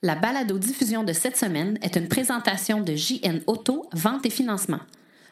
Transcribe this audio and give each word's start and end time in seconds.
La 0.00 0.14
balado-diffusion 0.14 1.02
de 1.02 1.12
cette 1.12 1.36
semaine 1.36 1.76
est 1.82 1.96
une 1.96 2.06
présentation 2.06 2.80
de 2.80 2.94
JN 2.94 3.40
Auto, 3.48 3.88
vente 3.92 4.24
et 4.26 4.30
financement. 4.30 4.78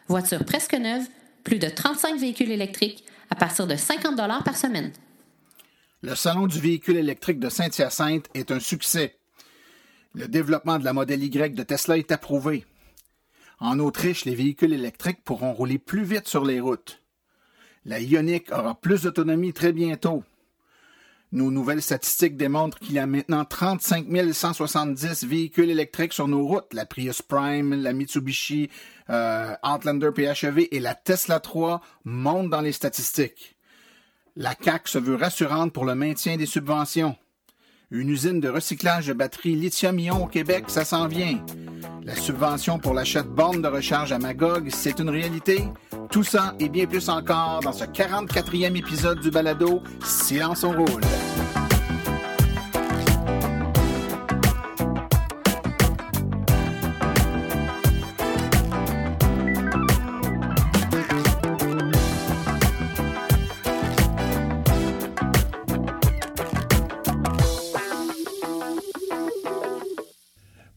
Voiture 0.08 0.44
presque 0.44 0.74
neuve, 0.74 1.06
plus 1.44 1.60
de 1.60 1.68
35 1.68 2.19
véhicules 2.19 2.50
électriques 2.50 3.04
à 3.30 3.37
partir 3.37 3.68
de 3.68 3.76
50 3.76 4.16
par 4.44 4.56
semaine. 4.56 4.90
Le 6.02 6.16
Salon 6.16 6.48
du 6.48 6.58
véhicule 6.58 6.96
électrique 6.96 7.38
de 7.38 7.48
Saint-Hyacinthe 7.48 8.29
est 8.34 8.50
un 8.50 8.58
succès. 8.58 9.16
Le 10.14 10.27
développement 10.27 10.80
de 10.80 10.85
la 10.85 10.93
modèle 10.93 11.23
Y 11.23 11.55
de 11.55 11.62
Tesla 11.62 11.96
est 11.96 12.11
approuvé. 12.11 12.67
En 13.61 13.79
Autriche, 13.79 14.25
les 14.25 14.35
véhicules 14.35 14.73
électriques 14.73 15.23
pourront 15.23 15.53
rouler 15.53 15.79
plus 15.79 16.03
vite 16.03 16.27
sur 16.27 16.45
les 16.45 16.59
routes. 16.59 17.01
La 17.85 18.01
Ioniq 18.01 18.51
aura 18.51 18.75
plus 18.75 19.03
d'autonomie 19.03 19.53
très 19.53 19.73
bientôt. 19.73 20.25
Nos 21.32 21.50
nouvelles 21.50 21.82
statistiques 21.82 22.36
démontrent 22.36 22.79
qu'il 22.79 22.95
y 22.95 22.98
a 22.98 23.06
maintenant 23.06 23.45
35 23.45 24.06
170 24.32 25.24
véhicules 25.24 25.70
électriques 25.70 26.12
sur 26.12 26.28
nos 26.28 26.46
routes. 26.46 26.73
La 26.73 26.87
Prius 26.87 27.20
Prime, 27.20 27.74
la 27.74 27.92
Mitsubishi 27.92 28.70
euh, 29.10 29.54
Outlander 29.65 30.10
PHEV 30.15 30.68
et 30.70 30.80
la 30.80 30.95
Tesla 30.95 31.41
3 31.41 31.80
montent 32.04 32.51
dans 32.51 32.60
les 32.60 32.73
statistiques. 32.73 33.56
La 34.37 34.54
CAC 34.54 34.87
se 34.87 34.98
veut 34.98 35.16
rassurante 35.16 35.73
pour 35.73 35.84
le 35.84 35.95
maintien 35.95 36.37
des 36.37 36.46
subventions. 36.46 37.16
Une 37.90 38.09
usine 38.09 38.40
de 38.40 38.48
recyclage 38.48 39.06
de 39.06 39.12
batteries 39.12 39.54
lithium-ion 39.54 40.24
au 40.24 40.27
Québec, 40.27 40.65
ça 40.68 40.84
s'en 40.84 41.06
vient. 41.06 41.45
La 42.02 42.15
subvention 42.15 42.79
pour 42.79 42.95
l'achat 42.95 43.23
de 43.23 43.29
bornes 43.29 43.62
de 43.62 43.68
recharge 43.68 44.12
à 44.12 44.18
Magog, 44.18 44.68
c'est 44.70 44.98
une 45.01 45.10
réalité. 45.10 45.65
Tout 46.10 46.24
ça 46.24 46.55
et 46.60 46.69
bien 46.69 46.87
plus 46.87 47.09
encore 47.09 47.60
dans 47.62 47.73
ce 47.73 47.84
44e 47.84 48.77
épisode 48.77 49.20
du 49.20 49.30
balado 49.30 49.83
Silence 50.05 50.65
on 50.65 50.73
roule. 50.73 51.02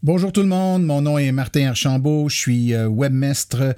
Bonjour 0.02 0.32
tout 0.32 0.40
le 0.40 0.48
monde, 0.48 0.86
mon 0.86 1.02
nom 1.02 1.18
est 1.18 1.34
Martin 1.34 1.68
Archambault, 1.68 2.30
je 2.30 2.38
suis 2.38 2.74
euh, 2.74 2.88
webmestre, 2.88 3.76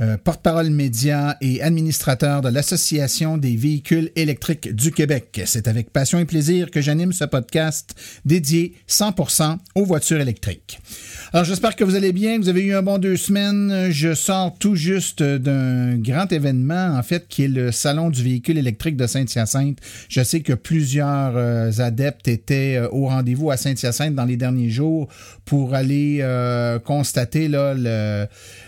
euh, 0.00 0.16
porte-parole 0.16 0.68
média 0.68 1.36
et 1.40 1.62
administrateur 1.62 2.42
de 2.42 2.48
l'Association 2.48 3.38
des 3.38 3.54
véhicules 3.54 4.10
électriques 4.16 4.74
du 4.74 4.90
Québec. 4.90 5.42
C'est 5.46 5.68
avec 5.68 5.92
passion 5.92 6.18
et 6.18 6.24
plaisir 6.24 6.72
que 6.72 6.80
j'anime 6.80 7.12
ce 7.12 7.24
podcast 7.24 7.94
dédié 8.24 8.74
100% 8.88 9.58
aux 9.76 9.84
voitures 9.84 10.20
électriques. 10.20 10.80
Alors 11.32 11.44
j'espère 11.44 11.76
que 11.76 11.84
vous 11.84 11.94
allez 11.94 12.10
bien, 12.10 12.40
vous 12.40 12.48
avez 12.48 12.64
eu 12.64 12.74
un 12.74 12.82
bon 12.82 12.98
deux 12.98 13.16
semaines. 13.16 13.92
Je 13.92 14.12
sors 14.14 14.58
tout 14.58 14.74
juste 14.74 15.22
d'un 15.22 15.96
grand 15.98 16.32
événement, 16.32 16.96
en 16.96 17.02
fait, 17.04 17.28
qui 17.28 17.44
est 17.44 17.48
le 17.48 17.70
Salon 17.70 18.10
du 18.10 18.24
véhicule 18.24 18.58
électrique 18.58 18.96
de 18.96 19.06
Saint-Hyacinthe. 19.06 19.78
Je 20.08 20.24
sais 20.24 20.40
que 20.40 20.54
plusieurs 20.54 21.36
euh, 21.36 21.70
adeptes 21.78 22.26
étaient 22.26 22.80
au 22.90 23.06
rendez-vous 23.06 23.52
à 23.52 23.56
Saint-Hyacinthe 23.56 24.16
dans 24.16 24.24
les 24.24 24.36
derniers 24.36 24.70
jours 24.70 25.06
pour 25.44 25.59
aller 25.68 26.18
euh, 26.20 26.78
constater 26.78 27.50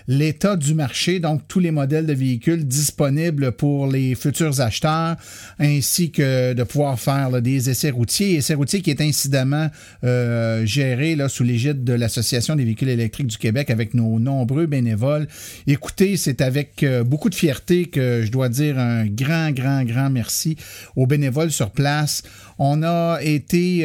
l'état 0.08 0.56
du 0.56 0.74
marché, 0.74 1.20
donc 1.20 1.42
tous 1.48 1.60
les 1.60 1.70
modèles 1.70 2.06
de 2.06 2.12
véhicules 2.12 2.66
disponibles 2.66 3.52
pour 3.52 3.86
les 3.86 4.14
futurs 4.14 4.60
acheteurs, 4.60 5.16
ainsi 5.58 6.10
que 6.10 6.52
de 6.52 6.62
pouvoir 6.62 6.98
faire 6.98 7.40
des 7.42 7.70
essais 7.70 7.90
routiers. 7.90 8.34
Essais 8.34 8.54
routiers 8.54 8.82
qui 8.82 8.90
est 8.90 9.00
incidemment 9.00 9.68
euh, 10.04 10.64
géré 10.66 11.16
sous 11.28 11.44
l'égide 11.44 11.84
de 11.84 11.92
l'Association 11.92 12.56
des 12.56 12.64
véhicules 12.64 12.88
électriques 12.88 13.26
du 13.26 13.38
Québec 13.38 13.70
avec 13.70 13.94
nos 13.94 14.18
nombreux 14.18 14.66
bénévoles. 14.66 15.26
Écoutez, 15.66 16.16
c'est 16.16 16.40
avec 16.40 16.82
euh, 16.82 17.04
beaucoup 17.04 17.30
de 17.30 17.34
fierté 17.34 17.86
que 17.86 18.22
je 18.24 18.30
dois 18.30 18.48
dire 18.48 18.78
un 18.78 19.06
grand, 19.06 19.50
grand, 19.50 19.84
grand 19.84 20.10
merci 20.10 20.56
aux 20.96 21.06
bénévoles 21.06 21.50
sur 21.50 21.70
place. 21.70 22.22
On 22.64 22.84
a 22.84 23.18
été 23.20 23.80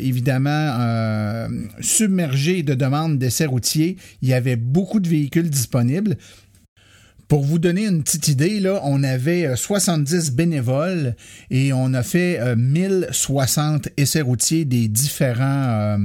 évidemment 0.00 1.46
submergé 1.80 2.64
de 2.64 2.74
demandes 2.74 3.16
d'essais 3.16 3.46
routiers, 3.46 3.96
il 4.22 4.28
y 4.28 4.34
avait 4.34 4.56
beaucoup 4.56 4.98
de 4.98 5.08
véhicules 5.08 5.48
disponibles. 5.48 6.16
Pour 7.28 7.44
vous 7.44 7.58
donner 7.58 7.84
une 7.84 8.02
petite 8.02 8.28
idée, 8.28 8.58
là, 8.58 8.80
on 8.84 9.04
avait 9.04 9.54
70 9.54 10.30
euh, 10.30 10.32
bénévoles 10.32 11.14
et 11.50 11.74
on 11.74 11.92
a 11.92 12.02
fait 12.02 12.40
1060 12.56 13.86
euh, 13.86 13.90
essais 13.98 14.22
routiers 14.22 14.64
des 14.64 14.88
différents, 14.88 15.44
euh, 15.44 15.98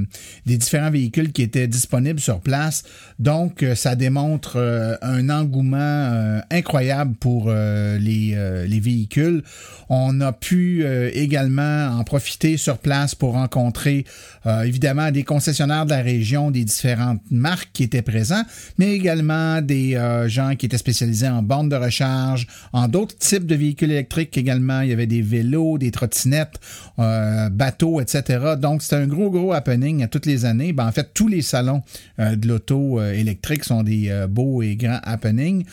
des 0.45 0.57
différents 0.57 0.91
véhicules 0.91 1.31
qui 1.31 1.41
étaient 1.41 1.69
disponibles 1.69 2.19
sur 2.19 2.41
place. 2.41 2.83
Donc, 3.19 3.66
ça 3.73 3.95
démontre 3.95 4.57
un 5.01 5.29
engouement 5.29 6.41
incroyable 6.51 7.16
pour 7.16 7.50
les, 7.50 8.66
les 8.67 8.79
véhicules. 8.81 9.44
On 9.88 10.19
a 10.19 10.33
pu 10.33 10.85
également 11.13 11.88
en 11.88 12.03
profiter 12.03 12.57
sur 12.57 12.79
place 12.79 13.16
pour 13.16 13.33
rencontrer 13.33 14.06
évidemment 14.45 15.12
des 15.12 15.23
concessionnaires 15.23 15.85
de 15.85 15.91
la 15.91 16.01
région, 16.01 16.51
des 16.51 16.66
différentes 16.66 17.22
marques 17.31 17.69
qui 17.72 17.83
étaient 17.83 18.01
présents, 18.01 18.44
mais 18.78 18.94
également 18.94 19.62
des 19.62 19.97
gens 20.28 20.56
qui 20.56 20.66
étaient 20.66 20.78
spécialisés 20.78 21.12
en 21.22 21.44
bornes 21.44 21.69
de 21.69 21.75
recharge, 21.75 22.47
en 22.72 22.88
d'autres 22.88 23.18
types 23.18 23.46
de 23.46 23.56
véhicules 23.56 23.91
électriques 23.91 24.38
également. 24.38 24.81
Il 24.81 24.90
y 24.90 24.94
avait 24.94 25.07
des 25.07 25.22
vélos, 25.22 25.78
des 25.78 25.91
trottinettes, 25.91 26.59
euh, 27.00 27.50
bateaux, 27.50 28.01
etc. 28.01 28.56
Donc, 28.59 28.81
c'est 28.81 28.96
un 28.96 29.07
gros, 29.07 29.29
gros 29.29 29.53
happening 29.53 30.03
à 30.03 30.07
toutes 30.07 30.25
les 30.25 30.46
années. 30.46 30.74
Ben, 30.74 30.88
en 30.88 30.91
fait, 30.91 31.09
tous 31.13 31.28
les 31.28 31.41
salons 31.41 31.81
euh, 32.19 32.35
de 32.35 32.47
l'auto 32.47 33.00
euh, 33.00 33.13
électrique 33.13 33.63
sont 33.63 33.84
des 33.84 34.25
beaux 34.29 34.62
et 34.62 34.75
grands 34.75 35.00
happenings. 35.03 35.63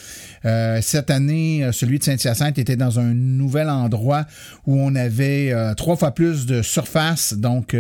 cette 0.43 1.11
année, 1.11 1.69
celui 1.72 1.99
de 1.99 2.05
Saint-Hyacinthe 2.05 2.59
était 2.59 2.77
dans 2.77 2.99
un 2.99 3.15
nouvel 3.15 3.69
endroit 3.69 4.27
où 4.67 4.78
on 4.81 4.95
avait 4.95 5.55
trois 5.77 5.97
fois 5.97 6.12
plus 6.12 6.47
de 6.47 6.62
surface. 6.62 7.34
Donc, 7.34 7.77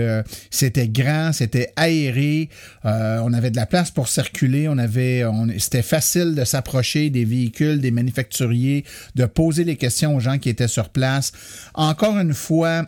c'était 0.50 0.88
grand, 0.88 1.32
c'était 1.32 1.72
aéré. 1.76 2.48
on 2.84 3.32
avait 3.32 3.50
de 3.50 3.56
la 3.56 3.66
place 3.66 3.90
pour 3.90 4.08
circuler. 4.08 4.68
On 4.68 4.78
avait, 4.78 5.24
c'était 5.58 5.82
facile 5.82 6.34
de 6.34 6.44
s'approcher 6.44 7.10
des 7.10 7.24
véhicules 7.24 7.49
des 7.80 7.90
manufacturiers, 7.90 8.84
de 9.14 9.26
poser 9.26 9.64
les 9.64 9.76
questions 9.76 10.16
aux 10.16 10.20
gens 10.20 10.38
qui 10.38 10.48
étaient 10.48 10.68
sur 10.68 10.88
place. 10.88 11.32
Encore 11.74 12.18
une 12.18 12.34
fois, 12.34 12.86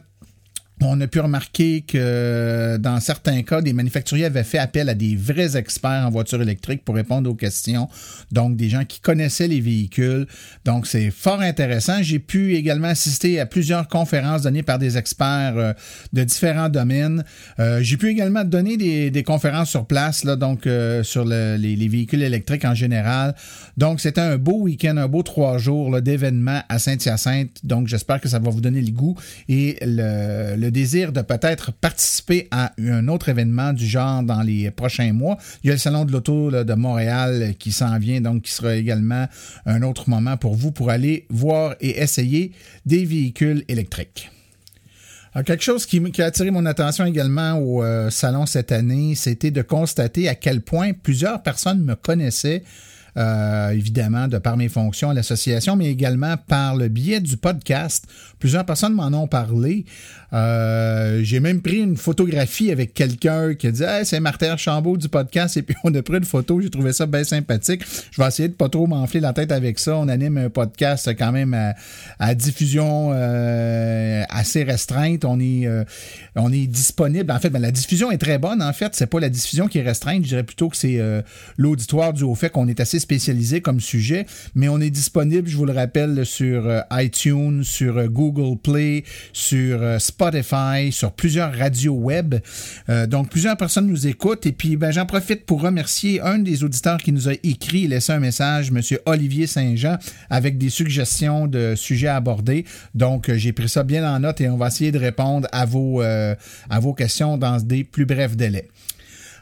on 0.89 1.01
a 1.01 1.07
pu 1.07 1.21
remarquer 1.21 1.83
que 1.83 2.77
dans 2.79 2.99
certains 3.01 3.43
cas, 3.43 3.61
des 3.61 3.73
manufacturiers 3.73 4.25
avaient 4.25 4.43
fait 4.43 4.59
appel 4.59 4.89
à 4.89 4.95
des 4.95 5.17
vrais 5.17 5.57
experts 5.57 6.05
en 6.07 6.11
voiture 6.11 6.43
électrique 6.43 6.85
pour 6.85 6.95
répondre 6.95 7.31
aux 7.31 7.35
questions. 7.35 7.89
Donc, 8.31 8.57
des 8.57 8.69
gens 8.69 8.85
qui 8.85 9.01
connaissaient 9.01 9.49
les 9.49 9.61
véhicules. 9.61 10.27
Donc, 10.65 10.87
c'est 10.87 11.11
fort 11.11 11.41
intéressant. 11.41 12.03
J'ai 12.03 12.19
pu 12.19 12.55
également 12.55 12.89
assister 12.89 13.39
à 13.39 13.47
plusieurs 13.47 13.87
conférences 13.87 14.43
données 14.43 14.63
par 14.63 14.79
des 14.79 14.99
experts 14.99 15.55
euh, 15.57 15.73
de 16.13 16.25
différents 16.25 16.69
domaines. 16.69 17.25
Euh, 17.61 17.81
j'ai 17.83 17.97
pu 17.97 18.09
également 18.09 18.45
donner 18.45 18.77
des, 18.77 19.23
conférences 19.23 19.71
sur 19.71 19.87
place, 19.87 20.25
donc 20.25 20.67
euh, 20.67 21.05
sur 21.05 21.25
les, 21.25 21.89
véhicules 21.89 22.23
électriques 22.23 22.65
en 22.65 22.75
général. 22.75 23.35
Donc, 23.77 24.01
c'était 24.01 24.21
un 24.21 24.37
beau 24.37 24.63
week-end, 24.63 24.97
un 24.97 25.07
beau 25.07 25.23
trois 25.23 25.59
jours 25.59 26.01
d'événements 26.03 26.63
à 26.69 26.79
Saint-Hyacinthe. 26.79 27.51
Donc, 27.63 27.87
j'espère 27.87 28.21
que 28.21 28.29
ça 28.29 28.41
va 28.41 28.51
vous 28.51 28.61
donner 28.61 28.81
le 28.81 28.91
goût 28.91 29.17
et 29.49 29.79
le, 29.83 30.57
le 30.57 30.72
désir 30.73 31.13
de 31.13 31.21
peut-être 31.21 31.73
participer 31.73 32.49
à 32.51 32.73
un 32.81 33.07
autre 33.09 33.29
événement 33.29 33.73
du 33.73 33.87
genre 33.87 34.23
dans 34.23 34.43
les 34.43 34.71
prochains 34.71 35.13
mois, 35.13 35.39
il 35.63 35.69
y 35.69 35.71
a 35.71 35.75
le 35.75 35.79
Salon 35.79 36.05
de 36.05 36.13
l'Auto 36.13 36.51
de 36.51 36.75
Montréal 36.75 37.55
qui 37.59 37.71
s'en 37.71 37.99
vient, 37.99 38.21
donc 38.21 38.43
qui 38.43 38.51
sera 38.51 38.75
également 38.75 39.27
un 39.67 39.83
autre 39.83 40.11
moment 40.11 40.37
pour 40.37 40.55
vous 40.55 40.73
pour 40.73 40.91
aller 40.91 41.27
voir 41.31 41.77
et 41.81 42.01
essayer 42.01 42.53
des 42.87 43.05
véhicules 43.05 43.65
électriques. 43.69 44.31
quelque 45.45 45.63
chose 45.63 45.87
qui, 45.87 46.03
a 46.19 46.25
attiré 46.25 46.51
mon 46.51 46.67
attention 46.67 47.05
également 47.05 47.55
au 47.55 47.85
euh, 47.85 48.11
salon 48.11 48.47
cette 48.47 48.73
année, 48.73 49.15
c'était 49.15 49.51
de 49.51 49.63
constater 49.63 50.29
à 50.29 50.35
quel 50.35 50.63
point 50.63 50.93
plusieurs 50.93 51.43
personnes 51.43 51.83
me 51.85 51.95
connaissaient 51.95 52.63
euh, 53.19 53.71
évidemment, 53.71 54.27
de 54.27 54.39
par 54.39 54.57
mes 54.57 54.71
fonctions 54.71 55.11
à 55.11 55.15
l'association, 55.15 55.77
mais 55.77 55.91
également 55.91 56.37
par 56.37 56.77
le 56.77 56.89
biais 56.89 57.21
du 57.21 57.37
podcast. 57.37 58.07
Plusieurs 58.39 58.65
personnes 58.65 58.95
m'en 58.95 59.09
ont 59.09 59.27
parlé. 59.27 59.85
Euh, 60.33 61.21
j'ai 61.23 61.41
même 61.41 61.61
pris 61.61 61.79
une 61.79 61.97
photographie 61.97 62.73
avec 62.73 62.95
quelqu'un 62.95 63.55
qui 63.55 63.67
a 63.67 63.71
dit 63.71 63.85
c'est 64.05 64.21
Martin 64.21 64.57
Chambaud 64.57 64.97
du 64.97 65.09
podcast 65.09 65.57
et 65.57 65.63
puis 65.63 65.77
on 65.85 65.95
a 65.95 66.03
pris 66.03 66.17
une 66.17 66.25
photo. 66.25 66.61
J'ai 66.61 66.71
trouvé 66.71 66.93
ça 66.93 67.07
bien 67.07 67.25
sympathique. 67.25 67.83
Je 68.11 68.21
vais 68.21 68.27
essayer 68.27 68.49
de 68.49 68.55
pas 68.55 68.69
trop 68.69 68.87
m'enfler 68.87 69.21
la 69.21 69.33
tête 69.33 69.53
avec 69.53 69.79
ça. 69.79 69.97
On 69.97 70.09
anime 70.09 70.39
un 70.39 70.51
podcast 70.51 71.11
quand 71.19 71.33
même 71.33 71.75
à, 72.19 72.35
diffusion 72.35 73.11
euh, 73.13 74.25
assez 74.29 74.65
restreinte. 74.65 75.25
On 75.25 75.39
est 75.39 75.69
on 76.35 76.53
est 76.53 76.67
disponible. 76.67 77.31
En 77.31 77.39
fait, 77.39 77.51
ben, 77.51 77.61
la 77.61 77.71
diffusion 77.71 78.11
est 78.11 78.19
très 78.19 78.39
bonne. 78.39 78.63
En 78.63 78.73
fait, 78.73 78.95
c'est 78.95 79.07
pas 79.07 79.21
la 79.21 79.29
diffusion 79.29 79.69
qui 79.69 79.79
est 79.79 79.83
restreinte. 79.83 80.23
Je 80.23 80.29
dirais 80.29 80.45
plutôt 80.45 80.69
que 80.69 80.77
c'est 80.77 81.01
l'auditoire 81.57 82.13
du 82.13 82.23
au 82.25 82.35
fait 82.35 82.51
qu'on 82.51 82.69
est 82.69 82.81
assez 82.81 82.99
spécialisé 82.99 83.61
comme 83.61 83.81
sujet, 83.81 84.27
mais 84.55 84.69
on 84.69 84.81
est 84.81 84.91
disponible, 84.91 85.49
je 85.49 85.57
vous 85.57 85.67
le 85.67 85.73
rappelle, 85.73 86.25
sur 86.25 86.67
euh, 86.67 86.81
iTunes, 86.93 87.63
sur 87.63 87.99
euh, 87.99 88.09
Google 88.09 88.59
Play, 88.59 89.05
sur 89.33 89.83
euh, 89.83 89.99
Spotify, 90.23 90.93
sur 90.93 91.11
plusieurs 91.11 91.53
radios 91.53 91.95
web. 91.95 92.37
donc, 93.09 93.29
plusieurs 93.29 93.57
personnes 93.57 93.89
nous 93.89 94.07
écoutent. 94.07 94.47
Et 94.47 94.53
puis, 94.53 94.77
ben, 94.77 94.93
j'en 94.93 95.05
profite 95.05 95.45
pour 95.45 95.61
remercier 95.63 96.21
un 96.21 96.39
des 96.39 96.63
auditeurs 96.63 96.99
qui 96.99 97.11
nous 97.11 97.29
a 97.29 97.33
écrit 97.43 97.85
et 97.85 97.89
laissé 97.89 98.13
un 98.13 98.21
message, 98.21 98.69
M. 98.69 98.81
Olivier 99.07 99.49
Saint-Jean, 99.49 99.99
avec 100.31 100.59
des 100.59 100.71
suggestions 100.71 101.49
de 101.49 101.75
sujets 101.75 102.07
à 102.07 102.17
aborder. 102.17 102.65
Donc, 102.95 103.33
j'ai 103.35 103.53
pris 103.53 103.69
ça 103.69 103.83
bien 103.83 104.09
en 104.09 104.21
note 104.21 104.41
et 104.41 104.49
on 104.49 104.57
va 104.57 104.69
essayer 104.69 104.93
de 104.93 104.99
répondre 104.99 105.49
à 105.51 105.67
vos, 105.67 106.01
à 106.03 106.81
vos 106.81 106.95
questions 106.95 107.37
dans 107.37 107.59
des 107.61 107.83
plus 107.83 108.07
brefs 108.07 108.37
délais. 108.37 108.69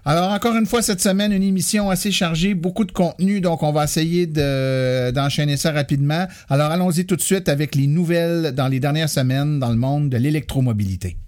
Alors, 0.06 0.30
encore 0.32 0.56
une 0.56 0.64
fois, 0.64 0.80
cette 0.80 1.02
semaine, 1.02 1.30
une 1.30 1.42
émission 1.42 1.90
assez 1.90 2.10
chargée, 2.10 2.54
beaucoup 2.54 2.84
de 2.84 2.92
contenu, 2.92 3.42
donc 3.42 3.62
on 3.62 3.70
va 3.70 3.84
essayer 3.84 4.26
d'enchaîner 4.26 5.58
ça 5.58 5.72
rapidement. 5.72 6.26
Alors, 6.48 6.70
allons-y 6.70 7.04
tout 7.04 7.16
de 7.16 7.20
suite 7.20 7.50
avec 7.50 7.74
les 7.74 7.86
nouvelles 7.86 8.52
dans 8.52 8.68
les 8.68 8.80
dernières 8.80 9.10
semaines 9.10 9.58
dans 9.58 9.68
le 9.68 9.76
monde 9.76 10.08
de 10.08 10.16
l'électromobilité. 10.16 11.18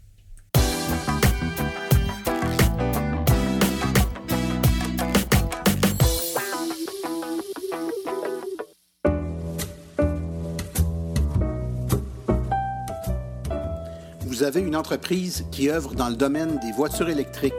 Vous 14.25 14.43
avez 14.43 14.61
une 14.61 14.75
entreprise 14.75 15.45
qui 15.53 15.71
œuvre 15.71 15.95
dans 15.95 16.09
le 16.09 16.17
domaine 16.17 16.59
des 16.59 16.73
voitures 16.73 17.11
électriques 17.11 17.53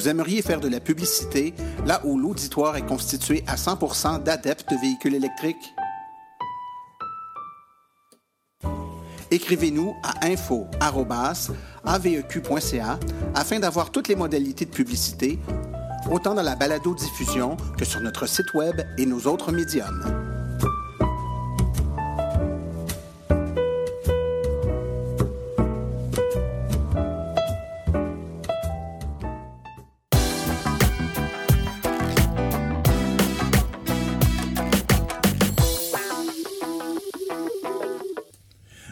vous 0.00 0.08
aimeriez 0.08 0.40
faire 0.40 0.60
de 0.60 0.68
la 0.68 0.80
publicité 0.80 1.52
là 1.84 2.00
où 2.04 2.18
l'auditoire 2.18 2.74
est 2.76 2.86
constitué 2.86 3.44
à 3.46 3.58
100 3.58 4.20
d'adeptes 4.20 4.70
de 4.70 4.76
véhicules 4.80 5.14
électriques? 5.14 5.74
Écrivez-nous 9.30 9.94
à 10.02 10.26
info.aveq.ca 10.26 10.78
afin 13.34 13.60
d'avoir 13.60 13.90
toutes 13.90 14.08
les 14.08 14.16
modalités 14.16 14.64
de 14.64 14.70
publicité, 14.70 15.38
autant 16.10 16.32
dans 16.32 16.42
la 16.42 16.56
balado-diffusion 16.56 17.58
que 17.76 17.84
sur 17.84 18.00
notre 18.00 18.26
site 18.26 18.54
Web 18.54 18.80
et 18.96 19.04
nos 19.04 19.26
autres 19.26 19.52
médiums. 19.52 20.39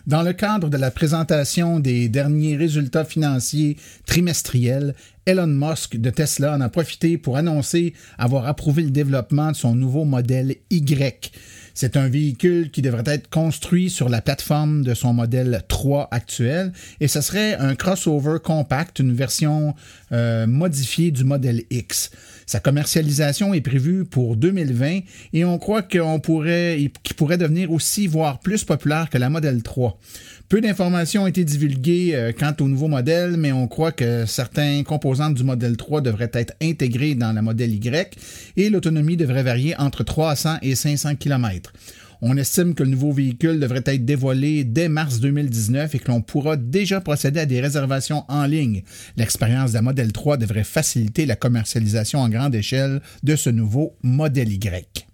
Dans 0.08 0.22
le 0.22 0.32
cadre 0.32 0.70
de 0.70 0.78
la 0.78 0.90
présentation 0.90 1.80
des 1.80 2.08
derniers 2.08 2.56
résultats 2.56 3.04
financiers 3.04 3.76
trimestriels, 4.06 4.94
Elon 5.26 5.46
Musk 5.46 5.98
de 5.98 6.08
Tesla 6.08 6.54
en 6.54 6.62
a 6.62 6.70
profité 6.70 7.18
pour 7.18 7.36
annoncer 7.36 7.92
avoir 8.16 8.46
approuvé 8.46 8.84
le 8.84 8.90
développement 8.90 9.50
de 9.50 9.56
son 9.56 9.74
nouveau 9.74 10.06
modèle 10.06 10.56
Y. 10.70 11.30
C'est 11.74 11.98
un 11.98 12.08
véhicule 12.08 12.70
qui 12.70 12.80
devrait 12.80 13.04
être 13.06 13.28
construit 13.28 13.90
sur 13.90 14.08
la 14.08 14.22
plateforme 14.22 14.82
de 14.82 14.94
son 14.94 15.12
modèle 15.12 15.62
3 15.68 16.08
actuel 16.10 16.72
et 17.00 17.06
ce 17.06 17.20
serait 17.20 17.56
un 17.56 17.74
crossover 17.74 18.38
compact, 18.42 19.00
une 19.00 19.12
version 19.12 19.74
euh, 20.12 20.46
modifiée 20.46 21.10
du 21.10 21.24
modèle 21.24 21.64
X. 21.68 22.10
Sa 22.48 22.60
commercialisation 22.60 23.52
est 23.52 23.60
prévue 23.60 24.06
pour 24.06 24.34
2020 24.34 25.00
et 25.34 25.44
on 25.44 25.58
croit 25.58 25.82
qu'on 25.82 26.18
pourrait, 26.18 26.90
qu'il 27.02 27.14
pourrait 27.14 27.36
devenir 27.36 27.70
aussi, 27.70 28.06
voire 28.06 28.40
plus 28.40 28.64
populaire 28.64 29.10
que 29.10 29.18
la 29.18 29.28
modèle 29.28 29.62
3. 29.62 30.00
Peu 30.48 30.62
d'informations 30.62 31.24
ont 31.24 31.26
été 31.26 31.44
divulguées 31.44 32.12
euh, 32.14 32.32
quant 32.32 32.54
au 32.60 32.68
nouveau 32.68 32.88
modèle, 32.88 33.36
mais 33.36 33.52
on 33.52 33.68
croit 33.68 33.92
que 33.92 34.24
certains 34.24 34.82
composants 34.82 35.28
du 35.28 35.44
modèle 35.44 35.76
3 35.76 36.00
devraient 36.00 36.30
être 36.32 36.54
intégrés 36.62 37.14
dans 37.14 37.32
la 37.34 37.42
modèle 37.42 37.74
Y 37.74 38.16
et 38.56 38.70
l'autonomie 38.70 39.18
devrait 39.18 39.42
varier 39.42 39.76
entre 39.76 40.02
300 40.02 40.56
et 40.62 40.74
500 40.74 41.16
km. 41.16 41.74
On 42.20 42.36
estime 42.36 42.74
que 42.74 42.82
le 42.82 42.90
nouveau 42.90 43.12
véhicule 43.12 43.60
devrait 43.60 43.84
être 43.86 44.04
dévoilé 44.04 44.64
dès 44.64 44.88
mars 44.88 45.20
2019 45.20 45.94
et 45.94 45.98
que 46.00 46.10
l'on 46.10 46.20
pourra 46.20 46.56
déjà 46.56 47.00
procéder 47.00 47.40
à 47.40 47.46
des 47.46 47.60
réservations 47.60 48.24
en 48.28 48.44
ligne. 48.44 48.82
L'expérience 49.16 49.70
de 49.70 49.76
la 49.76 49.82
Model 49.82 50.10
3 50.10 50.36
devrait 50.36 50.64
faciliter 50.64 51.26
la 51.26 51.36
commercialisation 51.36 52.18
en 52.18 52.28
grande 52.28 52.56
échelle 52.56 53.00
de 53.22 53.36
ce 53.36 53.50
nouveau 53.50 53.96
modèle 54.02 54.52
Y. 54.52 55.06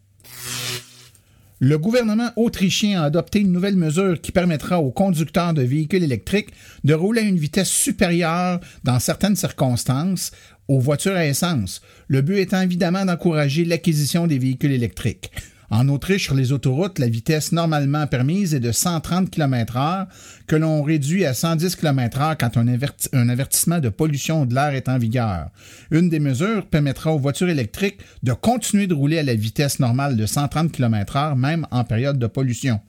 Le 1.61 1.79
gouvernement 1.79 2.31
autrichien 2.37 3.03
a 3.03 3.05
adopté 3.05 3.41
une 3.41 3.53
nouvelle 3.53 3.77
mesure 3.77 4.21
qui 4.21 4.33
permettra 4.33 4.81
aux 4.81 4.91
conducteurs 4.91 5.55
de 5.55 5.63
véhicules 5.63 6.03
électriques 6.03 6.51
de 6.85 6.95
rouler 6.95 7.21
à 7.21 7.25
une 7.25 7.39
vitesse 7.39 7.71
supérieure 7.71 8.61
dans 8.83 8.99
certaines 8.99 9.37
circonstances 9.37 10.33
aux 10.69 10.81
voitures 10.81 11.17
à 11.17 11.27
essence, 11.27 11.83
le 12.09 12.23
but 12.23 12.39
étant 12.39 12.63
évidemment 12.63 13.05
d'encourager 13.05 13.65
l'acquisition 13.67 14.27
des 14.27 14.39
véhicules 14.39 14.73
électriques. 14.73 15.31
En 15.71 15.89
Autriche, 15.89 16.25
sur 16.25 16.35
les 16.35 16.53
autoroutes, 16.53 16.99
la 16.99 17.09
vitesse 17.09 17.53
normalement 17.53 18.07
permise 18.07 18.55
est 18.55 18.61
de 18.61 18.73
130 18.73 19.31
km/h, 19.31 20.07
que 20.47 20.57
l'on 20.57 20.83
réduit 20.83 21.25
à 21.25 21.35
110 21.35 21.77
km/h 21.77 22.37
quand 22.39 22.57
un, 22.57 22.67
un, 22.69 23.29
avertissement 23.29 23.79
de 23.79 23.89
pollution 23.89 24.45
de 24.45 24.55
l'air 24.55 24.75
est 24.75 24.89
en 24.89 24.99
vigueur. 24.99 25.49
Une 25.91 26.09
des 26.09 26.21
mesures 26.21 26.67
permettra 26.67 27.13
aux 27.13 27.19
voitures 27.19 27.49
électriques 27.49 28.01
de 28.23 28.33
continuer 28.33 28.87
de 28.87 28.95
rouler 28.95 29.19
à 29.19 29.23
la 29.23 29.35
vitesse 29.35 29.81
normale 29.81 30.17
de 30.17 30.27
130 30.27 30.71
km/h, 30.71 31.37
même 31.37 31.67
en 31.71 31.85
période 31.85 32.19
de 32.19 32.27
pollution. 32.27 32.81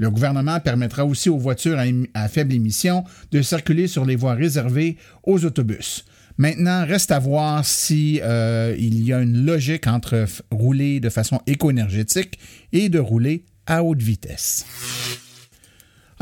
Le 0.00 0.10
gouvernement 0.10 0.60
permettra 0.60 1.04
aussi 1.04 1.28
aux 1.28 1.36
voitures 1.36 1.78
à, 2.14 2.28
faible 2.28 2.54
émission 2.54 3.04
de 3.32 3.42
circuler 3.42 3.86
sur 3.86 4.06
les 4.06 4.16
voies 4.16 4.32
réservées 4.32 4.96
aux 5.24 5.44
autobus. 5.44 6.06
Maintenant, 6.40 6.86
reste 6.86 7.10
à 7.10 7.18
voir 7.18 7.66
si 7.66 8.18
euh, 8.22 8.74
il 8.78 9.04
y 9.04 9.12
a 9.12 9.20
une 9.20 9.44
logique 9.44 9.86
entre 9.86 10.24
rouler 10.50 10.98
de 10.98 11.10
façon 11.10 11.42
éco-énergétique 11.46 12.38
et 12.72 12.88
de 12.88 12.98
rouler 12.98 13.44
à 13.66 13.84
haute 13.84 14.00
vitesse. 14.00 14.64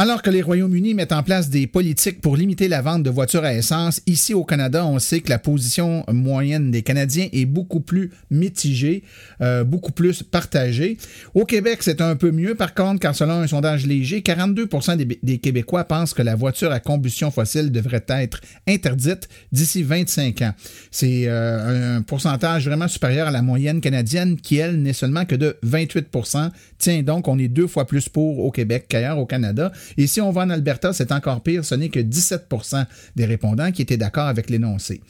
Alors 0.00 0.22
que 0.22 0.30
les 0.30 0.42
Royaumes-Unis 0.42 0.94
mettent 0.94 1.10
en 1.10 1.24
place 1.24 1.50
des 1.50 1.66
politiques 1.66 2.20
pour 2.20 2.36
limiter 2.36 2.68
la 2.68 2.82
vente 2.82 3.02
de 3.02 3.10
voitures 3.10 3.42
à 3.42 3.52
essence, 3.52 4.00
ici 4.06 4.32
au 4.32 4.44
Canada, 4.44 4.86
on 4.86 5.00
sait 5.00 5.18
que 5.18 5.28
la 5.28 5.40
position 5.40 6.04
moyenne 6.12 6.70
des 6.70 6.82
Canadiens 6.82 7.26
est 7.32 7.46
beaucoup 7.46 7.80
plus 7.80 8.12
mitigée, 8.30 9.02
euh, 9.40 9.64
beaucoup 9.64 9.90
plus 9.90 10.22
partagée. 10.22 10.98
Au 11.34 11.44
Québec, 11.44 11.78
c'est 11.80 12.00
un 12.00 12.14
peu 12.14 12.30
mieux, 12.30 12.54
par 12.54 12.74
contre, 12.74 13.00
car 13.00 13.12
selon 13.12 13.40
un 13.40 13.48
sondage 13.48 13.88
léger, 13.88 14.20
42% 14.20 15.18
des, 15.20 15.38
Québécois 15.38 15.82
pensent 15.82 16.14
que 16.14 16.22
la 16.22 16.36
voiture 16.36 16.70
à 16.70 16.78
combustion 16.78 17.32
fossile 17.32 17.72
devrait 17.72 18.04
être 18.06 18.40
interdite 18.68 19.28
d'ici 19.50 19.82
25 19.82 20.42
ans. 20.42 20.54
C'est 20.92 21.24
euh, 21.26 21.96
un 21.96 22.02
pourcentage 22.02 22.68
vraiment 22.68 22.86
supérieur 22.86 23.26
à 23.26 23.32
la 23.32 23.42
moyenne 23.42 23.80
canadienne 23.80 24.36
qui, 24.36 24.58
elle, 24.58 24.80
n'est 24.80 24.92
seulement 24.92 25.24
que 25.24 25.34
de 25.34 25.56
28% 25.66 26.52
Tiens 26.78 27.02
donc, 27.02 27.26
on 27.26 27.38
est 27.38 27.48
deux 27.48 27.66
fois 27.66 27.86
plus 27.86 28.08
pour 28.08 28.38
au 28.38 28.52
Québec 28.52 28.86
qu'ailleurs 28.88 29.18
au 29.18 29.26
Canada. 29.26 29.72
Et 29.96 30.06
si 30.06 30.20
on 30.20 30.30
va 30.30 30.42
en 30.42 30.50
Alberta, 30.50 30.92
c'est 30.92 31.12
encore 31.12 31.42
pire, 31.42 31.64
ce 31.64 31.74
n'est 31.74 31.88
que 31.88 32.00
17% 32.00 32.84
des 33.16 33.24
répondants 33.24 33.72
qui 33.72 33.82
étaient 33.82 33.96
d'accord 33.96 34.26
avec 34.26 34.50
l'énoncé. 34.50 35.00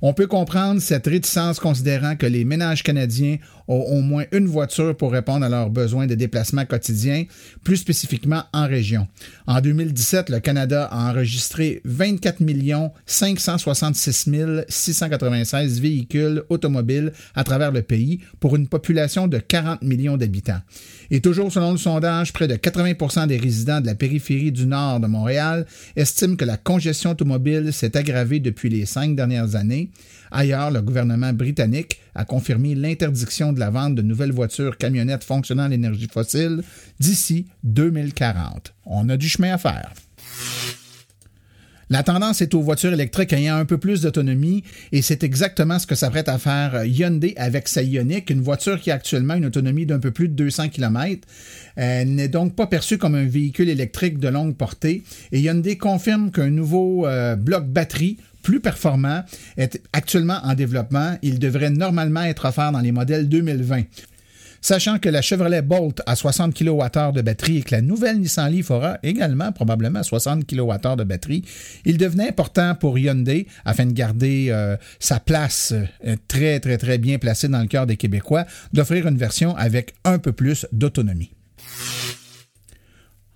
On 0.00 0.12
peut 0.12 0.26
comprendre 0.26 0.80
cette 0.80 1.06
réticence 1.06 1.58
considérant 1.58 2.14
que 2.14 2.26
les 2.26 2.44
ménages 2.44 2.82
canadiens 2.82 3.38
ont 3.68 3.80
au 3.80 4.00
moins 4.00 4.24
une 4.32 4.46
voiture 4.46 4.96
pour 4.96 5.12
répondre 5.12 5.44
à 5.44 5.48
leurs 5.48 5.70
besoins 5.70 6.06
de 6.06 6.14
déplacement 6.14 6.64
quotidien, 6.64 7.24
plus 7.64 7.76
spécifiquement 7.76 8.44
en 8.52 8.66
région. 8.66 9.06
En 9.46 9.60
2017, 9.60 10.30
le 10.30 10.40
Canada 10.40 10.88
a 10.90 11.10
enregistré 11.10 11.82
24 11.84 12.38
566 13.06 14.30
696 14.68 15.80
véhicules 15.80 16.42
automobiles 16.48 17.12
à 17.34 17.44
travers 17.44 17.72
le 17.72 17.82
pays 17.82 18.20
pour 18.40 18.56
une 18.56 18.68
population 18.68 19.26
de 19.26 19.38
40 19.38 19.82
millions 19.82 20.16
d'habitants. 20.16 20.60
Et 21.10 21.20
toujours 21.20 21.52
selon 21.52 21.72
le 21.72 21.78
sondage, 21.78 22.32
près 22.32 22.48
de 22.48 22.54
80% 22.54 23.26
des 23.26 23.38
résidents 23.38 23.80
de 23.80 23.86
la 23.86 23.94
périphérie 23.94 24.52
du 24.52 24.66
nord 24.66 25.00
de 25.00 25.06
Montréal 25.06 25.66
estiment 25.96 26.36
que 26.36 26.44
la 26.44 26.56
congestion 26.56 27.10
automobile 27.10 27.72
s'est 27.72 27.96
aggravée 27.96 28.40
depuis 28.40 28.68
les 28.68 28.86
cinq 28.86 29.16
dernières 29.16 29.56
années. 29.56 29.87
Ailleurs, 30.30 30.70
le 30.70 30.82
gouvernement 30.82 31.32
britannique 31.32 32.00
a 32.14 32.24
confirmé 32.24 32.74
l'interdiction 32.74 33.52
de 33.52 33.60
la 33.60 33.70
vente 33.70 33.94
de 33.94 34.02
nouvelles 34.02 34.32
voitures 34.32 34.76
camionnettes 34.76 35.24
fonctionnant 35.24 35.64
à 35.64 35.68
l'énergie 35.68 36.08
fossile 36.12 36.62
d'ici 37.00 37.46
2040. 37.64 38.74
On 38.86 39.08
a 39.08 39.16
du 39.16 39.28
chemin 39.28 39.54
à 39.54 39.58
faire. 39.58 39.92
La 41.90 42.02
tendance 42.02 42.42
est 42.42 42.52
aux 42.52 42.60
voitures 42.60 42.92
électriques 42.92 43.32
ayant 43.32 43.56
un 43.56 43.64
peu 43.64 43.78
plus 43.78 44.02
d'autonomie 44.02 44.62
et 44.92 45.00
c'est 45.00 45.22
exactement 45.24 45.78
ce 45.78 45.86
que 45.86 45.94
s'apprête 45.94 46.28
à 46.28 46.36
faire 46.36 46.84
Hyundai 46.84 47.32
avec 47.38 47.66
sa 47.66 47.82
Ioniq, 47.82 48.28
une 48.28 48.42
voiture 48.42 48.78
qui 48.78 48.90
a 48.90 48.94
actuellement 48.94 49.34
une 49.34 49.46
autonomie 49.46 49.86
d'un 49.86 49.98
peu 49.98 50.10
plus 50.10 50.28
de 50.28 50.34
200 50.34 50.68
km. 50.68 51.26
Elle 51.76 52.14
n'est 52.14 52.28
donc 52.28 52.54
pas 52.54 52.66
perçue 52.66 52.98
comme 52.98 53.14
un 53.14 53.24
véhicule 53.24 53.70
électrique 53.70 54.18
de 54.18 54.28
longue 54.28 54.54
portée 54.54 55.02
et 55.32 55.40
Hyundai 55.40 55.78
confirme 55.78 56.30
qu'un 56.30 56.50
nouveau 56.50 57.06
euh, 57.06 57.36
bloc 57.36 57.66
batterie 57.66 58.18
plus 58.42 58.60
performant 58.60 59.22
est 59.56 59.80
actuellement 59.92 60.40
en 60.44 60.54
développement. 60.54 61.16
Il 61.22 61.38
devrait 61.38 61.70
normalement 61.70 62.22
être 62.22 62.46
offert 62.46 62.72
dans 62.72 62.80
les 62.80 62.92
modèles 62.92 63.28
2020. 63.28 63.82
Sachant 64.60 64.98
que 64.98 65.08
la 65.08 65.22
Chevrolet 65.22 65.62
Bolt 65.62 66.02
a 66.06 66.16
60 66.16 66.52
kWh 66.52 67.12
de 67.12 67.22
batterie 67.22 67.58
et 67.58 67.62
que 67.62 67.74
la 67.74 67.80
nouvelle 67.80 68.18
Nissan 68.18 68.50
Leaf 68.50 68.70
aura 68.70 68.98
également 69.02 69.52
probablement 69.52 70.02
60 70.02 70.46
kWh 70.46 70.96
de 70.96 71.04
batterie, 71.04 71.44
il 71.84 71.96
devenait 71.96 72.28
important 72.28 72.74
pour 72.74 72.98
Hyundai, 72.98 73.46
afin 73.64 73.86
de 73.86 73.92
garder 73.92 74.48
euh, 74.50 74.76
sa 74.98 75.20
place 75.20 75.72
euh, 76.04 76.16
très 76.26 76.58
très 76.60 76.76
très 76.76 76.98
bien 76.98 77.18
placée 77.18 77.48
dans 77.48 77.60
le 77.60 77.68
cœur 77.68 77.86
des 77.86 77.96
Québécois, 77.96 78.46
d'offrir 78.72 79.06
une 79.06 79.16
version 79.16 79.56
avec 79.56 79.94
un 80.04 80.18
peu 80.18 80.32
plus 80.32 80.66
d'autonomie. 80.72 81.30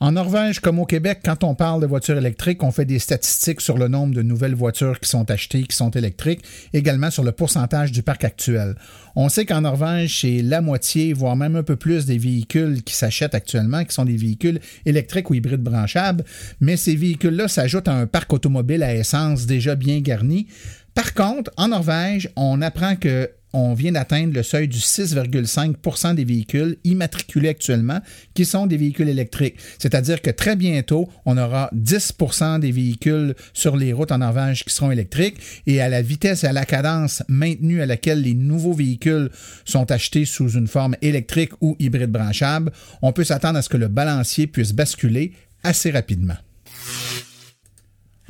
En 0.02 0.11
Norvège 0.11 0.59
comme 0.59 0.80
au 0.80 0.85
Québec, 0.85 1.21
quand 1.25 1.44
on 1.44 1.54
parle 1.54 1.80
de 1.80 1.87
voitures 1.87 2.18
électriques, 2.18 2.64
on 2.64 2.73
fait 2.73 2.85
des 2.85 2.99
statistiques 2.99 3.61
sur 3.61 3.78
le 3.78 3.87
nombre 3.87 4.16
de 4.16 4.23
nouvelles 4.23 4.56
voitures 4.56 4.99
qui 4.99 5.09
sont 5.09 5.30
achetées, 5.30 5.62
qui 5.62 5.76
sont 5.76 5.90
électriques, 5.90 6.42
également 6.73 7.12
sur 7.12 7.23
le 7.23 7.30
pourcentage 7.30 7.92
du 7.92 8.02
parc 8.02 8.25
actuel. 8.25 8.75
On 9.14 9.28
sait 9.28 9.47
qu'en 9.47 9.61
Norvège, 9.61 10.23
c'est 10.23 10.42
la 10.42 10.61
moitié, 10.61 11.12
voire 11.12 11.37
même 11.37 11.54
un 11.54 11.62
peu 11.62 11.76
plus 11.76 12.04
des 12.04 12.18
véhicules 12.18 12.82
qui 12.82 12.97
s'achètent 12.97 13.37
actuellement, 13.37 13.85
qui 13.85 13.94
sont 13.94 14.04
des 14.04 14.16
véhicules 14.16 14.59
électriques 14.87 15.30
ou 15.30 15.35
hybrides 15.35 15.62
branchables, 15.62 16.25
mais 16.59 16.76
ces 16.76 16.97
véhicules-là 16.97 17.47
s'ajoutent 17.47 17.87
à 17.87 17.94
un 17.94 18.09
parc 18.09 18.32
automobile 18.32 18.82
à 18.82 18.97
essence 18.97 19.47
déjà 19.47 19.76
bien 19.76 20.00
garni. 20.00 20.49
Par 20.94 21.14
contre, 21.14 21.52
en 21.56 21.68
Norvège, 21.68 22.28
on 22.35 22.61
apprend 22.61 22.97
que 22.97 23.30
on 23.52 23.75
vient 23.75 23.92
d'atteindre 23.92 24.35
le 24.35 24.42
seuil 24.42 24.68
du 24.68 24.78
6,5% 24.78 26.14
des 26.14 26.25
véhicules 26.25 26.76
immatriculés 26.85 27.50
actuellement 27.50 28.00
qui 28.35 28.44
sont 28.44 28.66
des 28.66 28.76
véhicules 28.76 29.09
électriques. 29.09 29.56
C'est-à-dire 29.78 30.23
que 30.23 30.30
très 30.30 30.56
bientôt, 30.56 31.09
on 31.26 31.37
aura 31.37 31.71
10% 31.75 32.61
des 32.61 32.73
véhicules 32.73 33.35
sur 33.52 33.76
les 33.76 33.92
routes 33.92 34.12
en 34.12 34.18
Norvège 34.18 34.64
qui 34.64 34.73
seront 34.73 34.90
électriques 34.90 35.37
et 35.66 35.80
à 35.80 35.88
la 35.88 36.02
vitesse 36.02 36.44
et 36.44 36.49
à 36.49 36.52
la 36.52 36.64
cadence 36.64 37.23
maintenue 37.28 37.82
à 37.82 37.87
laquelle 37.87 38.23
les 38.23 38.35
nouveaux 38.35 38.73
véhicules 38.73 39.30
sont 39.64 39.90
achetés 39.90 40.25
sous 40.25 40.50
une 40.50 40.68
forme 40.68 40.97
électrique 41.02 41.52
ou 41.61 41.76
hybride 41.78 42.11
branchable, 42.11 42.73
on 43.02 43.12
peut 43.12 43.25
s'attendre 43.25 43.59
à 43.59 43.62
ce 43.62 43.68
que 43.68 43.76
le 43.76 43.88
balancier 43.88 44.47
puisse 44.47 44.73
basculer 44.73 45.32
assez 45.62 45.90
rapidement. 45.90 46.37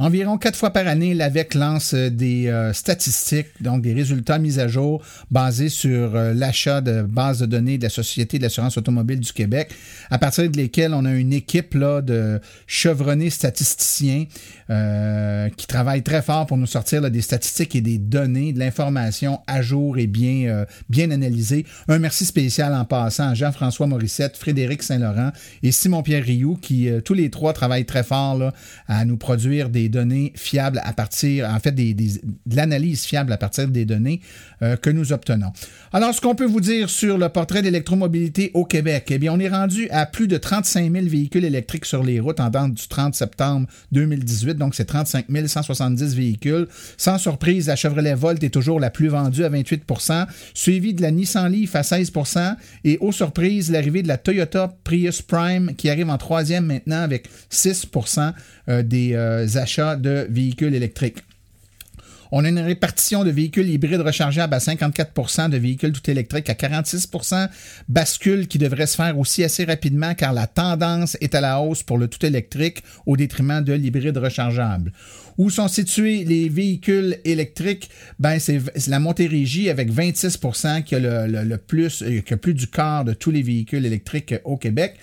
Environ 0.02 0.36
quatre 0.36 0.56
fois 0.56 0.70
par 0.70 0.88
année, 0.88 1.14
l'AVEC 1.14 1.54
lance 1.54 1.94
euh, 1.94 2.10
des 2.10 2.48
euh, 2.48 2.72
statistiques, 2.72 3.46
donc 3.60 3.82
des 3.82 3.94
résultats 3.94 4.40
mis 4.40 4.58
à 4.58 4.66
jour 4.66 5.00
basés 5.30 5.68
sur 5.68 6.16
euh, 6.16 6.34
l'achat 6.34 6.80
de 6.80 7.02
bases 7.02 7.38
de 7.38 7.46
données 7.46 7.78
de 7.78 7.84
la 7.84 7.88
Société 7.88 8.38
de 8.38 8.42
l'assurance 8.42 8.76
automobile 8.76 9.20
du 9.20 9.32
Québec, 9.32 9.70
à 10.10 10.18
partir 10.18 10.50
de 10.50 10.56
lesquelles 10.56 10.92
on 10.92 11.04
a 11.04 11.12
une 11.12 11.32
équipe 11.32 11.78
de 11.78 12.40
chevronnés 12.66 13.30
statisticiens 13.30 14.24
qui 15.56 15.66
travaillent 15.66 16.02
très 16.02 16.22
fort 16.22 16.46
pour 16.46 16.56
nous 16.56 16.66
sortir 16.66 17.10
des 17.10 17.20
statistiques 17.20 17.76
et 17.76 17.80
des 17.80 17.98
données, 17.98 18.52
de 18.52 18.58
l'information 18.58 19.40
à 19.46 19.62
jour 19.62 19.98
et 19.98 20.06
bien, 20.06 20.64
bien 20.88 21.10
analysée. 21.10 21.66
Un 21.88 21.98
merci 21.98 22.24
spécial 22.24 22.74
en 22.74 22.84
passant 22.84 23.30
à 23.30 23.34
Jean-François 23.34 23.86
Morissette, 23.86 24.36
Frédéric 24.36 24.82
Saint-Laurent 24.82 25.32
et 25.62 25.72
Simon-Pierre 25.72 26.24
Rioux, 26.24 26.56
qui 26.60 26.88
tous 27.04 27.14
les 27.14 27.30
trois 27.30 27.52
travaillent 27.52 27.84
très 27.84 28.02
fort 28.02 28.38
là, 28.38 28.52
à 28.88 29.04
nous 29.04 29.16
produire 29.16 29.68
des 29.68 29.88
données 29.88 30.32
fiables 30.36 30.80
à 30.84 30.92
partir, 30.92 31.48
en 31.48 31.58
fait, 31.58 31.72
de 31.72 32.56
l'analyse 32.56 33.04
fiable 33.04 33.32
à 33.32 33.36
partir 33.36 33.68
des 33.68 33.84
données 33.84 34.20
euh, 34.62 34.76
que 34.76 34.90
nous 34.90 35.12
obtenons. 35.12 35.52
Alors, 35.92 36.14
ce 36.14 36.20
qu'on 36.20 36.34
peut 36.34 36.46
vous 36.46 36.60
dire 36.60 36.90
sur 36.90 37.18
le 37.18 37.28
portrait 37.28 37.62
d'électromobilité 37.62 38.50
au 38.54 38.64
Québec, 38.64 39.06
eh 39.10 39.18
bien, 39.18 39.32
on 39.32 39.40
est 39.40 39.48
rendu 39.48 39.88
à 39.90 40.06
plus 40.06 40.28
de 40.28 40.36
35 40.36 40.92
000 40.92 41.06
véhicules 41.06 41.44
électriques 41.44 41.84
sur 41.84 42.02
les 42.02 42.20
routes 42.20 42.40
en 42.40 42.48
date 42.48 42.74
du 42.74 42.88
30 42.88 43.14
septembre 43.14 43.66
2018, 43.92 44.58
donc 44.62 44.74
c'est 44.76 44.84
35 44.84 45.26
170 45.46 46.14
véhicules. 46.14 46.68
Sans 46.96 47.18
surprise, 47.18 47.66
la 47.66 47.76
Chevrolet 47.76 48.14
Volt 48.14 48.42
est 48.44 48.50
toujours 48.50 48.78
la 48.78 48.90
plus 48.90 49.08
vendue 49.08 49.44
à 49.44 49.50
28% 49.50 50.26
suivie 50.54 50.94
de 50.94 51.02
la 51.02 51.10
Nissan 51.10 51.50
Leaf 51.50 51.74
à 51.74 51.82
16% 51.82 52.54
et 52.84 52.96
aux 53.00 53.12
surprises, 53.12 53.70
l'arrivée 53.70 54.02
de 54.02 54.08
la 54.08 54.18
Toyota 54.18 54.72
Prius 54.84 55.20
Prime 55.20 55.74
qui 55.76 55.90
arrive 55.90 56.08
en 56.10 56.18
troisième 56.18 56.66
maintenant 56.66 57.02
avec 57.02 57.28
6% 57.50 58.32
euh, 58.68 58.82
des 58.82 59.14
euh, 59.14 59.46
achats 59.56 59.96
de 59.96 60.26
véhicules 60.30 60.74
électriques. 60.74 61.18
On 62.34 62.46
a 62.46 62.48
une 62.48 62.58
répartition 62.58 63.24
de 63.24 63.30
véhicules 63.30 63.68
hybrides 63.68 64.00
rechargeables 64.00 64.54
à 64.54 64.58
54% 64.58 65.50
de 65.50 65.58
véhicules 65.58 65.92
tout 65.92 66.10
électriques 66.10 66.48
à 66.48 66.54
46% 66.54 67.50
bascule 67.90 68.48
qui 68.48 68.56
devrait 68.56 68.86
se 68.86 68.96
faire 68.96 69.18
aussi 69.18 69.44
assez 69.44 69.64
rapidement 69.64 70.14
car 70.14 70.32
la 70.32 70.46
tendance 70.46 71.18
est 71.20 71.34
à 71.34 71.42
la 71.42 71.60
hausse 71.60 71.82
pour 71.82 71.98
le 71.98 72.08
tout 72.08 72.24
électrique 72.24 72.82
au 73.04 73.18
détriment 73.18 73.62
de 73.62 73.74
l'hybride 73.74 74.16
rechargeable. 74.16 74.92
Où 75.36 75.50
sont 75.50 75.68
situés 75.68 76.24
les 76.24 76.48
véhicules 76.48 77.18
électriques? 77.26 77.90
Ben, 78.18 78.38
c'est 78.38 78.62
la 78.88 78.98
Montérégie 78.98 79.68
avec 79.68 79.92
26% 79.92 80.84
qui 80.84 80.94
a 80.94 81.00
le, 81.00 81.44
le 81.44 81.58
plus, 81.58 82.02
euh, 82.02 82.20
qui 82.20 82.32
a 82.32 82.38
plus 82.38 82.54
du 82.54 82.66
quart 82.66 83.04
de 83.04 83.12
tous 83.12 83.30
les 83.30 83.42
véhicules 83.42 83.84
électriques 83.84 84.34
au 84.44 84.56
Québec. 84.56 84.94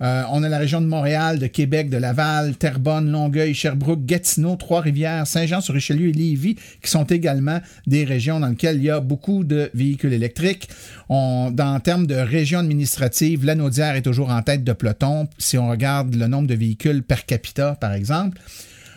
Euh, 0.00 0.22
on 0.30 0.42
a 0.42 0.48
la 0.48 0.58
région 0.58 0.80
de 0.80 0.86
Montréal, 0.86 1.38
de 1.38 1.46
Québec, 1.46 1.90
de 1.90 1.96
Laval, 1.96 2.56
Terrebonne, 2.56 3.10
Longueuil, 3.10 3.54
Sherbrooke, 3.54 4.04
Gatineau, 4.04 4.56
Trois-Rivières, 4.56 5.26
Saint-Jean-sur-Richelieu 5.26 6.08
et 6.08 6.12
Lévis, 6.12 6.56
qui 6.82 6.90
sont 6.90 7.04
également 7.04 7.60
des 7.86 8.04
régions 8.04 8.40
dans 8.40 8.48
lesquelles 8.48 8.76
il 8.76 8.84
y 8.84 8.90
a 8.90 9.00
beaucoup 9.00 9.44
de 9.44 9.70
véhicules 9.74 10.12
électriques. 10.12 10.68
Dans 11.08 11.80
termes 11.82 12.06
de 12.06 12.14
région 12.14 12.60
administrative, 12.60 13.44
la 13.44 13.54
Naudière 13.54 13.94
est 13.94 14.02
toujours 14.02 14.30
en 14.30 14.42
tête 14.42 14.64
de 14.64 14.72
peloton. 14.72 15.28
Si 15.38 15.58
on 15.58 15.68
regarde 15.68 16.14
le 16.14 16.26
nombre 16.26 16.48
de 16.48 16.54
véhicules 16.54 17.02
per 17.02 17.24
capita, 17.26 17.76
par 17.80 17.92
exemple. 17.92 18.40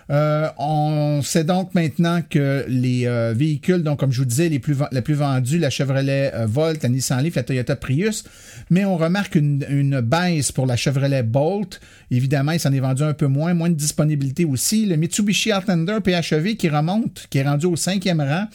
Euh, 0.10 0.48
on 0.58 1.22
sait 1.22 1.44
donc 1.44 1.76
maintenant 1.76 2.22
que 2.28 2.66
les 2.68 3.06
euh, 3.08 3.34
véhicules, 3.36 3.84
donc 3.84 4.00
comme 4.00 4.12
je 4.12 4.20
vous 4.20 4.26
disais, 4.26 4.48
les 4.50 4.60
plus, 4.60 4.76
les 4.92 5.02
plus 5.02 5.16
vendus, 5.16 5.60
la 5.60 5.70
Chevrolet 5.70 6.32
euh, 6.34 6.46
Volt, 6.46 6.82
la 6.84 6.90
Nissan 6.90 7.22
Leaf, 7.22 7.36
la 7.36 7.44
Toyota 7.44 7.76
Prius, 7.76 8.24
mais 8.70 8.86
on 8.86 8.96
remarque 8.96 9.36
une, 9.36 9.66
une 9.70 10.00
baisse 10.00 10.52
pour 10.52 10.66
la 10.66 10.78
Chevrolet 10.78 11.24
Bolt. 11.24 11.82
Évidemment, 12.10 12.54
il 12.54 12.60
s'en 12.60 12.72
est 12.72 12.80
vendu 12.80 13.04
un 13.04 13.14
peu 13.14 13.28
moins, 13.28 13.54
moins 13.54 13.70
de 13.70 13.76
disponibilité 13.76 14.46
aussi. 14.46 14.86
Le 14.86 14.96
Mitsubishi 14.96 15.54
Outlander 15.54 15.98
PHEV 16.04 16.56
qui 16.56 16.70
remonte, 16.70 17.28
qui 17.30 17.40
est 17.40 17.48
rendu 17.48 17.66
au 17.66 17.76
cinquième 17.76 18.22
rang. 18.22 18.46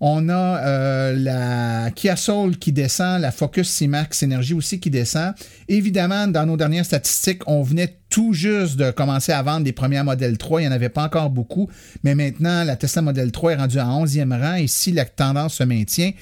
On 0.00 0.28
a 0.28 0.60
euh, 0.64 1.12
la 1.16 1.90
Kia 1.90 2.14
Soul 2.14 2.56
qui 2.56 2.72
descend, 2.72 3.20
la 3.20 3.32
Focus 3.32 3.68
C-Max 3.68 4.22
Energy 4.22 4.54
aussi 4.54 4.78
qui 4.78 4.90
descend. 4.90 5.34
Évidemment, 5.66 6.28
dans 6.28 6.46
nos 6.46 6.56
dernières 6.56 6.84
statistiques, 6.84 7.42
on 7.48 7.62
venait 7.62 7.98
tout 8.08 8.32
juste 8.32 8.76
de 8.76 8.92
commencer 8.92 9.32
à 9.32 9.42
vendre 9.42 9.64
les 9.64 9.72
premiers 9.72 10.02
modèles 10.04 10.38
3. 10.38 10.60
Il 10.60 10.64
n'y 10.64 10.68
en 10.68 10.74
avait 10.74 10.88
pas 10.88 11.02
encore 11.02 11.30
beaucoup, 11.30 11.68
mais 12.04 12.14
maintenant, 12.14 12.62
la 12.62 12.76
Tesla 12.76 13.02
Model 13.02 13.32
3 13.32 13.52
est 13.52 13.56
rendue 13.56 13.78
à 13.78 13.86
11e 13.86 14.40
rang 14.40 14.54
et 14.54 14.68
si 14.68 14.92
la 14.92 15.04
tendance 15.04 15.54
se 15.54 15.64
maintient, 15.64 16.12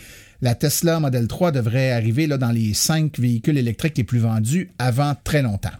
la 0.40 0.54
Tesla 0.54 0.99
Model 0.99 1.28
3 1.28 1.52
devrait 1.52 1.92
arriver 1.92 2.26
dans 2.26 2.50
les 2.50 2.73
5 2.73 3.18
véhicules 3.18 3.59
électriques 3.59 3.99
les 3.99 4.04
plus 4.04 4.21
vendus 4.21 4.71
avant 4.78 5.14
très 5.23 5.42
longtemps. 5.42 5.71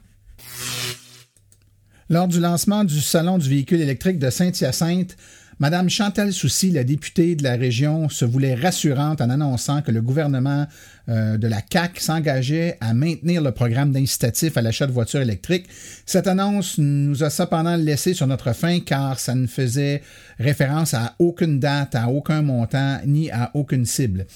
Lors 2.09 2.29
du 2.29 2.41
lancement 2.41 2.85
du 2.85 3.01
Salon 3.01 3.39
du 3.39 3.49
véhicule 3.49 3.81
électrique 3.81 4.19
de 4.19 4.31
Saint-Hyacinthe, 4.31 5.17
Madame 5.59 5.89
Chantal 5.89 6.35
Soucy, 6.35 6.71
la 6.71 6.85
députée 6.85 7.35
de 7.35 7.43
la 7.43 7.57
région, 7.57 8.11
se 8.11 8.27
voulait 8.27 8.55
rassurante 8.55 9.23
en 9.23 9.31
annonçant 9.31 9.81
que 9.81 9.91
le 9.91 10.03
gouvernement 10.03 10.67
euh, 11.09 11.39
de 11.39 11.49
la 11.49 11.63
CAC 11.63 11.99
s'engageait 11.99 12.77
à 12.83 12.93
maintenir 12.93 13.41
le 13.41 13.53
programme 13.53 13.91
d'incitatif 13.91 14.59
à 14.59 14.61
l'achat 14.61 14.87
de 14.87 14.93
voitures 14.93 15.23
électriques. 15.23 15.67
Cette 16.05 16.27
annonce 16.27 16.77
nous 16.77 17.25
a 17.25 17.31
cependant 17.31 17.77
laissé 17.77 18.13
sur 18.13 18.27
notre 18.27 18.53
faim 18.53 18.81
car 18.85 19.19
ça 19.19 19.35
ne 19.35 19.47
faisait 19.47 20.03
référence 20.39 20.93
à 20.93 21.15
aucune 21.19 21.59
date, 21.59 21.95
à 21.95 22.11
aucun 22.11 22.43
montant, 22.43 22.99
ni 23.07 23.31
à 23.31 23.51
aucune 23.55 23.87
cible. 23.87 24.27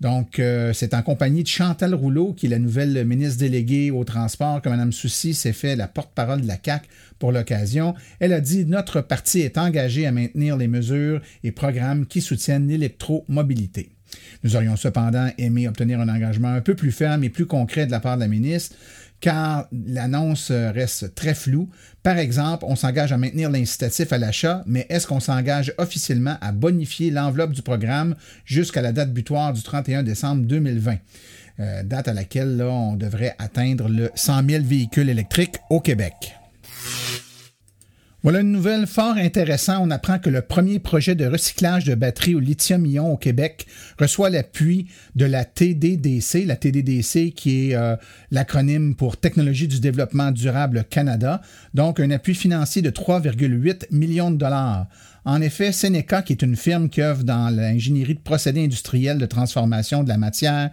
Donc, 0.00 0.40
euh, 0.40 0.72
c'est 0.72 0.94
en 0.94 1.02
compagnie 1.02 1.44
de 1.44 1.48
Chantal 1.48 1.94
Rouleau, 1.94 2.32
qui 2.32 2.46
est 2.46 2.48
la 2.48 2.58
nouvelle 2.58 3.04
ministre 3.04 3.38
déléguée 3.38 3.92
au 3.92 4.02
transport, 4.02 4.60
que 4.60 4.68
Mme 4.68 4.90
Soucy 4.90 5.32
s'est 5.32 5.52
fait 5.52 5.76
la 5.76 5.86
porte-parole 5.86 6.40
de 6.40 6.48
la 6.48 6.56
CAC 6.56 6.88
pour 7.22 7.30
l'occasion. 7.30 7.94
Elle 8.18 8.32
a 8.32 8.40
dit 8.40 8.64
Notre 8.66 9.00
parti 9.00 9.42
est 9.42 9.56
engagé 9.56 10.06
à 10.08 10.10
maintenir 10.10 10.56
les 10.56 10.66
mesures 10.66 11.22
et 11.44 11.52
programmes 11.52 12.04
qui 12.04 12.20
soutiennent 12.20 12.66
l'électromobilité. 12.66 13.90
Nous 14.42 14.56
aurions 14.56 14.74
cependant 14.74 15.30
aimé 15.38 15.68
obtenir 15.68 16.00
un 16.00 16.08
engagement 16.08 16.48
un 16.48 16.60
peu 16.60 16.74
plus 16.74 16.90
ferme 16.90 17.22
et 17.22 17.30
plus 17.30 17.46
concret 17.46 17.86
de 17.86 17.92
la 17.92 18.00
part 18.00 18.16
de 18.16 18.22
la 18.22 18.26
ministre 18.26 18.74
car 19.20 19.68
l'annonce 19.86 20.50
reste 20.50 21.14
très 21.14 21.32
floue. 21.32 21.70
Par 22.02 22.18
exemple, 22.18 22.64
on 22.66 22.74
s'engage 22.74 23.12
à 23.12 23.18
maintenir 23.18 23.50
l'incitatif 23.50 24.12
à 24.12 24.18
l'achat, 24.18 24.64
mais 24.66 24.84
est-ce 24.88 25.06
qu'on 25.06 25.20
s'engage 25.20 25.72
officiellement 25.78 26.38
à 26.40 26.50
bonifier 26.50 27.12
l'enveloppe 27.12 27.52
du 27.52 27.62
programme 27.62 28.16
jusqu'à 28.44 28.82
la 28.82 28.90
date 28.90 29.12
butoir 29.12 29.52
du 29.52 29.62
31 29.62 30.02
décembre 30.02 30.44
2020? 30.44 30.96
Euh, 31.60 31.84
date 31.84 32.08
à 32.08 32.14
laquelle 32.14 32.60
on 32.68 32.96
devrait 32.96 33.36
atteindre 33.38 33.88
le 33.88 34.10
100 34.16 34.48
000 34.48 34.64
véhicules 34.64 35.08
électriques 35.08 35.58
au 35.70 35.78
Québec. 35.78 36.41
Voilà 38.22 38.38
une 38.38 38.52
nouvelle 38.52 38.86
fort 38.86 39.16
intéressante. 39.16 39.82
On 39.82 39.90
apprend 39.90 40.20
que 40.20 40.30
le 40.30 40.42
premier 40.42 40.78
projet 40.78 41.16
de 41.16 41.26
recyclage 41.26 41.86
de 41.86 41.96
batteries 41.96 42.36
au 42.36 42.38
lithium-ion 42.38 43.12
au 43.12 43.16
Québec 43.16 43.66
reçoit 43.98 44.30
l'appui 44.30 44.86
de 45.16 45.24
la 45.24 45.44
TDDC, 45.44 46.44
la 46.46 46.54
TDDC 46.54 47.32
qui 47.34 47.70
est 47.70 47.74
euh, 47.74 47.96
l'acronyme 48.30 48.94
pour 48.94 49.16
Technologie 49.16 49.66
du 49.66 49.80
développement 49.80 50.30
durable 50.30 50.84
Canada, 50.88 51.40
donc 51.74 51.98
un 51.98 52.12
appui 52.12 52.36
financier 52.36 52.80
de 52.80 52.90
3,8 52.90 53.86
millions 53.90 54.30
de 54.30 54.36
dollars. 54.36 54.86
En 55.24 55.40
effet, 55.40 55.72
Seneca, 55.72 56.22
qui 56.22 56.32
est 56.32 56.42
une 56.42 56.56
firme 56.56 56.88
qui 56.88 57.02
œuvre 57.02 57.24
dans 57.24 57.48
l'ingénierie 57.52 58.14
de 58.14 58.20
procédés 58.20 58.64
industriels 58.64 59.18
de 59.18 59.26
transformation 59.26 60.04
de 60.04 60.08
la 60.08 60.18
matière, 60.18 60.70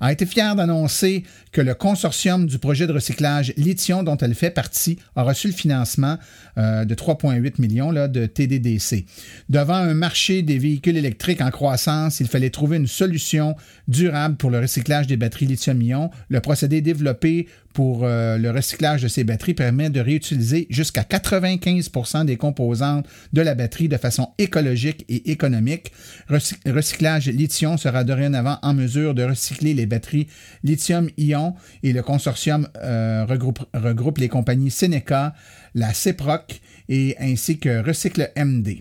a 0.00 0.12
été 0.12 0.26
fière 0.26 0.56
d'annoncer 0.56 1.24
que 1.52 1.60
le 1.60 1.74
consortium 1.74 2.46
du 2.46 2.58
projet 2.58 2.86
de 2.86 2.92
recyclage 2.92 3.52
Lithium, 3.56 4.04
dont 4.04 4.16
elle 4.16 4.34
fait 4.34 4.50
partie, 4.50 4.98
a 5.14 5.22
reçu 5.22 5.48
le 5.48 5.52
financement 5.52 6.18
euh, 6.58 6.84
de 6.84 6.94
3,8 6.94 7.60
millions 7.60 7.92
de 7.92 8.26
TDDC. 8.26 9.06
Devant 9.48 9.74
un 9.74 9.94
marché 9.94 10.42
des 10.42 10.58
véhicules 10.58 10.96
électriques 10.96 11.40
en 11.40 11.50
croissance, 11.50 12.20
il 12.20 12.28
fallait 12.28 12.50
trouver 12.50 12.76
une 12.76 12.86
solution 12.86 13.56
durable 13.88 14.36
pour 14.36 14.50
le 14.50 14.60
recyclage 14.60 15.06
des 15.06 15.16
batteries 15.16 15.46
lithium-ion. 15.46 16.10
Le 16.28 16.40
procédé 16.40 16.80
développé 16.80 17.48
pour 17.76 18.04
euh, 18.04 18.38
le 18.38 18.50
recyclage 18.50 19.02
de 19.02 19.08
ces 19.08 19.22
batteries 19.22 19.52
permet 19.52 19.90
de 19.90 20.00
réutiliser 20.00 20.66
jusqu'à 20.70 21.02
95% 21.02 22.24
des 22.24 22.38
composantes 22.38 23.06
de 23.34 23.42
la 23.42 23.54
batterie 23.54 23.90
de 23.90 23.98
façon 23.98 24.30
écologique 24.38 25.04
et 25.10 25.30
économique. 25.30 25.92
recyclage 26.30 27.26
lithium 27.26 27.76
sera 27.76 28.02
dorénavant 28.02 28.58
en 28.62 28.72
mesure 28.72 29.12
de 29.12 29.24
recycler 29.24 29.74
les 29.74 29.84
batteries 29.84 30.26
lithium-ion 30.64 31.54
et 31.82 31.92
le 31.92 32.00
consortium 32.00 32.66
euh, 32.82 33.26
regroupe, 33.26 34.16
les 34.16 34.30
compagnies 34.30 34.70
Seneca, 34.70 35.34
la 35.74 35.92
CEPROC 35.92 36.62
et 36.88 37.14
ainsi 37.20 37.58
que 37.58 37.86
Recycle 37.86 38.32
MD. 38.38 38.80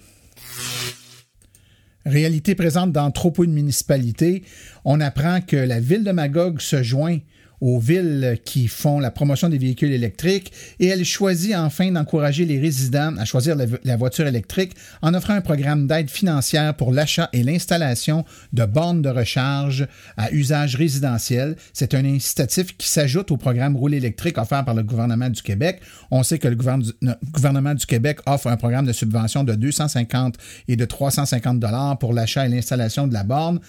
Réalité 2.05 2.55
présente 2.55 2.93
dans 2.93 3.11
trop 3.11 3.31
peu 3.31 3.45
de 3.45 3.51
municipalités, 3.51 4.43
on 4.85 5.01
apprend 5.01 5.41
que 5.41 5.57
la 5.57 5.81
ville 5.81 6.05
de 6.05 6.11
Magog 6.13 6.61
se 6.61 6.81
joint 6.81 7.17
aux 7.61 7.79
villes 7.79 8.39
qui 8.45 8.67
font 8.67 8.99
la 8.99 9.11
promotion 9.11 9.49
des 9.49 9.57
véhicules 9.57 9.91
électriques 9.91 10.51
et 10.79 10.87
elle 10.87 11.05
choisit 11.05 11.55
enfin 11.55 11.91
d'encourager 11.91 12.45
les 12.45 12.59
résidents 12.59 13.15
à 13.17 13.25
choisir 13.25 13.55
la, 13.55 13.97
voiture 13.97 14.27
électrique 14.27 14.73
en 15.01 15.13
offrant 15.13 15.33
un 15.33 15.41
programme 15.41 15.87
d'aide 15.87 16.09
financière 16.09 16.75
pour 16.75 16.91
l'achat 16.91 17.29
et 17.33 17.43
l'installation 17.43 18.25
de 18.53 18.65
bornes 18.65 19.01
de 19.01 19.09
recharge 19.09 19.87
à 20.17 20.31
usage 20.31 20.75
résidentiel. 20.75 21.55
C'est 21.73 21.93
un 21.93 22.05
incitatif 22.05 22.75
qui 22.77 22.87
s'ajoute 22.87 23.31
au 23.31 23.37
programme 23.37 23.75
Roule 23.75 23.93
électrique 23.93 24.37
offert 24.37 24.65
par 24.65 24.75
le 24.75 24.83
gouvernement 24.83 25.29
du 25.29 25.41
Québec. 25.41 25.81
On 26.11 26.23
sait 26.23 26.39
que 26.39 26.47
le 26.47 26.55
gouvernement 26.55 27.73
du 27.73 27.85
Québec 27.85 28.19
offre 28.25 28.47
un 28.47 28.57
programme 28.57 28.85
de 28.85 28.93
subvention 28.93 29.43
de 29.43 29.55
250 29.55 30.35
et 30.67 30.75
de 30.75 30.85
350 30.85 31.59
dollars 31.59 31.97
pour 31.97 32.13
l'achat 32.13 32.45
et 32.45 32.49
l'installation 32.49 33.07
de 33.07 33.13
la 33.13 33.23
borne. 33.23 33.59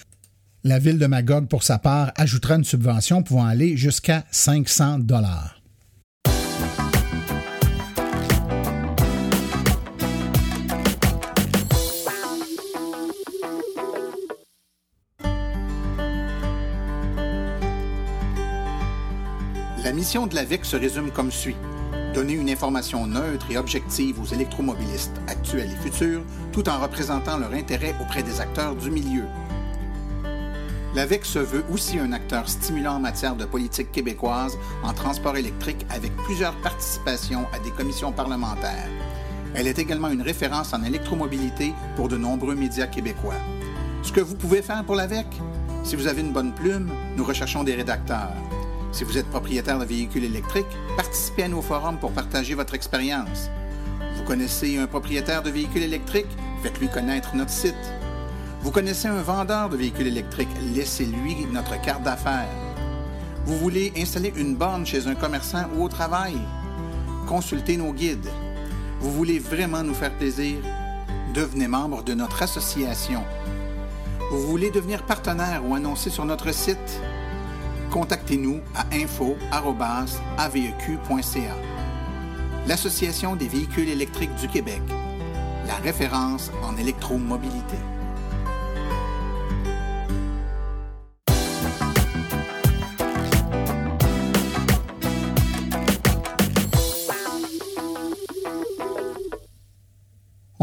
La 0.69 0.81
ville 0.81 0.99
de 0.99 1.07
Magog, 1.07 1.47
pour 1.47 1.63
sa 1.63 1.79
part, 1.79 2.11
ajoutera 2.17 2.57
une 2.57 2.65
subvention 2.65 3.23
pouvant 3.23 3.47
aller 3.47 3.77
jusqu'à 3.77 4.25
500 4.33 4.99
dollars. 4.99 5.63
La 19.85 19.93
mission 19.93 20.27
de 20.27 20.35
la 20.35 20.43
VIC 20.43 20.65
se 20.65 20.77
résume 20.77 21.13
comme 21.13 21.31
suit. 21.31 21.55
Donner 22.13 22.33
une 22.33 22.51
information 22.51 23.07
neutre 23.07 23.47
et 23.53 23.57
objective 23.57 24.21
aux 24.21 24.35
électromobilistes 24.35 25.15
actuels 25.29 25.71
et 25.71 25.89
futurs, 25.89 26.25
tout 26.51 26.69
en 26.69 26.81
représentant 26.81 27.39
leur 27.39 27.53
intérêt 27.53 27.95
auprès 28.01 28.25
des 28.25 28.41
acteurs 28.41 28.75
du 28.75 28.91
milieu. 28.91 29.27
L'AVEC 30.97 31.27
se 31.27 31.39
veut 31.39 31.63
aussi 31.71 31.99
un 31.99 32.13
acteur 32.13 32.49
stimulant 32.49 32.95
en 32.95 33.01
matière 33.01 33.37
de 33.37 33.45
politique 33.45 33.93
québécoise 33.93 34.57
en 34.83 34.95
transport 34.95 35.37
électrique 35.37 35.85
avec 35.91 36.11
plusieurs 36.25 36.57
participations 36.63 37.45
à 37.53 37.59
des 37.59 37.71
commissions 37.71 38.13
parlementaires. 38.13 38.89
Elle 39.55 39.67
est 39.67 39.79
également 39.79 40.09
une 40.09 40.23
référence 40.23 40.73
en 40.73 40.83
électromobilité 40.83 41.75
pour 41.97 42.09
de 42.09 42.17
nombreux 42.17 42.55
médias 42.55 42.87
québécois. 42.87 43.35
Ce 44.03 44.11
que 44.11 44.23
vous 44.23 44.37
pouvez 44.37 44.63
faire 44.63 44.85
pour 44.85 44.95
l'AVEC? 44.95 45.27
Si 45.85 45.97
vous 45.97 46.07
avez 46.07 46.23
une 46.23 46.33
bonne 46.33 46.55
plume, 46.55 46.91
nous 47.15 47.25
recherchons 47.25 47.63
des 47.63 47.75
rédacteurs. 47.75 48.33
Si 48.91 49.05
vous 49.05 49.19
êtes 49.19 49.29
propriétaire 49.29 49.79
de 49.79 49.85
véhicules 49.85 50.25
électriques, 50.25 50.65
participez 50.97 51.43
à 51.43 51.49
nos 51.49 51.61
forums 51.61 51.99
pour 51.99 52.13
partager 52.13 52.55
votre 52.55 52.73
expérience. 52.73 53.51
Vous 54.17 54.25
connaissez 54.25 54.79
un 54.79 54.87
propriétaire 54.87 55.43
de 55.43 55.51
véhicules 55.51 55.83
électriques? 55.83 56.25
Faites-lui 56.63 56.89
connaître 56.89 57.37
notre 57.37 57.51
site 57.51 57.75
vous 58.61 58.71
connaissez 58.71 59.09
un 59.09 59.23
vendeur 59.23 59.69
de 59.69 59.77
véhicules 59.77 60.07
électriques, 60.07 60.49
laissez-lui 60.75 61.47
notre 61.53 61.81
carte 61.81 62.03
d'affaires. 62.03 62.49
Vous 63.47 63.57
voulez 63.59 63.93
installer 63.97 64.33
une 64.37 64.57
borne 64.57 64.85
chez 64.85 65.07
un 65.07 65.15
commerçant 65.15 65.67
ou 65.77 65.85
au 65.85 65.89
travail? 65.89 66.37
Consultez 67.29 67.77
nos 67.77 67.93
guides. 67.93 68.29
Vous 69.01 69.13
voulez 69.13 69.39
vraiment 69.39 69.83
nous 69.83 69.95
faire 69.95 70.13
plaisir? 70.13 70.57
Devenez 71.35 71.69
membre 71.69 72.03
de 72.03 72.15
notre 72.15 72.43
association. 72.43 73.23
Vous 74.33 74.41
voulez 74.49 74.71
devenir 74.71 75.05
partenaire 75.05 75.63
ou 75.65 75.75
annoncer 75.75 76.11
sur 76.11 76.25
notre 76.25 76.53
site? 76.53 77.01
Contactez-nous 77.91 78.61
à 78.75 78.85
info.aveq.ca. 78.93 79.37
L'Association 82.67 83.37
des 83.37 83.47
véhicules 83.47 83.89
électriques 83.89 84.35
du 84.35 84.49
Québec, 84.49 84.83
la 85.69 85.77
référence 85.77 86.51
en 86.65 86.77
électromobilité. 86.77 87.77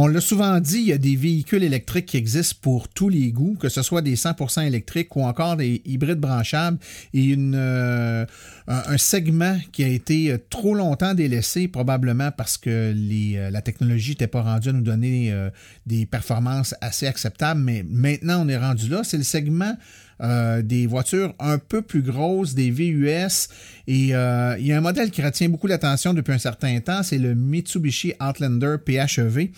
On 0.05 0.07
l'a 0.07 0.19
souvent 0.19 0.59
dit, 0.59 0.79
il 0.79 0.87
y 0.87 0.91
a 0.91 0.97
des 0.97 1.15
véhicules 1.15 1.63
électriques 1.63 2.07
qui 2.07 2.17
existent 2.17 2.57
pour 2.61 2.89
tous 2.89 3.07
les 3.07 3.31
goûts, 3.31 3.55
que 3.57 3.69
ce 3.69 3.81
soit 3.81 4.01
des 4.01 4.17
100% 4.17 4.67
électriques 4.67 5.15
ou 5.15 5.23
encore 5.23 5.55
des 5.55 5.81
hybrides 5.85 6.19
branchables, 6.19 6.77
et 7.13 7.23
une, 7.23 7.55
euh, 7.55 8.25
un, 8.67 8.97
segment 8.97 9.57
qui 9.71 9.81
a 9.81 9.87
été 9.87 10.35
trop 10.49 10.75
longtemps 10.75 11.13
délaissé, 11.13 11.69
probablement 11.69 12.31
parce 12.31 12.57
que 12.57 12.93
euh, 12.93 13.49
la 13.49 13.61
technologie 13.61 14.09
n'était 14.09 14.27
pas 14.27 14.41
rendue 14.41 14.67
à 14.67 14.73
nous 14.73 14.81
donner 14.81 15.31
euh, 15.31 15.49
des 15.85 16.05
performances 16.05 16.75
assez 16.81 17.07
acceptables, 17.07 17.61
mais 17.61 17.85
maintenant 17.87 18.45
on 18.45 18.49
est 18.49 18.57
rendu 18.57 18.89
là. 18.89 19.05
C'est 19.05 19.15
le 19.15 19.23
segment 19.23 19.77
euh, 20.23 20.62
des 20.62 20.88
voitures 20.88 21.33
un 21.39 21.57
peu 21.57 21.81
plus 21.81 22.01
grosses, 22.01 22.53
des 22.53 22.71
VUS. 22.71 23.49
Et 23.88 24.15
euh, 24.15 24.55
il 24.57 24.65
y 24.65 24.71
a 24.71 24.77
un 24.77 24.81
modèle 24.81 25.12
qui 25.12 25.21
retient 25.21 25.49
beaucoup 25.49 25.67
l'attention 25.67 26.13
depuis 26.13 26.33
un 26.33 26.38
certain 26.38 26.79
temps, 26.79 27.03
c'est 27.03 27.17
le 27.17 27.36
Mitsubishi 27.36 28.13
Outlander 28.21 28.77
PHEV. 28.86 29.49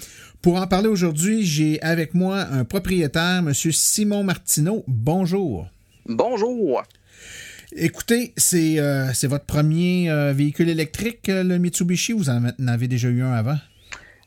Pour 0.41 0.56
en 0.56 0.67
parler 0.67 0.88
aujourd'hui, 0.88 1.45
j'ai 1.45 1.82
avec 1.82 2.13
moi 2.13 2.47
un 2.51 2.65
propriétaire, 2.65 3.39
M. 3.39 3.54
Simon 3.54 4.23
Martineau. 4.23 4.84
Bonjour. 4.88 5.67
Bonjour. 6.08 6.84
Écoutez, 7.75 8.34
c'est 8.38 8.80
euh, 8.80 9.12
votre 9.23 9.45
premier 9.45 10.10
véhicule 10.34 10.69
électrique, 10.69 11.28
le 11.28 11.58
Mitsubishi? 11.58 12.13
Vous 12.13 12.30
en 12.30 12.43
avez 12.67 12.88
déjà 12.88 13.10
eu 13.10 13.21
un 13.21 13.34
avant? 13.34 13.58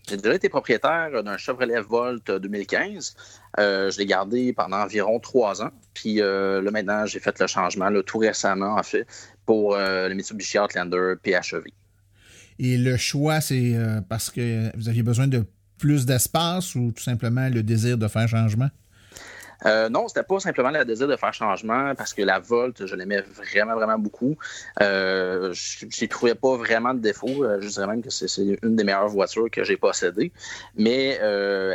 J'ai 0.08 0.16
déjà 0.16 0.34
été 0.34 0.48
propriétaire 0.48 1.22
d'un 1.22 1.36
Chevrolet 1.36 1.80
Volt 1.80 2.30
2015. 2.30 3.14
Euh, 3.58 3.90
je 3.90 3.98
l'ai 3.98 4.06
gardé 4.06 4.54
pendant 4.54 4.78
environ 4.78 5.20
trois 5.20 5.62
ans. 5.62 5.70
Puis 5.92 6.22
euh, 6.22 6.62
là, 6.62 6.70
maintenant, 6.70 7.04
j'ai 7.04 7.20
fait 7.20 7.38
le 7.38 7.46
changement 7.46 7.90
tout 8.02 8.18
récemment, 8.18 8.76
en 8.76 8.82
fait, 8.82 9.06
pour 9.44 9.74
euh, 9.74 10.08
le 10.08 10.14
Mitsubishi 10.14 10.58
Outlander 10.58 11.14
PHEV. 11.22 11.64
Et 12.58 12.78
le 12.78 12.96
choix, 12.96 13.40
c'est 13.40 13.76
parce 14.08 14.30
que 14.30 14.74
vous 14.76 14.88
aviez 14.88 15.02
besoin 15.02 15.28
de 15.28 15.44
plus 15.78 16.06
d'espace 16.06 16.74
ou 16.74 16.90
tout 16.90 17.02
simplement 17.02 17.48
le 17.48 17.62
désir 17.62 17.98
de 17.98 18.08
faire 18.08 18.26
changement? 18.28 18.68
Euh, 19.66 19.88
non, 19.88 20.06
c'était 20.08 20.22
pas 20.22 20.38
simplement 20.38 20.70
le 20.70 20.84
désir 20.84 21.08
de 21.08 21.16
faire 21.16 21.34
changement 21.34 21.94
parce 21.96 22.14
que 22.14 22.22
la 22.22 22.38
Volt, 22.38 22.86
je 22.86 22.94
l'aimais 22.94 23.20
vraiment, 23.20 23.74
vraiment 23.74 23.98
beaucoup. 23.98 24.36
Euh, 24.80 25.52
je 25.52 25.86
n'y 26.00 26.08
trouvais 26.08 26.34
pas 26.34 26.56
vraiment 26.56 26.94
de 26.94 27.00
défaut. 27.00 27.44
Euh, 27.44 27.58
je 27.60 27.68
dirais 27.68 27.86
même 27.86 28.02
que 28.02 28.10
c'est 28.10 28.28
une 28.62 28.76
des 28.76 28.84
meilleures 28.84 29.08
voitures 29.08 29.50
que 29.50 29.64
j'ai 29.64 29.76
possédées. 29.76 30.32
Mais 30.76 31.18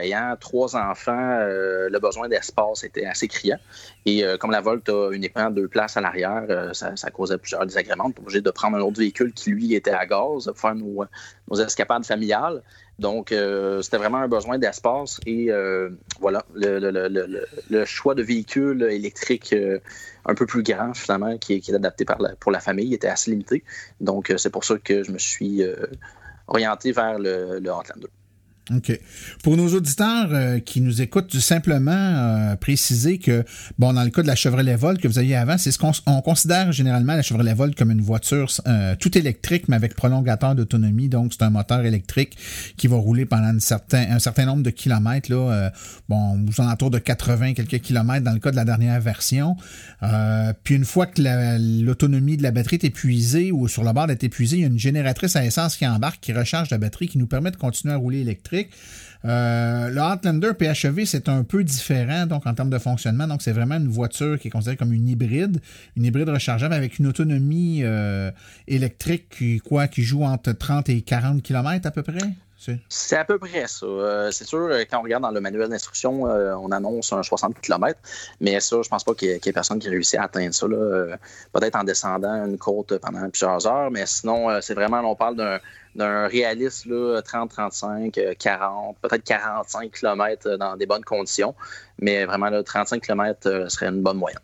ayant 0.02 0.36
trois 0.40 0.76
enfants, 0.76 1.38
le 1.40 2.00
besoin 2.00 2.28
d'espace 2.30 2.84
était 2.84 3.06
assez 3.06 3.28
criant. 3.28 3.60
Et 4.06 4.24
comme 4.40 4.52
la 4.52 4.62
Volt 4.62 4.88
a 4.90 5.12
uniquement 5.12 5.50
deux 5.50 5.68
places 5.68 5.98
à 5.98 6.02
l'arrière, 6.02 6.72
ça, 6.74 7.12
causait 7.12 7.38
plusieurs 7.38 7.66
désagréments. 7.66 8.06
On 8.06 8.10
était 8.10 8.22
obligé 8.22 8.42
de 8.42 8.52
prendre 8.52 8.78
un 8.78 8.82
autre 8.82 9.00
véhicule 9.00 9.34
qui, 9.34 9.52
lui, 9.52 9.74
était 9.74 9.92
à 9.92 10.06
gaz 10.06 10.46
pour 10.46 10.60
faire 10.60 10.76
nos 10.76 11.08
escapades 11.60 12.06
familiales. 12.06 12.62
Donc, 13.00 13.32
euh, 13.32 13.82
c'était 13.82 13.98
vraiment 13.98 14.20
un 14.20 14.28
besoin 14.28 14.58
d'espace 14.60 15.20
et 15.26 15.52
euh, 15.52 15.90
voilà, 16.20 16.46
le, 16.54 17.86
choix 17.86 18.14
de 18.14 18.22
véhicules 18.22 18.84
électriques 18.84 19.54
euh, 19.54 19.80
un 20.26 20.36
peu 20.36 20.46
plus 20.46 20.62
grand, 20.62 20.94
finalement, 20.94 21.38
qui, 21.38 21.54
est 21.54 21.74
adapté 21.74 22.06
pour 22.40 22.52
la 22.52 22.60
famille, 22.60 22.94
était 22.94 23.08
assez 23.08 23.32
limité. 23.32 23.64
Donc, 24.00 24.32
c'est 24.38 24.52
pour 24.52 24.64
ça 24.64 24.78
que 24.78 25.04
je 25.04 25.12
me 25.12 25.18
suis 25.18 25.64
orienté 26.48 26.92
vers 26.92 27.18
le, 27.18 27.60
le 27.60 27.72
Outlander. 27.72 28.08
OK. 28.72 28.98
Pour 29.44 29.58
nos 29.58 29.68
auditeurs 29.76 30.30
euh, 30.32 30.60
qui 30.60 30.80
nous 30.80 31.02
écoutent, 31.02 31.38
simplement 31.38 31.92
euh, 31.92 32.56
préciser 32.56 33.18
que, 33.18 33.44
bon, 33.78 33.92
dans 33.92 34.06
le 34.06 34.10
cas 34.10 34.22
de 34.22 34.28
la 34.28 34.36
Chevrolet 34.36 34.78
Volt 34.78 35.02
que 35.02 35.08
vous 35.10 35.20
aviez 35.20 35.36
avant, 35.36 35.58
c'est 35.58 35.72
ce 35.72 35.78
qu'on 35.78 35.92
on 36.06 36.22
considère 36.22 36.72
généralement 36.72 37.16
la 37.16 37.24
Chevrolet 37.24 37.54
Volt 37.54 37.76
comme 37.76 37.92
une 37.92 38.02
voiture 38.02 38.50
euh, 38.66 38.96
tout 38.98 39.18
électrique, 39.18 39.68
mais 39.68 39.76
avec 39.76 39.96
prolongateur 39.96 40.56
d'autonomie. 40.56 41.10
Donc, 41.10 41.34
c'est 41.34 41.44
un 41.44 41.50
moteur 41.50 41.84
électrique 41.84 42.38
qui 42.78 42.88
va 42.88 42.96
rouler 42.96 43.26
pendant 43.26 43.48
un 43.48 43.60
certain, 43.60 44.06
un 44.10 44.20
certain 44.20 44.46
nombre 44.46 44.64
de 44.64 44.70
kilomètres, 44.70 45.30
là, 45.30 45.72
bon, 46.08 46.46
aux 46.48 46.62
alentours 46.62 46.90
de 46.90 47.00
80 47.00 47.56
quelques 47.56 47.80
kilomètres 47.80 48.24
dans 48.24 48.32
le 48.32 48.40
cas 48.40 48.52
de 48.52 48.56
la 48.56 48.66
dernière 48.66 49.00
version. 49.02 49.58
puis 50.64 50.76
une 50.76 50.86
fois 50.86 51.06
que 51.06 51.22
l'autonomie 51.84 52.38
de 52.38 52.44
la 52.44 52.52
batterie 52.52 52.78
est 52.78 52.86
épuisée 52.86 53.52
ou 53.52 53.68
sur 53.68 53.84
le 53.84 53.92
bord 53.92 54.08
d'être 54.08 54.24
épuisée, 54.24 54.58
il 54.58 54.62
y 54.62 54.64
a 54.64 54.68
une 54.68 54.80
génératrice 54.80 55.36
à 55.36 55.46
essence 55.46 55.76
qui 55.76 55.86
embarque, 55.86 56.20
qui 56.22 56.32
recharge 56.32 56.70
la 56.70 56.78
batterie, 56.78 57.08
qui 57.08 57.18
nous 57.18 57.28
permet 57.28 57.52
de 57.52 57.58
continuer 57.58 57.94
à 57.94 57.98
rouler 57.98 58.22
électrique 58.22 58.53
euh, 59.26 59.90
le 59.90 60.02
Outlander 60.02 60.52
PHEV, 60.54 61.06
c'est 61.06 61.30
un 61.30 61.44
peu 61.44 61.64
différent 61.64 62.26
donc 62.26 62.46
en 62.46 62.54
termes 62.54 62.70
de 62.70 62.78
fonctionnement. 62.78 63.28
Donc, 63.28 63.42
c'est 63.42 63.54
vraiment 63.54 63.76
une 63.76 63.88
voiture 63.88 64.38
qui 64.38 64.50
est 64.50 64.52
considérée 64.52 64.78
comme 64.78 64.94
une 64.94 65.08
hybride, 65.08 65.62
une 65.96 66.06
hybride 66.06 66.30
rechargeable 66.30 66.74
avec 66.74 67.00
une 67.00 67.08
autonomie 67.08 67.82
euh, 67.84 68.32
électrique 68.68 69.30
qui, 69.30 69.60
quoi, 69.60 69.88
qui 69.88 70.04
joue 70.04 70.24
entre 70.24 70.52
30 70.52 70.90
et 70.90 71.02
40 71.02 71.42
km 71.42 71.88
à 71.88 71.92
peu 71.92 72.04
près? 72.04 72.20
C'est 72.90 73.18
à 73.18 73.26
peu 73.26 73.38
près 73.38 73.68
ça. 73.68 73.86
Euh, 73.86 74.32
c'est 74.32 74.46
sûr, 74.46 74.70
quand 74.90 75.00
on 75.00 75.04
regarde 75.04 75.24
dans 75.24 75.32
le 75.32 75.42
manuel 75.42 75.70
d'instruction, 75.70 76.24
on 76.24 76.72
annonce 76.72 77.14
un 77.14 77.24
60 77.24 77.60
km, 77.62 78.00
mais 78.40 78.60
ça, 78.60 78.78
je 78.84 78.90
pense 78.90 79.04
pas 79.04 79.14
qu'il 79.14 79.30
y, 79.30 79.32
ait 79.32 79.54
personne 79.54 79.80
qui 79.80 79.90
réussit 79.90 80.20
à 80.20 80.24
atteindre 80.24 80.54
ça. 80.54 80.68
Peut-être 81.52 81.76
en 81.76 81.84
descendant 81.84 82.46
une 82.46 82.58
côte 82.58 82.98
pendant 83.00 83.30
plusieurs 83.30 83.66
heures, 83.68 83.92
mais 83.92 84.06
sinon, 84.06 84.50
c'est 84.62 84.74
vraiment, 84.74 85.00
on 85.00 85.16
parle 85.16 85.60
d'un 85.96 86.28
réaliste 86.28 86.88
30, 87.24 87.50
35, 87.50 88.20
40, 88.38 88.98
peut-être 89.02 89.24
45 89.24 89.92
km 89.92 90.58
dans 90.58 90.76
des 90.76 90.86
bonnes 90.86 91.04
conditions. 91.04 91.56
Mais 92.00 92.26
vraiment, 92.26 92.50
là, 92.50 92.64
35 92.64 93.02
km 93.02 93.48
euh, 93.48 93.70
serait 93.70 93.88
une 93.88 94.02
bonne 94.02 94.18
moyenne. 94.18 94.40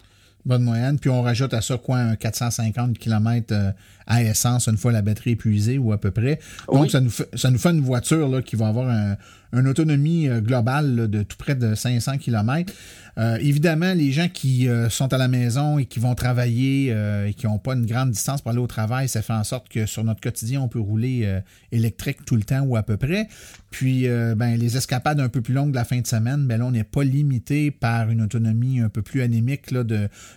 Bonne 0.46 0.64
moyenne. 0.64 0.98
Puis 1.00 1.10
on 1.10 1.22
rajoute 1.22 1.54
à 1.54 1.62
ça 1.62 1.78
quoi, 1.78 1.98
un 1.98 2.16
450 2.16 2.98
km 2.98 3.48
euh, 3.52 3.72
à 4.10 4.24
essence 4.24 4.68
une 4.68 4.78
fois 4.78 4.92
la 4.92 5.02
batterie 5.02 5.32
épuisée 5.32 5.78
ou 5.78 5.94
à 5.94 5.98
peu 6.00 6.12
près. 6.12 6.40
Donc, 6.72 6.92
ça, 6.92 7.00
nous 7.00 7.10
fait, 7.10 7.30
ça 7.36 7.50
nous 7.50 7.60
fait 7.60 7.70
une 7.70 7.82
voiture 7.82 8.28
là, 8.28 8.42
qui 8.42 8.58
va 8.58 8.68
avoir 8.68 8.90
un, 8.90 9.16
une 9.54 9.68
autonomie 9.68 10.28
euh, 10.28 10.42
globale 10.42 11.10
de 11.10 11.24
tout 11.24 11.38
près 11.38 11.56
de 11.56 11.76
500 11.76 12.18
km. 12.18 12.74
Euh, 13.18 13.38
évidemment, 13.42 13.94
les 13.94 14.12
gens 14.12 14.30
qui 14.30 14.70
euh, 14.70 14.90
sont 14.90 15.12
à 15.12 15.18
la 15.18 15.28
maison 15.28 15.78
et 15.78 15.86
qui 15.86 16.00
vont 16.00 16.16
travailler 16.16 16.96
et 17.28 17.34
qui 17.34 17.48
n'ont 17.48 17.58
pas 17.58 17.74
une 17.74 17.86
grande 17.86 18.12
distance 18.12 18.42
pour 18.42 18.52
aller 18.52 18.60
au 18.60 18.68
travail, 18.68 19.10
ça 19.10 19.22
fait 19.22 19.34
en 19.34 19.44
sorte 19.44 19.68
que 19.70 19.86
sur 19.86 20.04
notre 20.04 20.22
quotidien, 20.22 20.62
on 20.62 20.68
peut 20.68 20.80
rouler 20.80 21.42
électrique 21.72 22.26
tout 22.26 22.36
le 22.36 22.44
temps 22.44 22.62
ou 22.62 22.76
à 22.78 22.84
peu 22.84 22.98
près. 22.98 23.28
Puis, 23.72 24.08
ben, 24.08 24.56
les 24.58 24.78
escapades 24.78 25.20
un 25.20 25.30
peu 25.30 25.42
plus 25.42 25.54
longues 25.54 25.72
de 25.72 25.76
la 25.76 25.86
fin 25.86 26.00
de 26.00 26.08
semaine, 26.08 26.46
ben 26.48 26.60
là, 26.60 26.66
on 26.66 26.72
n'est 26.72 26.84
pas 26.84 27.04
limité 27.04 27.72
par 27.72 28.10
une 28.10 28.22
autonomie 28.22 28.80
un 28.80 28.90
peu 28.90 29.02
plus 29.02 29.22
anémique 29.22 29.74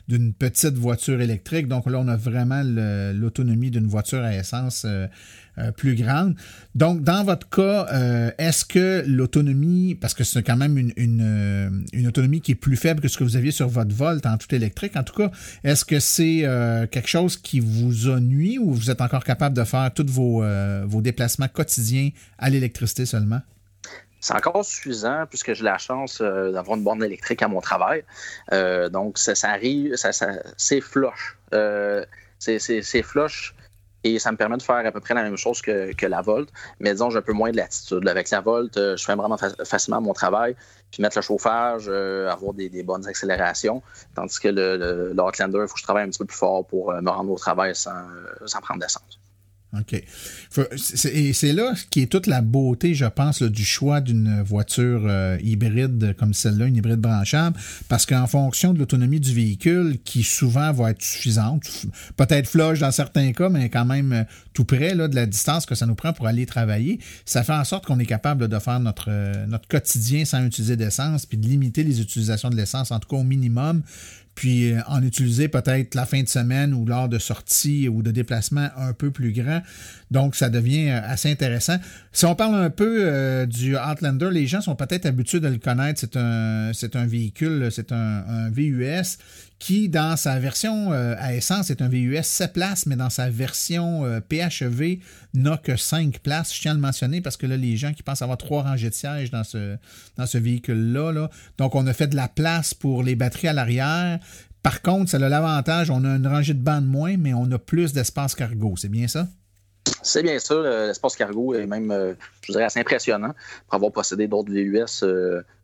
d'une 0.08 0.32
petite 0.32 0.74
voiture 0.74 1.20
électrique. 1.20 1.68
Donc 1.68 1.88
là, 1.88 1.98
on 1.98 2.08
a 2.08 2.16
vraiment 2.16 2.62
l'autonomie 2.64 3.61
d'une 3.70 3.86
voiture 3.86 4.22
à 4.22 4.34
essence 4.34 4.86
euh, 5.58 5.70
plus 5.70 5.94
grande. 5.94 6.34
Donc, 6.74 7.02
dans 7.02 7.24
votre 7.24 7.46
cas, 7.50 7.86
euh, 7.92 8.30
est-ce 8.38 8.64
que 8.64 9.04
l'autonomie, 9.06 9.94
parce 9.94 10.14
que 10.14 10.24
c'est 10.24 10.42
quand 10.42 10.56
même 10.56 10.78
une, 10.78 10.94
une, 10.96 11.20
euh, 11.20 12.08
autonomie 12.08 12.40
qui 12.40 12.52
est 12.52 12.54
plus 12.54 12.76
faible 12.76 13.02
que 13.02 13.08
ce 13.08 13.18
que 13.18 13.24
vous 13.24 13.36
aviez 13.36 13.50
sur 13.50 13.68
votre 13.68 13.94
Volt 13.94 14.24
en 14.24 14.38
tout 14.38 14.54
électrique, 14.54 14.96
en 14.96 15.02
tout 15.02 15.12
cas, 15.12 15.30
est-ce 15.62 15.84
que 15.84 16.00
c'est 16.00 16.48
quelque 16.90 17.06
chose 17.06 17.36
qui 17.36 17.60
vous 17.60 18.08
a 18.08 18.18
nuit 18.18 18.58
ou 18.58 18.72
vous 18.72 18.90
êtes 18.90 19.02
encore 19.02 19.24
capable 19.24 19.54
de 19.54 19.64
faire 19.64 19.92
tous 19.94 20.06
vos, 20.06 20.42
vos 20.86 21.02
déplacements 21.02 21.48
quotidiens 21.48 22.08
à 22.38 22.48
l'électricité 22.48 23.04
seulement? 23.04 23.42
c'est 24.20 24.34
encore 24.34 24.64
suffisant 24.64 25.26
puisque 25.28 25.52
j'ai 25.52 25.64
la 25.64 25.78
chance 25.78 26.22
d'avoir 26.22 26.78
une 26.78 26.84
borne 26.84 27.02
électrique 27.02 27.42
à 27.42 27.48
mon 27.48 27.60
travail. 27.60 28.04
donc, 28.90 29.18
ça, 29.18 29.50
arrive, 29.50 29.96
ça 29.96 30.12
c'est 30.56 30.80
flush. 30.80 31.36
C'est 32.42 33.02
flush 33.02 33.54
et 34.04 34.18
ça 34.18 34.32
me 34.32 34.36
permet 34.36 34.56
de 34.56 34.62
faire 34.62 34.84
à 34.84 34.90
peu 34.90 35.00
près 35.00 35.14
la 35.14 35.22
même 35.22 35.36
chose 35.36 35.62
que, 35.62 36.06
la 36.06 36.22
Volt, 36.22 36.48
mais 36.80 36.92
disons, 36.92 37.10
j'ai 37.10 37.18
un 37.18 37.22
peu 37.22 37.32
moins 37.32 37.52
de 37.52 37.56
latitude. 37.56 38.06
Avec 38.08 38.30
la 38.30 38.40
Volt, 38.40 38.76
euh, 38.76 38.96
je 38.96 39.04
fais 39.04 39.14
vraiment 39.14 39.36
facilement 39.36 40.00
mon 40.00 40.12
travail, 40.12 40.56
puis 40.90 41.02
mettre 41.02 41.18
le 41.18 41.22
chauffage, 41.22 41.84
euh, 41.86 42.28
avoir 42.28 42.52
des, 42.52 42.82
bonnes 42.82 43.06
accélérations, 43.06 43.82
tandis 44.14 44.40
que 44.40 44.48
le, 44.48 44.76
le, 44.76 45.14
il 45.14 45.68
faut 45.68 45.74
que 45.74 45.78
je 45.78 45.84
travaille 45.84 46.04
un 46.04 46.08
petit 46.08 46.18
peu 46.18 46.26
plus 46.26 46.36
fort 46.36 46.66
pour 46.66 46.90
euh, 46.90 47.00
me 47.00 47.10
rendre 47.10 47.30
au 47.30 47.38
travail 47.38 47.74
sans, 47.76 48.04
sans 48.44 48.60
prendre 48.60 48.80
d'essence. 48.80 49.21
OK. 49.78 49.94
Et 49.94 51.32
c'est 51.32 51.52
là 51.54 51.72
qui 51.88 52.02
est 52.02 52.06
toute 52.06 52.26
la 52.26 52.42
beauté, 52.42 52.94
je 52.94 53.06
pense, 53.06 53.42
du 53.42 53.64
choix 53.64 54.02
d'une 54.02 54.42
voiture 54.42 55.02
euh, 55.06 55.38
hybride 55.42 56.14
comme 56.18 56.34
celle-là, 56.34 56.66
une 56.66 56.76
hybride 56.76 57.00
branchable, 57.00 57.56
parce 57.88 58.04
qu'en 58.04 58.26
fonction 58.26 58.74
de 58.74 58.78
l'autonomie 58.78 59.18
du 59.18 59.32
véhicule, 59.32 59.96
qui 60.04 60.24
souvent 60.24 60.72
va 60.72 60.90
être 60.90 61.02
suffisante, 61.02 61.86
peut-être 62.18 62.48
floche 62.48 62.80
dans 62.80 62.90
certains 62.90 63.32
cas, 63.32 63.48
mais 63.48 63.70
quand 63.70 63.86
même 63.86 64.12
euh, 64.12 64.24
tout 64.52 64.66
près 64.66 64.94
là, 64.94 65.08
de 65.08 65.14
la 65.14 65.24
distance 65.24 65.64
que 65.64 65.74
ça 65.74 65.86
nous 65.86 65.94
prend 65.94 66.12
pour 66.12 66.26
aller 66.26 66.44
travailler, 66.44 66.98
ça 67.24 67.42
fait 67.42 67.54
en 67.54 67.64
sorte 67.64 67.86
qu'on 67.86 67.98
est 67.98 68.06
capable 68.06 68.48
de 68.48 68.58
faire 68.58 68.78
notre, 68.78 69.06
euh, 69.08 69.46
notre 69.46 69.68
quotidien 69.68 70.26
sans 70.26 70.44
utiliser 70.44 70.76
d'essence, 70.76 71.24
puis 71.24 71.38
de 71.38 71.46
limiter 71.46 71.82
les 71.82 72.02
utilisations 72.02 72.50
de 72.50 72.56
l'essence, 72.56 72.90
en 72.90 72.98
tout 72.98 73.08
cas 73.08 73.16
au 73.16 73.24
minimum, 73.24 73.82
puis 74.34 74.72
euh, 74.72 74.80
en 74.86 75.02
utiliser 75.02 75.48
peut-être 75.48 75.94
la 75.94 76.06
fin 76.06 76.22
de 76.22 76.28
semaine 76.28 76.72
ou 76.74 76.86
lors 76.86 77.08
de 77.08 77.18
sorties 77.18 77.88
ou 77.88 78.02
de 78.02 78.10
déplacements 78.10 78.68
un 78.76 78.92
peu 78.92 79.10
plus 79.10 79.32
grands. 79.32 79.62
Donc, 80.10 80.36
ça 80.36 80.48
devient 80.48 80.90
euh, 80.90 81.00
assez 81.04 81.30
intéressant. 81.30 81.76
Si 82.12 82.24
on 82.24 82.34
parle 82.34 82.54
un 82.54 82.70
peu 82.70 83.00
euh, 83.00 83.46
du 83.46 83.76
Outlander, 83.76 84.30
les 84.30 84.46
gens 84.46 84.60
sont 84.60 84.76
peut-être 84.76 85.06
habitués 85.06 85.40
de 85.40 85.48
le 85.48 85.58
connaître. 85.58 86.00
C'est 86.00 86.16
un, 86.16 87.06
véhicule, 87.06 87.68
c'est 87.70 87.92
un 87.92 88.50
VUS 88.50 89.18
qui, 89.62 89.88
dans 89.88 90.16
sa 90.16 90.40
version 90.40 90.92
euh, 90.92 91.14
à 91.18 91.36
essence, 91.36 91.70
est 91.70 91.82
un 91.82 91.88
VUS 91.88 92.24
7 92.24 92.52
places, 92.52 92.84
mais 92.86 92.96
dans 92.96 93.10
sa 93.10 93.30
version 93.30 94.04
euh, 94.04 94.18
PHEV, 94.20 94.98
n'a 95.34 95.56
que 95.56 95.76
5 95.76 96.18
places. 96.18 96.52
Je 96.52 96.62
tiens 96.62 96.72
à 96.72 96.74
le 96.74 96.80
mentionner 96.80 97.20
parce 97.20 97.36
que 97.36 97.46
là, 97.46 97.56
les 97.56 97.76
gens 97.76 97.92
qui 97.92 98.02
pensent 98.02 98.22
avoir 98.22 98.38
trois 98.38 98.64
rangées 98.64 98.90
de 98.90 98.94
sièges 98.94 99.30
dans 99.30 99.44
ce, 99.44 99.78
véhicule-là, 100.36 101.12
là, 101.12 101.30
donc 101.58 101.76
on 101.76 101.86
a 101.86 101.92
fait 101.92 102.08
de 102.08 102.16
la 102.16 102.26
place 102.26 102.74
pour 102.74 103.04
les 103.04 103.14
batteries 103.14 103.46
à 103.46 103.52
l'arrière. 103.52 104.18
Par 104.64 104.82
contre, 104.82 105.08
ça 105.12 105.18
a 105.18 105.28
l'avantage, 105.28 105.90
on 105.90 106.04
a 106.04 106.08
une 106.08 106.26
rangée 106.26 106.54
de 106.54 106.62
bancs 106.62 106.84
moins, 106.84 107.16
mais 107.16 107.32
on 107.32 107.48
a 107.52 107.58
plus 107.60 107.92
d'espace 107.92 108.34
cargo. 108.34 108.74
C'est 108.76 108.88
bien 108.88 109.06
ça? 109.06 109.28
C'est 110.02 110.22
bien 110.22 110.38
ça. 110.38 110.86
L'espace 110.86 111.16
cargo 111.16 111.54
est 111.54 111.66
même, 111.66 111.90
euh, 111.90 112.14
je 112.42 112.52
dirais, 112.52 112.64
assez 112.64 112.80
impressionnant 112.80 113.34
pour 113.66 113.74
avoir 113.74 113.92
possédé 113.92 114.26
d'autres 114.26 114.50
VUS 114.50 115.04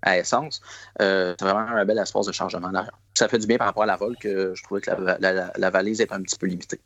à 0.02 0.18
essence. 0.18 0.60
c'est 0.98 1.40
vraiment 1.40 1.60
un 1.60 1.84
bel 1.84 1.98
espace 1.98 2.26
de 2.26 2.32
chargement 2.32 2.70
derrière 2.70 2.92
ça 3.18 3.28
fait 3.28 3.38
du 3.38 3.46
bien 3.46 3.58
par 3.58 3.66
rapport 3.66 3.82
à 3.82 3.86
la 3.86 3.96
vol 3.96 4.16
que 4.16 4.54
je 4.54 4.62
trouvais 4.62 4.80
que 4.80 4.90
la, 4.90 5.70
valise 5.70 6.00
est 6.00 6.12
un 6.12 6.22
petit 6.22 6.38
peu 6.38 6.46
limitée. 6.46 6.80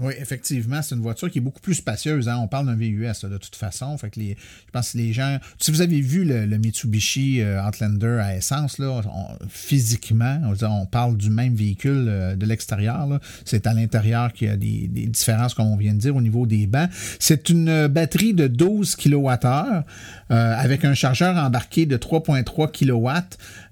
Oui, 0.00 0.14
effectivement, 0.16 0.80
c'est 0.80 0.94
une 0.94 1.00
voiture 1.00 1.28
qui 1.28 1.38
est 1.38 1.40
beaucoup 1.40 1.60
plus 1.60 1.74
spacieuse. 1.74 2.28
Hein. 2.28 2.38
On 2.40 2.46
parle 2.46 2.66
d'un 2.66 2.76
VUS 2.76 3.24
de 3.24 3.36
toute 3.36 3.56
façon. 3.56 3.98
Fait 3.98 4.10
que 4.10 4.20
les, 4.20 4.36
je 4.66 4.70
pense 4.70 4.92
que 4.92 4.98
les 4.98 5.12
gens. 5.12 5.38
Si 5.58 5.72
vous 5.72 5.80
avez 5.80 6.00
vu 6.00 6.24
le, 6.24 6.46
Mitsubishi 6.56 7.40
euh, 7.40 7.60
Outlander 7.66 8.20
à 8.22 8.36
essence, 8.36 8.78
là, 8.78 9.00
physiquement, 9.48 10.40
on, 10.62 10.86
parle 10.86 11.16
du 11.16 11.30
même 11.30 11.54
véhicule 11.54 12.06
euh, 12.08 12.36
de 12.36 12.46
l'extérieur. 12.46 13.18
C'est 13.44 13.66
à 13.66 13.74
l'intérieur 13.74 14.32
qu'il 14.32 14.46
y 14.46 14.50
a 14.52 14.56
des, 14.56 14.86
différences, 15.08 15.54
comme 15.54 15.66
on 15.66 15.76
vient 15.76 15.94
de 15.94 15.98
dire, 15.98 16.14
au 16.14 16.22
niveau 16.22 16.46
des 16.46 16.68
bancs. 16.68 16.90
C'est 17.18 17.48
une 17.48 17.88
batterie 17.88 18.34
de 18.34 18.46
12 18.46 18.94
kWh 18.94 19.82
euh, 20.30 20.54
avec 20.56 20.84
un 20.84 20.94
chargeur 20.94 21.36
embarqué 21.36 21.86
de 21.86 21.96
3.3 21.96 22.70
kW. 22.70 23.08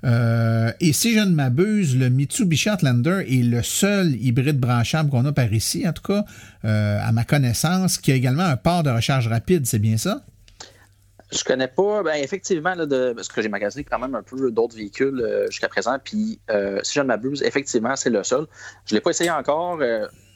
Et 0.02 0.92
si 0.92 1.14
je 1.14 1.20
ne 1.20 1.34
m'abuse, 1.34 1.96
le 1.96 2.10
Mitsubishi 2.10 2.70
Outlander 2.70 3.24
est 3.28 3.42
le 3.42 3.62
seul 3.62 4.14
hybride 4.16 4.58
branchable 4.58 5.10
qu'on 5.10 5.24
a 5.24 5.32
par 5.32 5.52
ici, 5.52 5.86
en 5.86 5.92
tout 5.92 6.02
cas 6.02 6.24
euh, 6.64 6.98
à 7.00 7.12
ma 7.12 7.24
connaissance, 7.24 7.98
qui 7.98 8.12
a 8.12 8.14
également 8.14 8.44
un 8.44 8.56
port 8.56 8.82
de 8.82 8.90
recharge 8.90 9.28
rapide, 9.28 9.66
c'est 9.66 9.78
bien 9.78 9.96
ça? 9.96 10.22
Je 11.32 11.42
connais 11.42 11.68
pas. 11.68 12.02
Ben, 12.04 12.22
effectivement, 12.22 12.74
parce 12.76 13.28
que 13.28 13.42
j'ai 13.42 13.48
magasiné 13.48 13.84
quand 13.84 13.98
même 13.98 14.14
un 14.14 14.22
peu 14.22 14.50
d'autres 14.50 14.76
véhicules 14.76 15.20
euh, 15.20 15.46
jusqu'à 15.50 15.68
présent. 15.68 15.98
Puis, 16.02 16.38
euh, 16.50 16.78
si 16.84 16.94
je 16.94 17.00
ne 17.00 17.06
m'abuse, 17.06 17.42
effectivement, 17.42 17.96
c'est 17.96 18.10
le 18.10 18.22
seul. 18.22 18.46
Je 18.86 18.94
ne 18.94 18.98
l'ai 18.98 19.00
pas 19.00 19.10
essayé 19.10 19.30
encore. 19.30 19.80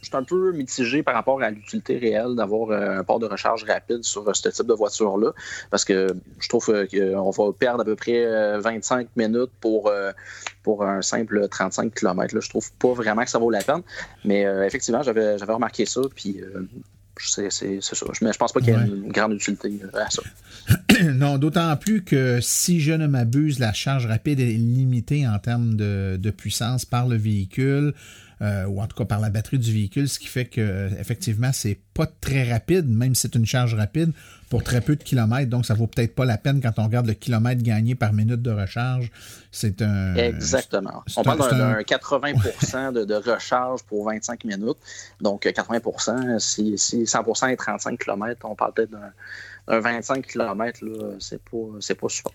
Je 0.01 0.09
suis 0.09 0.17
un 0.17 0.23
peu 0.23 0.53
mitigé 0.53 1.03
par 1.03 1.15
rapport 1.15 1.43
à 1.43 1.51
l'utilité 1.51 1.99
réelle 1.99 2.35
d'avoir 2.35 2.71
un 2.71 3.05
port 3.05 3.19
de 3.19 3.27
recharge 3.27 3.65
rapide 3.65 4.03
sur 4.03 4.35
ce 4.35 4.49
type 4.49 4.67
de 4.67 4.75
voiture-là. 4.75 5.33
Parce 5.71 5.85
que 5.85 6.09
je 6.39 6.49
trouve 6.49 6.67
qu'on 6.67 7.31
va 7.31 7.53
perdre 7.53 7.83
à 7.83 7.85
peu 7.85 7.97
près 7.97 8.59
25 8.59 9.09
minutes 9.17 9.51
pour 9.61 9.91
pour 10.63 10.85
un 10.85 11.03
simple 11.03 11.49
35 11.49 11.95
km. 11.95 12.35
Là. 12.35 12.41
Je 12.41 12.49
trouve 12.49 12.71
pas 12.75 12.93
vraiment 12.93 13.25
que 13.25 13.31
ça 13.31 13.39
vaut 13.39 13.51
la 13.51 13.63
peine. 13.63 13.83
Mais 14.25 14.45
euh, 14.45 14.67
effectivement, 14.67 15.03
j'avais, 15.03 15.37
remarqué 15.37 15.87
ça. 15.87 16.03
Puis 16.15 16.41
euh, 16.41 16.67
c'est, 17.19 17.51
ça. 17.51 18.07
Mais 18.23 18.33
je 18.33 18.39
pense 18.39 18.53
pas 18.53 18.61
qu'il 18.61 18.75
y 18.75 18.77
ait 18.77 18.87
une 18.87 19.13
grande 19.13 19.33
utilité 19.33 19.81
euh, 19.83 19.99
à 19.99 20.11
ça. 20.11 20.23
non, 21.15 21.39
d'autant 21.39 21.75
plus 21.77 22.03
que 22.03 22.41
si 22.41 22.81
je 22.81 22.93
ne 22.93 23.07
m'abuse, 23.07 23.59
la 23.59 23.73
charge 23.73 24.07
rapide 24.07 24.41
est 24.41 24.45
limitée 24.45 25.27
en 25.27 25.39
termes 25.39 25.75
de, 25.75 26.17
de 26.17 26.31
puissance 26.31 26.85
par 26.85 27.09
le 27.09 27.17
véhicule. 27.17 27.95
Euh, 28.43 28.65
ou 28.65 28.81
en 28.81 28.87
tout 28.87 28.97
cas 28.97 29.05
par 29.05 29.21
la 29.21 29.29
batterie 29.29 29.59
du 29.59 29.71
véhicule, 29.71 30.09
ce 30.09 30.19
qui 30.19 30.27
fait 30.27 30.47
que 30.47 30.89
effectivement 30.99 31.51
c'est 31.53 31.79
pas 31.93 32.07
très 32.07 32.51
rapide, 32.51 32.89
même 32.89 33.15
si 33.15 33.23
c'est 33.23 33.35
une 33.35 33.45
charge 33.45 33.75
rapide 33.75 34.13
pour 34.49 34.65
très 34.65 34.81
peu 34.81 34.97
de 34.97 35.03
kilomètres. 35.03 35.51
Donc 35.51 35.67
ça 35.67 35.75
vaut 35.75 35.87
peut-être 35.87 36.15
pas 36.15 36.25
la 36.25 36.39
peine 36.39 36.63
quand 36.63 36.73
on 36.79 36.85
regarde 36.85 37.07
le 37.07 37.13
kilomètre 37.13 37.63
gagné 37.63 37.95
par 37.95 38.15
minute 38.15 38.41
de 38.41 38.51
recharge. 38.51 39.13
C'est 39.53 39.83
un 39.83 40.15
exactement. 40.15 41.05
On 41.19 41.23
parle 41.23 41.51
d'un 41.51 41.81
80% 41.83 42.95
de, 42.95 43.05
de, 43.05 43.15
recharge 43.15 43.83
pour 43.83 44.07
25 44.07 44.45
minutes. 44.45 44.79
Donc 45.21 45.45
80%, 45.45 46.39
si, 46.39 46.79
si 46.79 47.03
100% 47.03 47.51
est 47.51 47.57
35 47.57 47.99
km, 47.99 48.47
on 48.49 48.55
parle 48.55 48.73
peut-être 48.73 48.91
d'un 48.91 49.81
25 49.81 50.27
km, 50.27 50.81
c'est 51.19 51.43
pas, 51.43 51.59
pas 52.01 52.09
super. 52.09 52.33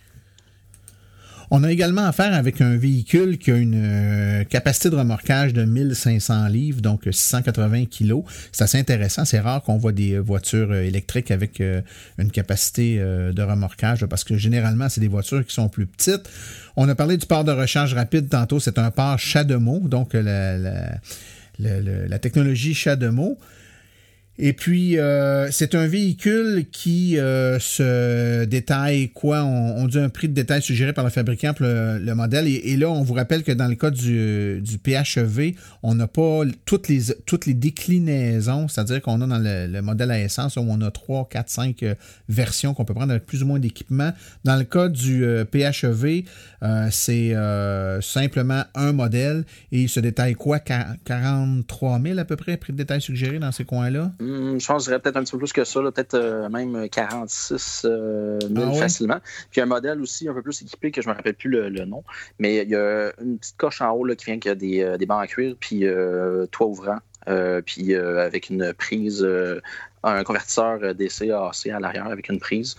On 1.58 1.64
a 1.64 1.72
également 1.72 2.04
affaire 2.04 2.34
avec 2.34 2.60
un 2.60 2.76
véhicule 2.76 3.38
qui 3.38 3.50
a 3.50 3.56
une 3.56 3.82
euh, 3.82 4.44
capacité 4.44 4.90
de 4.90 4.98
remorquage 4.98 5.54
de 5.54 5.64
1500 5.64 6.50
livres, 6.50 6.82
donc 6.82 7.08
680 7.10 7.86
kilos. 7.86 8.26
C'est 8.52 8.66
assez 8.66 8.78
intéressant. 8.78 9.24
C'est 9.24 9.40
rare 9.40 9.64
qu'on 9.64 9.78
voit 9.78 9.94
des 9.94 10.20
voitures 10.20 10.70
euh, 10.74 10.82
électriques 10.82 11.32
avec 11.32 11.62
euh, 11.62 11.80
une 12.18 12.30
capacité 12.30 12.98
de 12.98 13.42
remorquage 13.42 14.06
parce 14.06 14.26
que 14.26 14.36
généralement, 14.36 14.90
c'est 14.90 15.00
des 15.00 15.08
voitures 15.08 15.46
qui 15.46 15.54
sont 15.54 15.70
plus 15.70 15.86
petites. 15.86 16.30
On 16.76 16.90
a 16.90 16.96
parlé 16.96 17.16
du 17.16 17.26
port 17.26 17.46
de 17.46 17.54
recharge 17.54 17.94
rapide 17.94 18.28
tantôt. 18.28 18.60
C'est 18.60 18.78
un 18.78 18.92
port 18.92 19.18
CHAdeMO, 19.18 19.80
donc 19.88 20.12
la, 20.14 21.00
technologie. 22.20 22.74
Et 24.38 24.52
puis, 24.52 24.98
euh, 24.98 25.50
c'est 25.50 25.76
un 25.76 25.88
véhicule 25.88 26.66
qui 26.70 27.18
euh, 27.18 27.58
se 27.58 28.44
détaille 28.44 29.10
quoi? 29.10 29.44
On, 29.46 29.88
dit 29.88 29.98
un 29.98 30.10
prix 30.10 30.28
de 30.28 30.34
détail 30.34 30.62
suggéré 30.62 30.92
par 30.92 31.06
le 31.06 31.10
fabricant 31.10 31.54
pour 31.54 31.66
le, 31.66 32.14
modèle. 32.16 32.48
Et, 32.48 32.76
là, 32.76 32.90
on 32.90 33.02
vous 33.02 33.14
rappelle 33.14 33.44
que 33.44 33.54
dans 33.54 33.68
le 33.68 33.76
cas 33.76 33.92
du, 33.92 34.62
du 34.62 34.78
PHEV, 34.78 35.56
on 35.84 35.96
n'a 35.96 36.08
pas 36.08 36.42
toutes 36.66 36.90
les, 36.90 37.14
toutes 37.26 37.46
les 37.46 37.54
déclinaisons, 37.54 38.68
c'est-à-dire 38.68 39.02
qu'on 39.02 39.22
a 39.22 39.28
dans 39.28 39.40
le, 39.40 39.82
modèle 39.82 40.12
à 40.12 40.20
essence 40.20 40.58
où 40.58 40.66
on 40.68 40.82
a 40.82 40.92
3, 40.92 41.30
4, 41.30 41.50
5 41.50 41.86
versions 42.28 42.74
qu'on 42.74 42.84
peut 42.84 42.94
prendre 42.94 43.12
avec 43.12 43.26
plus 43.26 43.44
ou 43.44 43.46
moins 43.46 43.60
d'équipement. 43.60 44.12
Dans 44.44 44.58
le 44.58 44.64
cas 44.66 44.90
du 44.90 45.24
euh, 45.24 45.46
PHEV, 45.46 46.24
c'est 46.92 47.34
simplement 48.02 48.64
un 48.74 48.92
modèle 48.92 49.46
et 49.72 49.84
il 49.84 49.90
se 49.90 50.02
détaille 50.02 50.34
quoi? 50.34 50.60
43 50.60 52.02
000 52.02 52.20
à 52.20 52.26
peu 52.26 52.36
près, 52.36 52.58
prix 52.58 52.74
de 52.74 52.78
détail 52.78 53.02
suggéré 53.02 53.40
dans 53.40 53.52
ces 53.54 53.64
coins-là? 53.64 54.12
Hmm, 54.26 54.58
je 54.60 54.66
pense 54.66 54.78
que 54.78 54.86
je 54.86 54.90
dirais 54.90 55.00
peut-être 55.00 55.18
un 55.18 55.24
petit 55.24 55.34
peu 55.34 55.38
plus 55.38 55.54
que 55.54 55.64
ça, 55.64 55.80
peut-être 55.82 56.16
euh, 56.16 56.50
même 56.50 56.90
46 56.90 57.82
000 57.84 57.94
euh, 57.94 58.40
ah 58.58 58.74
facilement. 58.74 59.20
Puis 59.52 59.62
un 59.62 59.68
modèle 59.68 60.02
aussi 60.02 60.28
un 60.28 60.34
peu 60.34 60.42
plus 60.42 60.64
équipé 60.64 60.90
que 60.90 61.02
je 61.02 61.08
ne 61.08 61.14
me 61.14 61.18
rappelle 61.18 61.36
plus 61.36 61.50
le, 61.50 61.86
nom, 61.86 62.04
mais 62.40 62.64
il 62.64 62.70
y 62.70 62.76
a 62.76 63.12
une 63.22 63.38
petite 63.38 63.58
coche 63.58 63.82
en 63.82 63.92
haut 63.92 64.04
là, 64.04 64.16
qui 64.16 64.26
vient 64.26 64.40
qui 64.40 64.50
a 64.50 64.56
des, 64.56 64.82
euh, 64.82 64.98
des 64.98 65.06
bancs 65.06 65.22
à 65.22 65.28
cuir, 65.28 65.56
puis 65.60 65.86
toit 66.52 66.68
ouvrant, 66.68 66.98
puis 67.66 67.94
avec 67.96 68.50
une 68.50 68.74
prise 68.74 69.28
un 70.04 70.24
convertisseur 70.24 70.96
DC 70.96 71.30
AC 71.32 71.68
à 71.68 71.80
l'arrière 71.80 72.08
avec 72.08 72.30
une 72.30 72.40
prise 72.40 72.76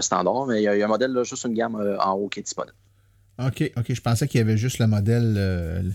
standard, 0.00 0.46
mais 0.46 0.60
il 0.60 0.64
y, 0.64 0.68
a, 0.68 0.84
un 0.84 0.88
modèle, 0.88 1.12
là, 1.12 1.24
juste 1.24 1.44
une 1.44 1.54
gamme 1.54 1.76
en 2.00 2.12
haut 2.12 2.28
qui 2.28 2.40
est 2.40 2.42
disponible. 2.42 2.76
OK, 3.38 3.72
OK. 3.76 3.94
Je 3.94 4.00
pensais 4.00 4.28
qu'il 4.28 4.38
y 4.38 4.42
avait 4.42 4.58
juste 4.58 4.78
le 4.78 4.86
modèle, 4.86 5.94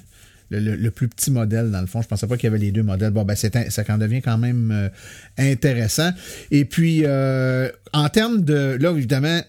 le, 0.49 0.89
plus 0.89 1.07
petit 1.07 1.31
modèle, 1.31 1.71
dans 1.71 1.81
le 1.81 1.87
fond. 1.87 2.01
Je 2.01 2.07
pensais 2.07 2.27
pas 2.27 2.37
qu'il 2.37 2.45
y 2.45 2.47
avait 2.47 2.57
les 2.57 2.71
deux 2.71 2.83
modèles. 2.83 3.11
Bon, 3.11 3.23
ben, 3.23 3.35
c'est, 3.35 3.69
ça 3.69 3.83
en 3.89 3.97
devient 3.97 4.21
quand 4.21 4.37
même 4.37 4.71
euh, 4.71 4.89
intéressant. 5.37 6.11
Et 6.51 6.65
puis, 6.65 7.01
euh, 7.03 7.69
en 7.93 8.09
termes 8.09 8.41
de. 8.41 8.77
Là, 8.79 8.91
évidemment, 8.91 9.41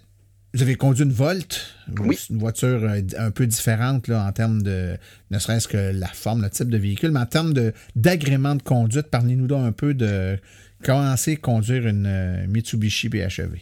vous 0.55 0.63
avez 0.63 0.77
conduit 0.77 1.05
une 1.05 1.13
Volt, 1.13 1.75
oui. 1.99 2.19
une 2.31 2.39
voiture 2.39 2.83
euh, 2.83 3.01
un 3.19 3.31
peu 3.31 3.47
différente 3.47 4.09
là, 4.09 4.25
en 4.25 4.33
termes 4.33 4.63
de, 4.63 4.97
ne 5.31 5.39
serait-ce 5.39 5.69
que 5.69 5.93
la 5.93 6.09
forme, 6.09 6.43
le 6.43 6.51
type 6.51 6.69
de 6.69 6.79
véhicule, 6.79 7.11
mais 7.11 7.21
en 7.21 7.27
termes 7.27 7.53
de, 7.53 7.73
d'agrément 7.97 8.55
de 8.55 8.63
conduite, 8.63 9.09
parlez-nous 9.09 9.47
donc 9.47 9.67
un 9.67 9.73
peu 9.73 9.95
de 9.95 10.39
commencer 10.83 11.33
à 11.33 11.37
conduire 11.37 11.87
une 11.87 12.47
Mitsubishi 12.49 13.09
PHEV. 13.09 13.59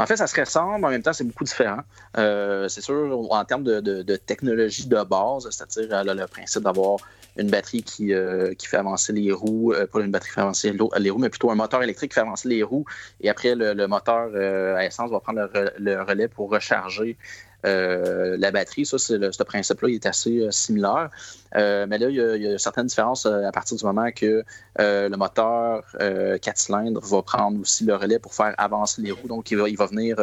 En 0.00 0.06
fait, 0.06 0.16
ça 0.16 0.26
se 0.26 0.40
ressemble, 0.40 0.86
en 0.86 0.88
même 0.88 1.02
temps, 1.02 1.12
c'est 1.12 1.24
beaucoup 1.24 1.44
différent. 1.44 1.82
Euh, 2.16 2.68
c'est 2.68 2.80
sûr, 2.80 3.30
en 3.30 3.44
termes 3.44 3.64
de, 3.64 4.16
technologie 4.16 4.86
de 4.86 5.02
base, 5.02 5.46
c'est-à-dire 5.50 5.94
euh, 5.94 6.14
le 6.14 6.26
principe 6.26 6.62
d'avoir 6.62 7.00
une 7.36 7.50
batterie 7.50 7.82
qui, 7.82 8.14
euh, 8.14 8.54
qui 8.54 8.66
fait 8.66 8.78
avancer 8.78 9.12
les 9.12 9.30
roues, 9.30 9.74
pas 9.92 10.00
une 10.00 10.10
batterie 10.10 10.30
qui 10.30 10.34
fait 10.34 10.40
avancer 10.40 10.72
les 10.72 11.10
roues, 11.10 11.18
mais 11.18 11.28
plutôt 11.28 11.50
un 11.50 11.54
moteur 11.54 11.82
électrique 11.82 12.12
qui 12.12 12.14
fait 12.14 12.22
avancer 12.22 12.48
les 12.48 12.62
roues, 12.62 12.86
et 13.20 13.28
après, 13.28 13.54
le, 13.54 13.86
moteur 13.86 14.34
à 14.76 14.86
essence 14.86 15.10
va 15.10 15.20
prendre 15.20 15.50
le 15.78 16.02
relais 16.02 16.28
pour 16.28 16.50
recharger 16.50 17.18
euh, 17.66 18.36
la 18.38 18.50
batterie, 18.50 18.86
ça, 18.86 18.98
ce 18.98 19.42
principe-là 19.42 19.88
est 19.88 20.06
assez 20.06 20.38
euh, 20.38 20.50
similaire. 20.50 21.10
Euh, 21.56 21.86
mais 21.88 21.98
là, 21.98 22.08
il 22.08 22.42
y, 22.42 22.46
a, 22.46 22.58
certaines 22.58 22.86
différences 22.86 23.26
à 23.26 23.50
partir 23.50 23.76
du 23.76 23.84
moment 23.84 24.10
que 24.12 24.44
le 24.78 25.16
moteur 25.16 25.84
4 25.98 26.40
cylindres 26.56 27.00
va 27.02 27.22
prendre 27.22 27.60
aussi 27.60 27.84
le 27.84 27.96
relais 27.96 28.20
pour 28.20 28.34
faire 28.34 28.54
avancer 28.56 29.02
les 29.02 29.10
roues. 29.10 29.26
Donc, 29.26 29.50
il 29.50 29.58
va, 29.58 29.68
il 29.68 29.76
venir 29.76 30.16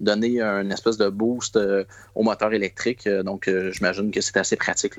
donner 0.00 0.40
une 0.40 0.72
espèce 0.72 0.96
de 0.96 1.08
boost 1.08 1.58
au 2.14 2.22
moteur 2.22 2.52
électrique. 2.52 3.08
donc, 3.08 3.48
j'imagine 3.70 4.10
que 4.10 4.20
c'est 4.20 4.36
assez 4.36 4.56
pratique 4.56 4.94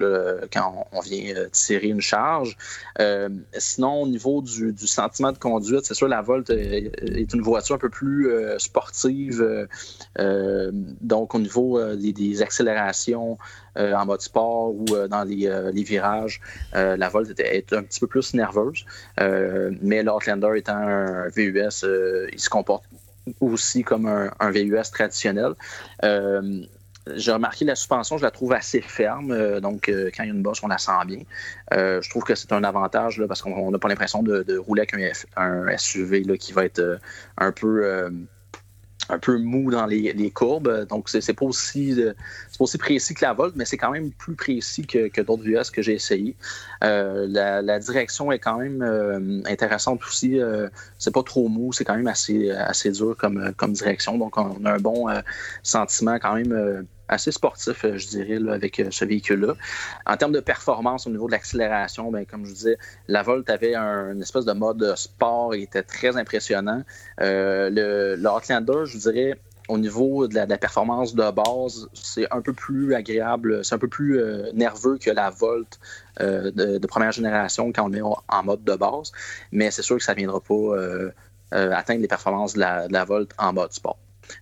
quand 0.54 0.88
on, 0.94 1.00
vient 1.02 1.34
tirer 1.52 1.88
une 1.88 2.02
charge. 2.02 2.58
sinon, 3.58 4.04
au 4.04 4.08
niveau 4.08 4.42
du, 4.42 4.74
sentiment 4.88 5.34
de 5.34 5.38
conduite, 5.38 5.84
c'est 5.84 5.94
sûr, 5.94 6.08
la 6.08 6.22
Volt 6.22 6.50
est 6.50 7.34
une 7.34 7.42
voiture 7.42 7.76
un 7.76 7.80
peu 7.80 7.90
plus 7.90 8.32
sportive. 8.60 9.68
donc, 10.18 11.36
au 11.36 11.40
niveau 11.40 11.75
euh, 11.78 11.96
des, 11.96 12.42
accélérations 12.42 13.38
euh, 13.78 13.94
en 13.94 14.06
mode 14.06 14.22
sport 14.22 14.74
ou 14.74 14.86
euh, 14.92 15.08
dans 15.08 15.24
les, 15.24 15.84
virages, 15.84 16.42
la 16.74 17.10
Volt 17.10 17.30
était, 17.32 17.66
un 17.76 17.84
petit 17.84 18.00
peu 18.00 18.08
plus 18.08 18.34
nerveuse. 18.34 18.86
mais 19.20 20.04
l'Outlander 20.04 20.52
étant 20.56 20.78
un 20.78 21.28
VUS, 21.30 21.86
il 22.32 22.40
se 22.40 22.50
comporte 22.50 22.84
aussi 23.40 23.84
comme 23.84 24.08
un, 24.08 24.52
VUS 24.52 24.92
traditionnel. 24.92 25.54
j'ai 27.16 27.32
remarqué 27.32 27.66
la 27.66 27.76
suspension, 27.76 28.18
je 28.18 28.24
la 28.24 28.32
trouve 28.32 28.54
assez 28.54 28.82
ferme. 28.82 29.60
donc, 29.60 29.86
quand 29.88 30.24
il 30.24 30.28
y 30.28 30.32
a 30.32 30.34
une 30.34 30.42
bosse, 30.42 30.64
on 30.64 30.68
la 30.68 30.78
sent 30.78 30.92
bien. 31.06 31.22
je 31.72 32.10
trouve 32.10 32.24
que 32.24 32.36
c'est 32.36 32.52
un 32.52 32.64
avantage 32.64 33.24
parce 33.28 33.42
qu'on 33.42 33.72
n'a 33.72 33.80
pas 33.80 33.90
l'impression 33.90 34.24
de, 34.24 34.58
rouler 34.58 34.82
avec 34.82 35.26
un, 35.36 35.78
SUV 35.78 36.38
qui 36.38 36.54
va 36.54 36.66
être 36.66 37.00
un 37.38 37.52
peu 37.52 38.10
un 39.10 39.20
peu 39.20 39.38
mou 39.38 39.72
dans 39.72 39.86
les, 39.86 40.32
courbes. 40.32 40.86
Donc, 40.88 41.10
c'est 41.10 41.34
pas, 41.34 41.46
aussi, 41.46 41.96
euh, 42.56 42.60
pas 42.60 42.64
aussi 42.64 42.78
précis 42.78 43.14
que 43.14 43.26
la 43.26 43.34
Volt, 43.34 43.54
mais 43.56 43.66
c'est 43.66 43.78
quand 43.78 43.92
même 43.92 44.12
plus 44.12 44.36
précis 44.36 44.86
que, 44.86 45.22
d'autres 45.22 45.44
VUS 45.44 45.72
que 45.72 45.82
j'ai 45.82 45.94
essayé. 45.94 46.36
Euh, 46.84 47.28
la, 47.28 47.80
direction 47.80 48.32
est 48.32 48.40
quand 48.40 48.58
même 48.58 48.82
euh, 48.82 49.42
intéressante 49.46 50.02
aussi. 50.06 50.40
c'est 50.98 51.14
pas 51.14 51.24
trop 51.24 51.48
mou, 51.48 51.74
c'est 51.74 51.86
quand 51.86 51.96
même 51.96 52.08
assez, 52.08 52.52
assez 52.52 52.92
dur 52.92 53.16
comme, 53.18 53.74
direction. 53.74 54.18
Donc, 54.18 54.38
on 54.38 54.66
a 54.66 54.74
un 54.74 54.80
bon 54.80 55.08
sentiment 55.64 56.18
quand 56.20 56.36
même 56.36 56.86
assez 57.08 57.32
sportif, 57.32 57.86
euh, 57.86 57.98
je 57.98 58.08
dirais, 58.08 58.40
avec 58.52 58.80
euh, 58.80 58.88
ce 58.92 59.06
véhicule-là. 59.06 59.54
En 60.06 60.18
termes 60.18 60.32
de 60.32 60.40
performance 60.40 61.08
au 61.08 61.10
niveau 61.10 61.28
de 61.28 61.32
l'accélération, 61.32 62.12
ben, 62.12 62.26
comme 62.26 62.46
je 62.46 62.54
disais, 62.54 62.78
la 63.08 63.24
Volt 63.24 63.50
avait 63.50 63.76
un, 63.76 64.14
une 64.14 64.22
espèce 64.22 64.46
de 64.46 64.54
mode 64.54 64.96
sport 64.96 65.54
et 65.54 65.62
était 65.62 65.84
très 65.84 66.18
impressionnant. 66.18 66.84
Euh, 67.22 67.70
le, 67.70 68.16
le 68.16 68.86
je 68.86 68.98
dirais, 68.98 69.40
au 69.68 69.78
niveau 69.78 70.28
de 70.28 70.36
la, 70.36 70.46
performance 70.58 71.16
de 71.16 71.32
base, 71.32 71.88
c'est 71.94 72.32
un 72.32 72.42
peu 72.42 72.54
plus 72.54 72.94
agréable, 72.94 73.66
c'est 73.66 73.76
un 73.76 73.80
peu 73.80 73.88
plus 73.88 74.22
nerveux 74.54 74.98
que 74.98 75.10
la 75.10 75.30
Volt 75.30 75.80
de, 76.20 76.88
première 76.88 77.12
génération 77.12 77.72
quand 77.72 77.86
on 77.86 77.88
le 77.88 77.94
met 77.94 78.02
en 78.02 78.44
mode 78.44 78.64
de 78.64 78.76
base. 78.76 79.12
Mais 79.52 79.72
c'est 79.72 79.82
sûr 79.82 79.98
que 79.98 80.04
ça 80.04 80.14
ne 80.14 80.20
viendra 80.20 80.40
pas 80.40 80.76
atteindre 81.52 82.02
les 82.02 82.08
performances 82.08 82.54
de 82.54 82.60
la, 82.60 83.06
Volt 83.06 83.32
en 83.38 83.54
mode 83.54 83.74
sport. 83.74 83.98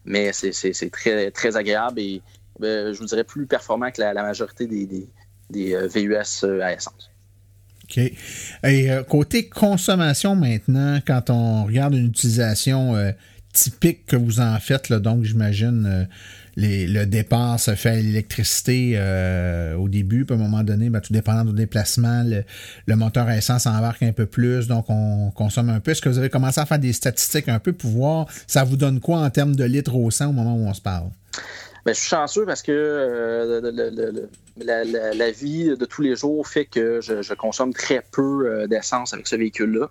Mais 0.05 0.33
c'est 0.33 0.89
très, 0.91 1.31
très 1.31 1.55
agréable 1.55 1.99
et 1.99 2.21
je 2.61 2.97
vous 2.97 3.05
dirais, 3.05 3.23
plus 3.23 3.45
performant 3.45 3.91
que 3.91 4.01
la, 4.01 4.13
majorité 4.13 4.67
des, 4.67 5.73
euh, 5.73 5.87
VUS 5.87 6.43
euh, 6.43 6.61
à 6.61 6.73
essence. 6.73 7.09
OK. 7.83 7.97
Et 7.97 8.91
euh, 8.91 9.03
côté 9.03 9.49
consommation 9.49 10.35
maintenant, 10.35 10.99
quand 11.05 11.29
on 11.29 11.65
regarde 11.65 11.93
une 11.93 12.07
utilisation 12.07 12.95
typique 13.53 14.05
que 14.05 14.15
vous 14.15 14.39
en 14.39 14.59
faites, 14.59 14.91
donc 14.91 15.23
j'imagine 15.23 16.07
le 16.55 17.05
départ 17.05 17.59
se 17.59 17.75
fait 17.75 17.89
à 17.89 17.95
l'électricité 17.95 18.99
au 19.77 19.89
début, 19.89 20.25
puis 20.25 20.35
à 20.35 20.39
un 20.39 20.41
moment 20.41 20.63
donné, 20.63 20.89
ben, 20.89 20.99
tout 20.99 21.13
dépendant 21.13 21.45
du 21.45 21.53
déplacement, 21.53 22.23
le, 22.23 22.95
moteur 22.95 23.27
à 23.27 23.37
essence 23.37 23.65
embarque 23.65 24.03
un 24.03 24.11
peu 24.11 24.25
plus, 24.25 24.67
donc 24.67 24.85
on 24.89 25.31
consomme 25.31 25.69
un 25.69 25.79
peu. 25.79 25.91
Est-ce 25.91 26.01
que 26.01 26.09
vous 26.09 26.17
avez 26.17 26.29
commencé 26.29 26.59
à 26.59 26.65
faire 26.65 26.79
des 26.79 26.93
statistiques 26.93 27.49
un 27.49 27.59
peu 27.59 27.73
pour 27.73 27.91
voir 27.91 28.27
ça 28.47 28.63
vous 28.63 28.77
donne 28.77 28.99
quoi 28.99 29.19
en 29.19 29.29
termes 29.29 29.55
de 29.55 29.63
litres 29.63 29.95
au 29.95 30.09
100 30.11 30.29
au 30.29 30.31
moment 30.33 30.55
où 30.55 30.67
on 30.67 30.73
se 30.73 30.81
parle? 30.81 31.09
Ben, 31.85 31.93
je 31.93 31.99
suis 31.99 32.09
chanceux 32.09 32.45
parce 32.45 32.61
que 32.61 32.71
euh, 32.71 34.27
la, 34.55 35.31
vie 35.31 35.75
de 35.75 35.85
tous 35.85 36.01
les 36.01 36.15
jours 36.15 36.47
fait 36.47 36.63
que 36.63 37.01
je, 37.01 37.33
consomme 37.33 37.73
très 37.73 38.01
peu 38.09 38.47
euh, 38.47 38.67
d'essence 38.67 39.13
avec 39.13 39.27
ce 39.27 39.35
véhicule-là. 39.35 39.89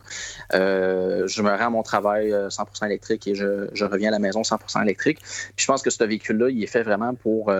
Euh, 0.54 1.26
je 1.26 1.42
me 1.42 1.50
rends 1.50 1.66
à 1.66 1.70
mon 1.70 1.82
travail 1.82 2.30
100% 2.30 2.86
électrique 2.86 3.26
et 3.28 3.34
je, 3.34 3.84
reviens 3.84 4.08
à 4.08 4.12
la 4.12 4.18
maison 4.20 4.40
100% 4.40 4.82
électrique. 4.82 5.18
Puis 5.20 5.64
je 5.64 5.66
pense 5.66 5.82
que 5.82 5.90
ce 5.90 6.02
véhicule-là, 6.02 6.48
il 6.48 6.62
est 6.62 6.66
fait 6.66 6.82
vraiment 6.82 7.14
pour 7.14 7.52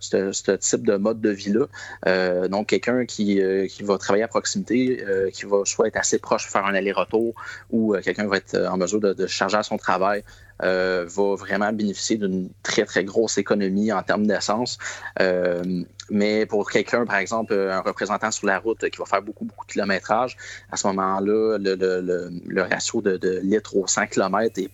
ce, 0.00 0.56
type 0.56 0.86
de 0.86 0.96
mode 0.96 1.22
de 1.22 1.30
vie-là. 1.30 2.48
donc, 2.48 2.66
quelqu'un 2.66 3.06
qui, 3.06 3.40
va 3.80 3.96
travailler 3.96 4.24
à 4.24 4.28
proximité, 4.28 5.02
qui 5.32 5.46
va 5.46 5.64
soit 5.64 5.88
être 5.88 5.96
assez 5.96 6.18
proche 6.18 6.44
pour 6.44 6.52
faire 6.52 6.66
un 6.66 6.74
aller-retour 6.74 7.34
ou 7.70 7.94
quelqu'un 8.02 8.26
va 8.26 8.36
être 8.36 8.54
en 8.54 8.76
mesure 8.76 9.00
de, 9.00 9.14
de 9.14 9.26
charger 9.26 9.56
à 9.56 9.62
son 9.62 9.78
travail 9.78 10.24
euh, 10.62 11.06
va 11.08 11.34
vraiment 11.36 11.72
bénéficier 11.72 12.16
d'une 12.16 12.50
très, 12.62 12.84
très 12.84 13.04
grosse 13.04 13.38
économie 13.38 13.92
en 13.92 14.02
termes 14.02 14.26
d'essence. 14.26 14.78
Euh, 15.20 15.84
mais 16.10 16.46
pour 16.46 16.70
quelqu'un, 16.70 17.04
par 17.04 17.16
exemple, 17.16 17.54
un 17.54 17.80
représentant 17.80 18.30
sur 18.30 18.46
la 18.46 18.58
route 18.58 18.88
qui 18.88 18.98
va 18.98 19.04
faire 19.04 19.22
beaucoup, 19.22 19.44
beaucoup 19.44 19.66
de 19.66 19.72
kilométrage, 19.72 20.36
à 20.72 20.76
ce 20.76 20.86
moment-là, 20.88 21.58
le, 21.58 22.62
ratio 22.62 23.02
de, 23.02 23.40
litres 23.42 23.76
au 23.76 23.86
100 23.86 24.06
km 24.06 24.58
est 24.58 24.70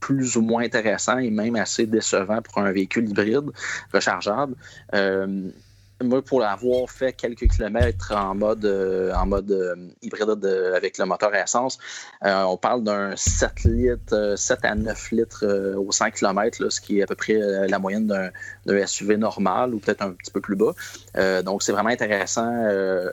plus 0.00 0.36
ou 0.36 0.42
moins 0.42 0.62
intéressant 0.62 1.18
et 1.18 1.30
même 1.30 1.56
assez 1.56 1.86
décevant 1.86 2.40
pour 2.42 2.58
un 2.58 2.70
véhicule 2.72 3.08
hybride 3.08 3.50
rechargeable. 3.92 4.54
Euh, 4.94 5.50
moi, 6.04 6.22
pour 6.22 6.44
avoir 6.44 6.88
fait 6.88 7.12
quelques 7.12 7.50
kilomètres 7.50 8.12
en 8.14 8.34
mode, 8.34 8.64
euh, 8.64 9.12
en 9.14 9.26
mode 9.26 9.50
euh, 9.50 9.74
hybride 10.00 10.44
avec 10.76 10.96
le 10.96 11.04
moteur 11.06 11.34
à 11.34 11.42
essence, 11.42 11.78
euh, 12.24 12.42
on 12.44 12.56
parle 12.56 12.84
d'un 12.84 13.16
7 13.16 13.64
litres, 13.64 14.34
7 14.36 14.64
à 14.64 14.74
9 14.76 15.10
litres 15.10 15.74
au 15.76 15.90
100 15.90 16.12
km, 16.12 16.70
ce 16.70 16.80
qui 16.80 17.00
est 17.00 17.02
à 17.02 17.06
peu 17.06 17.16
près 17.16 17.34
la 17.68 17.78
moyenne 17.78 18.06
d'un 18.06 18.86
SUV 18.86 19.16
normal 19.16 19.74
ou 19.74 19.78
peut-être 19.78 20.02
un 20.02 20.12
petit 20.12 20.30
peu 20.30 20.40
plus 20.40 20.56
bas. 20.56 20.72
donc, 21.42 21.62
c'est 21.62 21.72
vraiment 21.72 21.88
intéressant 21.88 22.48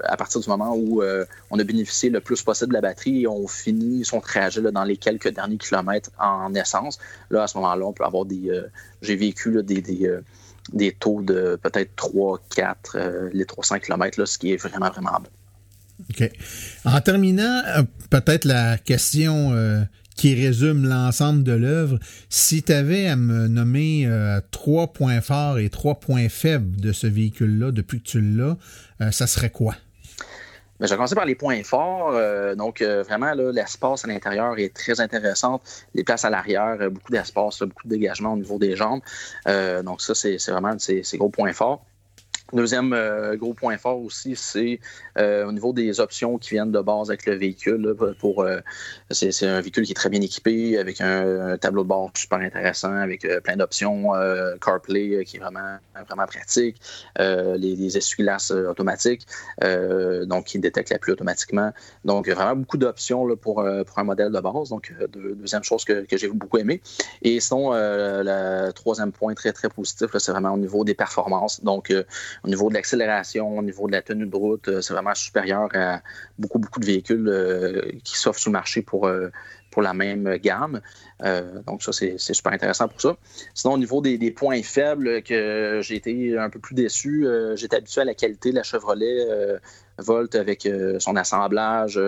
à 0.03 0.17
partir 0.17 0.41
du 0.41 0.49
moment 0.49 0.75
où 0.75 1.01
on 1.51 1.59
a 1.59 1.63
bénéficié 1.63 2.09
le 2.09 2.19
plus 2.19 2.41
possible 2.43 2.69
de 2.69 2.75
la 2.75 2.81
batterie 2.81 3.23
et 3.23 3.27
on 3.27 3.47
finit 3.47 4.05
son 4.05 4.21
trajet 4.21 4.61
dans 4.61 4.83
les 4.83 4.97
quelques 4.97 5.29
derniers 5.29 5.57
kilomètres 5.57 6.11
en 6.19 6.53
essence. 6.53 6.99
Là, 7.29 7.43
à 7.43 7.47
ce 7.47 7.57
moment-là, 7.57 7.85
on 7.85 7.93
peut 7.93 8.05
avoir 8.05 8.25
des. 8.25 8.61
J'ai 9.01 9.15
vécu 9.15 9.63
des 9.63 9.81
des 9.81 10.19
taux 10.99 11.21
de 11.21 11.59
peut-être 11.61 11.95
3, 11.95 12.39
4 12.55 12.95
euh, 12.95 13.29
les 13.33 13.45
300 13.45 13.79
km, 13.79 14.19
là, 14.19 14.25
ce 14.25 14.37
qui 14.37 14.51
est 14.51 14.57
vraiment, 14.57 14.89
vraiment 14.89 15.19
bon. 15.19 15.29
OK. 16.09 16.29
En 16.83 16.99
terminant, 17.01 17.61
euh, 17.67 17.83
peut-être 18.09 18.45
la 18.45 18.77
question 18.77 19.53
euh, 19.53 19.81
qui 20.15 20.33
résume 20.33 20.87
l'ensemble 20.87 21.43
de 21.43 21.53
l'œuvre, 21.53 21.99
si 22.29 22.63
tu 22.63 22.73
avais 22.73 23.07
à 23.07 23.15
me 23.15 23.47
nommer 23.47 24.09
trois 24.51 24.93
points 24.93 25.19
forts 25.19 25.59
et 25.59 25.69
trois 25.69 25.99
points 25.99 26.29
faibles 26.29 26.79
de 26.79 26.93
ce 26.93 27.05
véhicule-là 27.07 27.71
depuis 27.71 28.01
que 28.01 28.07
tu 28.07 28.21
l'as, 28.21 28.55
ça 29.11 29.27
serait 29.27 29.49
quoi? 29.49 29.75
Je 30.85 30.91
vais 30.91 30.95
commencer 30.97 31.15
par 31.15 31.25
les 31.25 31.35
points 31.35 31.63
forts. 31.63 32.11
Euh, 32.13 32.55
donc, 32.55 32.81
euh, 32.81 33.03
vraiment, 33.03 33.33
l'espace 33.33 34.05
à 34.05 34.07
l'intérieur 34.07 34.57
est 34.57 34.73
très 34.73 34.99
intéressant. 34.99 35.61
Les 35.93 36.03
places 36.03 36.25
à 36.25 36.29
l'arrière, 36.29 36.77
euh, 36.79 36.89
beaucoup 36.89 37.11
d'espace, 37.11 37.59
beaucoup 37.59 37.87
de 37.87 37.89
dégagement 37.89 38.33
au 38.33 38.37
niveau 38.37 38.57
des 38.57 38.75
jambes. 38.75 39.01
donc, 39.83 40.01
ça, 40.01 40.15
c'est 40.15 40.37
vraiment 40.49 40.77
ces 40.79 41.17
gros 41.17 41.29
points 41.29 41.53
forts. 41.53 41.85
Deuxième 42.53 42.93
euh, 42.93 43.35
gros 43.37 43.55
point 43.55 43.75
fort 43.77 43.99
aussi, 43.99 44.35
c'est 44.35 44.79
euh, 45.17 45.47
au 45.47 45.51
niveau 45.51 45.73
des 45.73 45.99
options 45.99 46.37
qui 46.37 46.51
viennent 46.51 46.71
de 46.71 46.79
base 46.79 47.09
avec 47.09 47.25
le 47.25 47.33
véhicule. 47.33 47.95
pour, 48.19 48.43
euh, 48.43 48.59
c'est, 49.09 49.43
un 49.43 49.61
véhicule 49.61 49.83
qui 49.83 49.93
est 49.93 49.95
très 49.95 50.09
bien 50.09 50.21
équipé, 50.21 50.77
avec 50.77 51.01
un, 51.01 51.57
tableau 51.57 51.81
de 51.81 51.87
bord 51.87 52.11
super 52.13 52.39
intéressant, 52.39 52.93
avec 52.93 53.27
plein 53.43 53.57
d'options, 53.57 54.11
CarPlay 54.63 55.25
qui 55.25 55.37
est 55.37 55.39
vraiment, 55.39 55.77
vraiment 56.07 56.27
pratique, 56.27 56.79
les, 57.17 57.97
essuie-glaces 57.97 58.51
automatiques, 58.51 59.25
donc 60.23 60.45
qui 60.45 60.59
détectent 60.59 60.91
la 60.91 60.99
pluie 60.99 61.13
automatiquement. 61.13 61.71
Donc 62.03 62.27
vraiment 62.29 62.55
beaucoup 62.55 62.77
d'options 62.77 63.35
pour, 63.37 63.65
pour 63.85 63.99
un 63.99 64.03
modèle 64.03 64.31
de 64.31 64.39
base. 64.39 64.69
Donc 64.69 64.93
deuxième 65.09 65.63
chose 65.63 65.83
que, 65.83 66.05
que 66.05 66.17
j'ai 66.17 66.27
beaucoup 66.27 66.57
aimé. 66.57 66.81
Et 67.21 67.39
sinon, 67.39 67.71
le 67.73 68.71
troisième 68.71 69.11
point 69.11 69.33
très 69.33 69.51
très 69.51 69.69
positif, 69.69 70.15
c'est 70.17 70.31
vraiment 70.31 70.53
au 70.53 70.57
niveau 70.57 70.83
des 70.83 70.93
performances. 70.93 71.63
Donc 71.63 71.91
au 72.43 72.47
niveau 72.47 72.69
de 72.69 72.73
l'accélération, 72.73 73.57
au 73.57 73.61
niveau 73.61 73.87
de 73.87 73.93
la 73.93 74.01
tenue 74.01 74.25
de 74.25 74.35
route, 74.35 74.67
euh, 74.67 74.81
c'est 74.81 74.93
vraiment 74.93 75.15
supérieur 75.15 75.69
à 75.73 76.01
beaucoup, 76.37 76.59
beaucoup 76.59 76.79
de 76.79 76.85
véhicules 76.85 77.27
euh, 77.27 77.81
qui 78.03 78.17
s'offrent 78.17 78.39
sur 78.39 78.49
le 78.49 78.53
marché 78.53 78.81
pour, 78.81 79.07
euh, 79.07 79.29
pour 79.71 79.81
la 79.81 79.93
même 79.93 80.37
gamme. 80.37 80.79
donc, 81.67 81.83
ça, 81.83 81.91
c'est 81.91 82.17
super 82.17 82.53
intéressant 82.53 82.87
pour 82.87 83.01
ça. 83.01 83.17
Sinon, 83.53 83.73
au 83.73 83.77
niveau 83.77 84.01
des, 84.01 84.31
points 84.31 84.63
faibles, 84.63 85.21
que 85.21 85.81
j'ai 85.83 85.95
été 85.95 86.37
un 86.37 86.49
peu 86.49 86.59
plus 86.59 86.75
déçu, 86.75 87.27
j'étais 87.55 87.75
habitué 87.75 88.01
à 88.01 88.05
la 88.05 88.13
qualité 88.13 88.51
de 88.51 88.55
la 88.55 88.63
Chevrolet 88.63 89.27
Volt 89.97 90.33
avec 90.35 90.69
son 90.99 91.17
assemblage, 91.17 91.99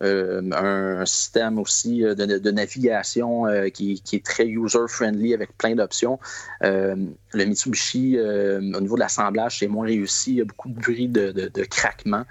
un, 0.00 1.04
système 1.06 1.58
aussi 1.58 2.04
euh, 2.04 2.14
de, 2.14 2.50
navigation 2.50 3.46
euh, 3.46 3.68
qui, 3.68 4.02
est 4.12 4.24
très 4.24 4.46
user-friendly 4.46 5.34
avec 5.34 5.56
plein 5.56 5.74
d'options. 5.74 6.18
le 6.62 7.44
Mitsubishi, 7.44 8.18
au 8.18 8.80
niveau 8.80 8.94
de 8.94 9.00
l'assemblage, 9.00 9.58
c'est 9.58 9.68
moins 9.68 9.86
réussi. 9.86 10.32
Il 10.32 10.36
y 10.36 10.40
a 10.40 10.44
beaucoup 10.44 10.68
de 10.68 10.74
bruit 10.74 11.08
de, 11.08 11.64
craquement. 11.64 12.24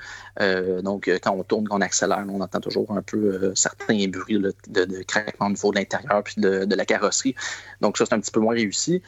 donc, 0.81 1.09
quand 1.23 1.31
on 1.31 1.43
tourne, 1.43 1.67
quand 1.67 1.77
on 1.77 1.81
accélère, 1.81 2.25
on 2.29 2.41
entend 2.41 2.59
toujours 2.59 2.91
un 2.91 3.01
peu 3.01 3.53
certains 3.55 4.07
bruits 4.07 4.39
de, 4.67 5.03
craquement 5.03 5.47
au 5.47 5.49
niveau 5.49 5.71
de 5.71 5.77
l'intérieur 5.77 6.23
puis 6.23 6.35
de, 6.37 6.75
la 6.75 6.85
carrosserie. 6.85 7.35
Donc, 7.81 7.97
ça, 7.97 8.05
c'est 8.05 8.15
un 8.15 8.19
petit 8.19 8.31
peu 8.31 8.39
moins 8.39 8.55
réussi. 8.55 9.01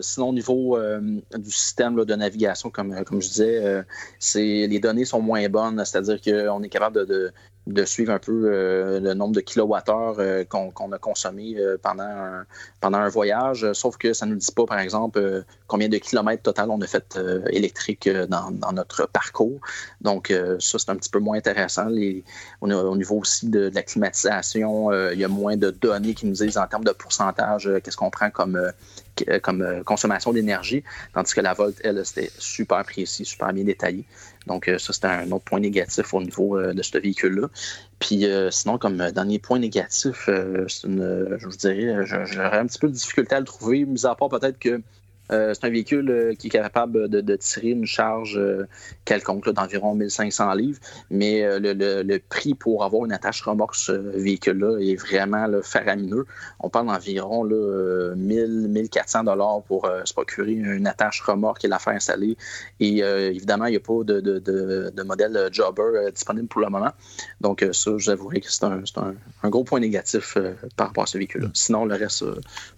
sinon, 0.00 0.28
au 0.28 0.34
niveau 0.34 0.78
du 1.36 1.50
système 1.50 2.04
de 2.04 2.14
navigation, 2.14 2.70
comme, 2.70 2.94
je 2.94 3.28
disais, 3.28 3.84
les 4.34 4.78
données 4.80 5.04
sont 5.04 5.20
moins 5.20 5.48
bonnes, 5.48 5.82
c'est-à-dire 5.84 6.20
qu'on 6.20 6.62
est 6.62 6.68
capable 6.68 7.00
de, 7.00 7.04
de 7.04 7.32
suivre 7.84 8.12
un 8.12 8.18
peu 8.18 8.32
euh, 8.46 9.00
le 9.00 9.14
nombre 9.14 9.34
de 9.34 9.40
kilowattheures 9.40 10.16
euh, 10.18 10.44
qu'on 10.44 10.92
a 10.92 10.98
consommé 10.98 11.54
euh, 11.56 11.76
pendant, 11.80 12.02
un, 12.02 12.44
pendant 12.80 12.98
un 12.98 13.08
voyage, 13.08 13.72
sauf 13.72 13.96
que 13.96 14.12
ça 14.12 14.26
ne 14.26 14.32
nous 14.32 14.38
dit 14.38 14.52
pas, 14.54 14.66
par 14.66 14.80
exemple, 14.80 15.44
combien 15.66 15.88
de 15.88 15.98
kilomètres 15.98 16.42
total 16.42 16.70
on 16.70 16.80
a 16.80 16.86
fait 16.86 17.18
électrique 17.50 18.08
dans, 18.08 18.72
notre 18.72 19.06
parcours. 19.06 19.60
Donc, 20.00 20.32
ça, 20.58 20.78
c'est 20.78 20.90
un 20.90 20.96
petit 20.96 21.10
peu 21.10 21.18
moins 21.18 21.36
intéressant. 21.36 21.86
Les, 21.86 22.24
au 22.60 22.96
niveau 22.96 23.18
aussi 23.18 23.48
de, 23.48 23.70
la 23.72 23.82
climatisation, 23.82 24.92
il 25.10 25.18
y 25.18 25.24
a 25.24 25.28
moins 25.28 25.56
de 25.56 25.70
données 25.70 26.14
qui 26.14 26.26
nous 26.26 26.34
disent 26.34 26.58
en 26.58 26.66
termes 26.66 26.84
de 26.84 26.92
pourcentage 26.92 27.70
qu'est-ce 27.82 27.96
qu'on 27.96 28.10
prend 28.10 28.30
comme, 28.30 28.60
comme 29.42 29.82
consommation 29.84 30.32
d'énergie, 30.32 30.82
tandis 31.14 31.34
que 31.34 31.40
la 31.40 31.54
Volt, 31.54 31.76
elle, 31.84 32.04
c'était 32.04 32.30
super 32.38 32.82
précis, 32.84 33.24
super 33.24 33.52
bien 33.52 33.64
détaillé. 33.64 34.04
Donc, 34.46 34.68
euh, 34.68 34.78
ça, 34.78 34.92
c'était 34.92 35.06
un 35.06 35.30
autre 35.30 35.44
point 35.44 35.60
négatif 35.60 36.12
au 36.14 36.22
niveau 36.22 36.58
euh, 36.58 36.72
de 36.72 36.82
ce 36.82 36.98
véhicule-là. 36.98 37.48
Puis, 37.98 38.26
euh, 38.26 38.50
sinon, 38.50 38.78
comme 38.78 38.96
dernier 39.10 39.38
point 39.38 39.58
négatif, 39.58 40.24
je 40.26 41.44
vous 41.44 41.56
dirais, 41.56 42.04
j'aurais 42.04 42.58
un 42.58 42.66
petit 42.66 42.78
peu 42.78 42.88
de 42.88 42.92
difficulté 42.92 43.34
à 43.34 43.40
le 43.40 43.46
trouver, 43.46 43.84
mis 43.84 44.04
à 44.06 44.14
part 44.14 44.28
peut-être 44.28 44.58
que 44.58 44.80
euh, 45.32 45.54
c'est 45.54 45.66
un 45.66 45.70
véhicule 45.70 46.10
euh, 46.10 46.34
qui 46.34 46.48
est 46.48 46.50
capable 46.50 47.08
de, 47.08 47.36
tirer 47.36 47.70
une 47.70 47.86
charge 47.86 48.36
euh, 48.36 48.66
quelconque 49.04 49.48
d'environ 49.50 49.94
1500 49.94 50.52
livres, 50.54 50.78
mais 51.10 51.42
le, 51.58 52.18
prix 52.18 52.54
pour 52.54 52.84
avoir 52.84 53.04
une 53.04 53.12
attache 53.12 53.42
remorque 53.42 53.74
ce 53.74 53.92
véhicule-là 53.92 54.78
est 54.80 54.96
vraiment 54.96 55.46
faramineux. 55.62 56.26
On 56.60 56.68
parle 56.68 56.86
d'environ 56.86 57.44
1000, 57.44 58.68
1400 58.68 59.24
dollars 59.24 59.62
pour 59.62 59.88
se 60.04 60.12
procurer 60.12 60.52
une 60.52 60.86
attache 60.86 61.20
remorque 61.22 61.64
et 61.64 61.68
la 61.68 61.78
faire 61.78 61.94
installer. 61.94 62.36
Et 62.80 62.98
évidemment, 62.98 63.66
il 63.66 63.70
n'y 63.70 63.76
a 63.76 63.80
pas 63.80 64.04
de, 64.04 65.02
modèle 65.02 65.48
jobber 65.50 66.10
disponible 66.12 66.48
pour 66.48 66.60
le 66.60 66.68
moment. 66.68 66.92
Donc, 67.40 67.66
ça, 67.72 67.90
j'avouerai 67.96 68.40
que 68.40 68.50
c'est 68.50 68.64
un, 68.64 68.82
un, 69.42 69.48
gros 69.48 69.64
point 69.64 69.80
négatif 69.80 70.36
par 70.76 70.88
rapport 70.88 71.04
à 71.04 71.06
ce 71.06 71.18
véhicule-là. 71.18 71.48
Sinon, 71.54 71.84
le 71.84 71.94
reste, 71.96 72.24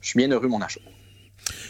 je 0.01 0.09
suis 0.09 0.19
bien 0.19 0.31
heureux 0.31 0.47
de 0.47 0.49
mon 0.49 0.63
achat. 0.63 0.81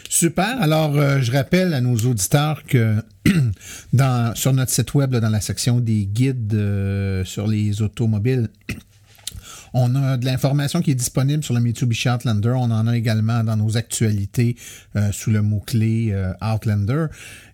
Super. 0.09 0.61
Alors, 0.61 0.95
euh, 0.95 1.19
je 1.19 1.31
rappelle 1.31 1.73
à 1.73 1.81
nos 1.81 1.97
auditeurs 1.97 2.63
que 2.63 2.95
sur 4.35 4.53
notre 4.53 4.71
site 4.71 4.93
web, 4.93 5.15
dans 5.15 5.29
la 5.29 5.41
section 5.41 5.79
des 5.79 6.05
guides 6.05 6.53
euh, 6.53 7.25
sur 7.25 7.47
les 7.47 7.81
automobiles, 7.81 8.47
on 9.73 9.93
a 9.95 10.15
de 10.17 10.25
l'information 10.25 10.81
qui 10.81 10.91
est 10.91 10.95
disponible 10.95 11.43
sur 11.43 11.53
le 11.53 11.59
Mitsubishi 11.59 12.09
Outlander. 12.09 12.53
On 12.55 12.71
en 12.71 12.87
a 12.87 12.95
également 12.95 13.43
dans 13.43 13.57
nos 13.57 13.75
actualités 13.77 14.55
euh, 14.95 15.11
sous 15.11 15.31
le 15.31 15.41
mot-clé 15.41 16.15
Outlander. 16.41 17.07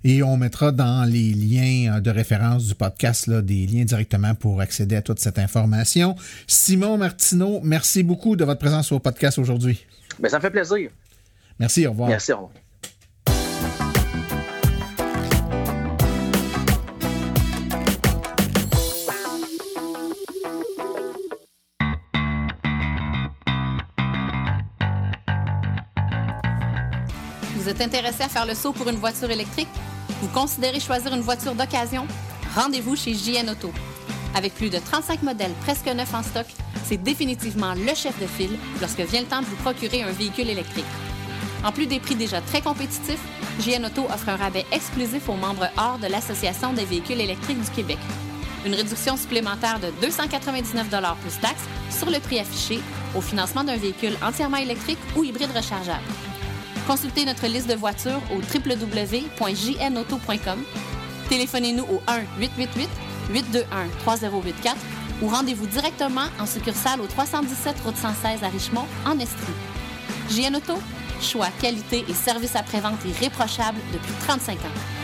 Et 0.03 0.21
on 0.21 0.37
mettra 0.37 0.71
dans 0.71 1.03
les 1.05 1.33
liens 1.33 1.99
de 1.99 2.11
référence 2.11 2.67
du 2.67 2.75
podcast 2.75 3.29
des 3.29 3.65
liens 3.65 3.85
directement 3.85 4.35
pour 4.35 4.61
accéder 4.61 4.95
à 4.97 5.01
toute 5.01 5.19
cette 5.19 5.39
information. 5.39 6.15
Simon 6.45 6.97
Martineau, 6.97 7.61
merci 7.63 8.03
beaucoup 8.03 8.35
de 8.35 8.43
votre 8.43 8.59
présence 8.59 8.91
au 8.91 8.99
podcast 8.99 9.39
aujourd'hui. 9.39 9.85
Ben, 10.19 10.29
ça 10.29 10.37
me 10.37 10.41
fait 10.41 10.51
plaisir. 10.51 10.91
Merci, 11.61 11.85
au 11.85 11.91
revoir. 11.91 12.09
Merci, 12.09 12.33
au 12.33 12.37
revoir. 12.37 12.51
Vous 27.55 27.69
êtes 27.69 27.79
intéressé 27.79 28.23
à 28.23 28.27
faire 28.27 28.47
le 28.47 28.55
saut 28.55 28.73
pour 28.73 28.89
une 28.89 28.95
voiture 28.95 29.29
électrique? 29.29 29.67
Vous 30.19 30.29
considérez 30.29 30.79
choisir 30.79 31.13
une 31.13 31.21
voiture 31.21 31.53
d'occasion? 31.53 32.07
Rendez-vous 32.55 32.95
chez 32.95 33.13
JN 33.13 33.51
Auto. 33.51 33.71
Avec 34.33 34.55
plus 34.55 34.71
de 34.71 34.79
35 34.79 35.21
modèles 35.21 35.53
presque 35.61 35.85
neufs 35.85 36.13
en 36.15 36.23
stock, 36.23 36.47
c'est 36.85 36.97
définitivement 36.97 37.75
le 37.75 37.93
chef 37.93 38.19
de 38.19 38.25
file 38.25 38.57
lorsque 38.79 39.01
vient 39.01 39.21
le 39.21 39.27
temps 39.27 39.41
de 39.41 39.45
vous 39.45 39.57
procurer 39.57 40.01
un 40.01 40.11
véhicule 40.11 40.49
électrique. 40.49 40.85
En 41.63 41.71
plus 41.71 41.85
des 41.85 41.99
prix 41.99 42.15
déjà 42.15 42.41
très 42.41 42.61
compétitifs, 42.61 43.21
JN 43.59 43.85
Auto 43.85 44.05
offre 44.05 44.29
un 44.29 44.35
rabais 44.35 44.65
exclusif 44.71 45.29
aux 45.29 45.35
membres 45.35 45.69
hors 45.77 45.99
de 45.99 46.07
l'Association 46.07 46.73
des 46.73 46.85
véhicules 46.85 47.21
électriques 47.21 47.61
du 47.61 47.69
Québec. 47.69 47.99
Une 48.65 48.73
réduction 48.73 49.15
supplémentaire 49.17 49.79
de 49.79 49.91
299 50.01 50.87
plus 51.21 51.39
taxes 51.41 51.67
sur 51.89 52.09
le 52.09 52.19
prix 52.19 52.39
affiché 52.39 52.79
au 53.15 53.21
financement 53.21 53.63
d'un 53.63 53.77
véhicule 53.77 54.17
entièrement 54.23 54.57
électrique 54.57 54.97
ou 55.15 55.23
hybride 55.23 55.51
rechargeable. 55.55 56.03
Consultez 56.87 57.25
notre 57.25 57.45
liste 57.47 57.69
de 57.69 57.75
voitures 57.75 58.21
au 58.31 58.37
www.jnauto.com. 58.37 60.63
Téléphonez-nous 61.29 61.83
au 61.83 62.01
1-888-821-3084 63.31 64.75
ou 65.21 65.27
rendez-vous 65.27 65.67
directement 65.67 66.25
en 66.39 66.47
succursale 66.47 67.01
au 67.01 67.07
317 67.07 67.75
Route 67.85 67.95
116 67.95 68.43
à 68.43 68.49
Richmond, 68.49 68.87
en 69.05 69.19
Estrie. 69.19 69.53
JN 70.29 70.55
Auto, 70.55 70.79
choix, 71.21 71.47
qualité 71.61 72.03
et 72.07 72.13
service 72.13 72.55
après-vente 72.55 72.99
irréprochable 73.05 73.77
depuis 73.93 74.13
35 74.25 74.57
ans. 74.57 75.01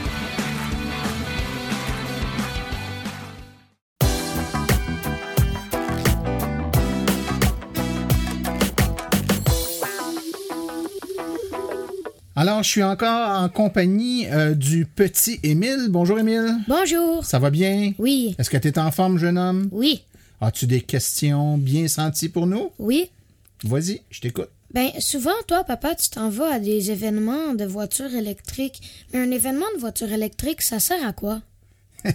Alors, 12.39 12.61
je 12.61 12.69
suis 12.69 12.83
encore 12.83 13.39
en 13.39 13.49
compagnie 13.49 14.27
euh, 14.27 14.53
du 14.53 14.85
petit 14.85 15.39
Émile. 15.41 15.87
Bonjour, 15.89 16.19
Émile. 16.19 16.57
Bonjour. 16.67 17.25
Ça 17.25 17.39
va 17.39 17.49
bien? 17.49 17.93
Oui. 17.97 18.35
Est-ce 18.37 18.51
que 18.51 18.57
tu 18.57 18.67
es 18.67 18.77
en 18.77 18.91
forme, 18.91 19.17
jeune 19.17 19.39
homme? 19.39 19.69
Oui. 19.71 20.03
As-tu 20.39 20.67
des 20.67 20.81
questions 20.81 21.57
bien 21.57 21.87
senties 21.87 22.29
pour 22.29 22.45
nous? 22.45 22.69
Oui. 22.77 23.09
Vas-y, 23.63 24.01
je 24.11 24.21
t'écoute. 24.21 24.49
Ben, 24.77 24.91
souvent, 24.99 25.31
toi, 25.47 25.63
papa, 25.63 25.95
tu 25.95 26.07
t'en 26.11 26.29
vas 26.29 26.53
à 26.53 26.59
des 26.59 26.91
événements 26.91 27.55
de 27.55 27.65
voitures 27.65 28.13
électriques. 28.13 28.79
Mais 29.11 29.17
un 29.17 29.31
événement 29.31 29.65
de 29.73 29.79
voiture 29.79 30.11
électrique, 30.11 30.61
ça 30.61 30.79
sert 30.79 31.03
à 31.03 31.13
quoi? 31.13 31.41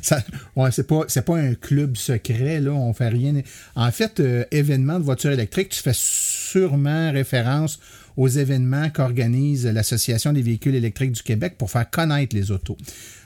ça, 0.00 0.24
ouais, 0.56 0.70
c'est 0.70 0.86
pas 0.86 1.36
un 1.36 1.52
club 1.52 1.98
secret 1.98 2.62
là, 2.62 2.70
on 2.70 2.94
fait 2.94 3.10
rien. 3.10 3.42
En 3.74 3.90
fait, 3.92 4.20
euh, 4.20 4.46
événement 4.52 4.98
de 4.98 5.04
voiture 5.04 5.32
électrique, 5.32 5.68
tu 5.68 5.82
fais 5.82 5.92
sûrement 5.92 7.12
référence 7.12 7.78
aux 8.16 8.28
événements 8.28 8.88
qu'organise 8.88 9.66
l'Association 9.66 10.32
des 10.32 10.40
véhicules 10.40 10.76
électriques 10.76 11.12
du 11.12 11.22
Québec 11.22 11.56
pour 11.58 11.70
faire 11.70 11.90
connaître 11.90 12.34
les 12.34 12.50
autos. 12.50 12.78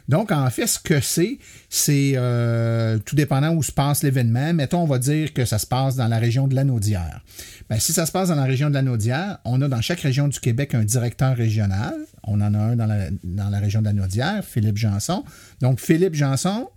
Donc, 0.09 0.32
en 0.32 0.48
fait, 0.50 0.66
ce 0.66 0.78
que 0.78 1.00
c'est, 1.00 1.38
c'est 1.68 2.12
euh, 2.16 2.98
tout 2.98 3.16
dépendant 3.16 3.55
où 3.55 3.62
se 3.62 3.72
passe 3.72 4.03
l'événement. 4.03 4.53
Mettons, 4.53 4.82
on 4.82 4.86
va 4.86 4.98
dire 4.98 5.32
que 5.32 5.44
ça 5.44 5.59
se 5.59 5.66
passe 5.66 5.96
dans 5.96 6.09
la 6.09 6.18
région 6.18 6.48
de 6.48 6.55
l'Anaudière. 6.55 7.22
Ben, 7.70 7.78
si 7.78 7.92
ça 7.92 8.07
se 8.07 8.12
passe 8.12 8.28
dans 8.28 8.34
la 8.34 8.44
région 8.44 8.68
de 8.68 8.74
l'Anaudière, 8.74 9.38
on 9.44 9.61
a 9.62 9.68
dans 9.68 9.80
chaque 9.80 10.00
région 10.00 10.28
du 10.28 10.40
Québec 10.40 10.74
un 10.74 10.84
directeur 10.84 11.36
régional. 11.36 11.94
On 12.24 12.40
en 12.40 12.55
a 12.55 12.59
un 12.59 12.76
dans 12.76 12.86
la, 12.86 13.11
dans 13.24 13.48
la 13.48 13.59
région 13.59 13.80
de 13.80 13.86
l'Anaudière, 13.86 14.44
Philippe 14.44 14.76
Janson. 14.76 15.24
Donc, 15.61 15.80
Philippe 15.80 16.14
Janson, 16.14 16.68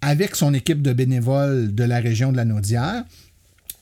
avec 0.00 0.34
son 0.34 0.54
équipe 0.54 0.82
de 0.82 0.92
bénévoles 0.92 1.74
de 1.74 1.84
la 1.84 2.00
région 2.00 2.32
de 2.32 2.36
l'Anaudière, 2.36 3.04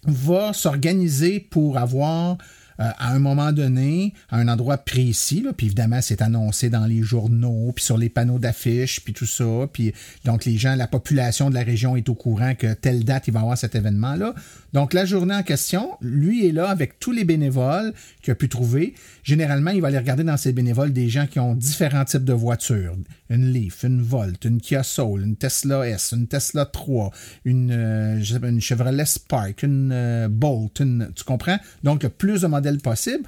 va 0.07 0.53
s'organiser 0.53 1.41
pour 1.41 1.79
avoir 1.79 2.39
euh, 2.81 2.91
à 2.99 3.13
un 3.13 3.19
moment 3.19 3.53
donné, 3.53 4.15
à 4.31 4.39
un 4.39 4.49
endroit 4.49 4.79
précis, 4.79 5.45
puis 5.57 5.67
évidemment, 5.67 6.01
c'est 6.01 6.23
annoncé 6.23 6.71
dans 6.71 6.87
les 6.87 7.03
journaux, 7.03 7.73
puis 7.75 7.85
sur 7.85 7.99
les 7.99 8.09
panneaux 8.09 8.39
d'affiches, 8.39 9.01
puis 9.05 9.13
tout 9.13 9.27
ça, 9.27 9.69
puis 9.73 9.93
donc 10.25 10.45
les 10.45 10.57
gens, 10.57 10.75
la 10.75 10.87
population 10.87 11.51
de 11.51 11.55
la 11.55 11.63
région 11.63 11.97
est 11.97 12.09
au 12.09 12.15
courant 12.15 12.55
que 12.55 12.73
telle 12.75 13.05
date, 13.05 13.29
il 13.29 13.33
va 13.33 13.41
y 13.41 13.43
avoir 13.43 13.59
cet 13.59 13.75
événement-là. 13.75 14.35
Donc 14.73 14.93
la 14.93 15.05
journée 15.05 15.35
en 15.35 15.43
question, 15.43 15.93
lui 16.01 16.47
est 16.47 16.53
là 16.53 16.69
avec 16.69 16.99
tous 16.99 17.13
les 17.13 17.25
bénévoles 17.25 17.93
qu'il 18.23 18.33
a 18.33 18.35
pu 18.35 18.49
trouver. 18.49 18.95
Généralement, 19.23 19.71
il 19.71 19.81
va 19.81 19.89
aller 19.89 19.99
regarder 19.99 20.25
dans 20.25 20.37
ses 20.37 20.53
bénévoles 20.53 20.93
des 20.93 21.09
gens 21.09 21.27
qui 21.27 21.39
ont 21.39 21.55
différents 21.55 22.05
types 22.05 22.25
de 22.25 22.33
voitures. 22.33 22.97
Une 23.31 23.53
Leaf, 23.53 23.85
une 23.85 24.03
Volt, 24.03 24.45
une 24.45 24.61
Kia 24.61 24.83
Soul, 24.83 25.23
une 25.23 25.37
Tesla 25.37 25.89
S, 25.89 26.13
une 26.13 26.27
Tesla 26.27 26.67
3, 26.67 27.11
une, 27.45 27.71
euh, 27.71 28.21
une 28.43 28.61
Chevrolet 28.61 29.05
Spark, 29.05 29.63
une 29.63 29.91
euh, 29.93 30.29
Bolt, 30.29 30.83
tu 31.15 31.25
comprends? 31.25 31.59
Donc, 31.83 32.07
plus 32.09 32.43
de 32.43 32.47
modèles 32.47 32.64
possible, 32.83 33.25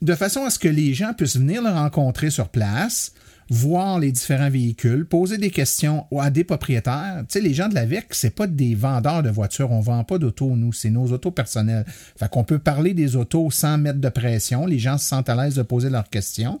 de 0.00 0.14
façon 0.14 0.44
à 0.44 0.50
ce 0.50 0.58
que 0.58 0.68
les 0.68 0.94
gens 0.94 1.14
puissent 1.14 1.36
venir 1.36 1.62
le 1.62 1.70
rencontrer 1.70 2.30
sur 2.30 2.48
place, 2.48 3.12
voir 3.48 3.98
les 3.98 4.10
différents 4.12 4.50
véhicules, 4.50 5.04
poser 5.04 5.38
des 5.38 5.50
questions 5.50 6.06
à 6.18 6.30
des 6.30 6.42
propriétaires. 6.42 7.24
Tu 7.28 7.34
sais, 7.34 7.40
les 7.40 7.54
gens 7.54 7.68
de 7.68 7.74
la 7.74 7.84
VEC, 7.84 8.06
c'est 8.10 8.34
pas 8.34 8.46
des 8.46 8.74
vendeurs 8.74 9.22
de 9.22 9.30
voitures. 9.30 9.70
On 9.70 9.80
vend 9.80 10.04
pas 10.04 10.18
d'autos, 10.18 10.56
nous. 10.56 10.72
C'est 10.72 10.90
nos 10.90 11.06
autos 11.12 11.30
personnelles. 11.30 11.84
Fait 12.16 12.30
qu'on 12.30 12.44
peut 12.44 12.58
parler 12.58 12.94
des 12.94 13.14
autos 13.14 13.50
sans 13.50 13.78
mettre 13.78 14.00
de 14.00 14.08
pression. 14.08 14.66
Les 14.66 14.78
gens 14.78 14.98
se 14.98 15.06
sentent 15.06 15.28
à 15.28 15.34
l'aise 15.34 15.54
de 15.54 15.62
poser 15.62 15.90
leurs 15.90 16.08
questions. 16.08 16.60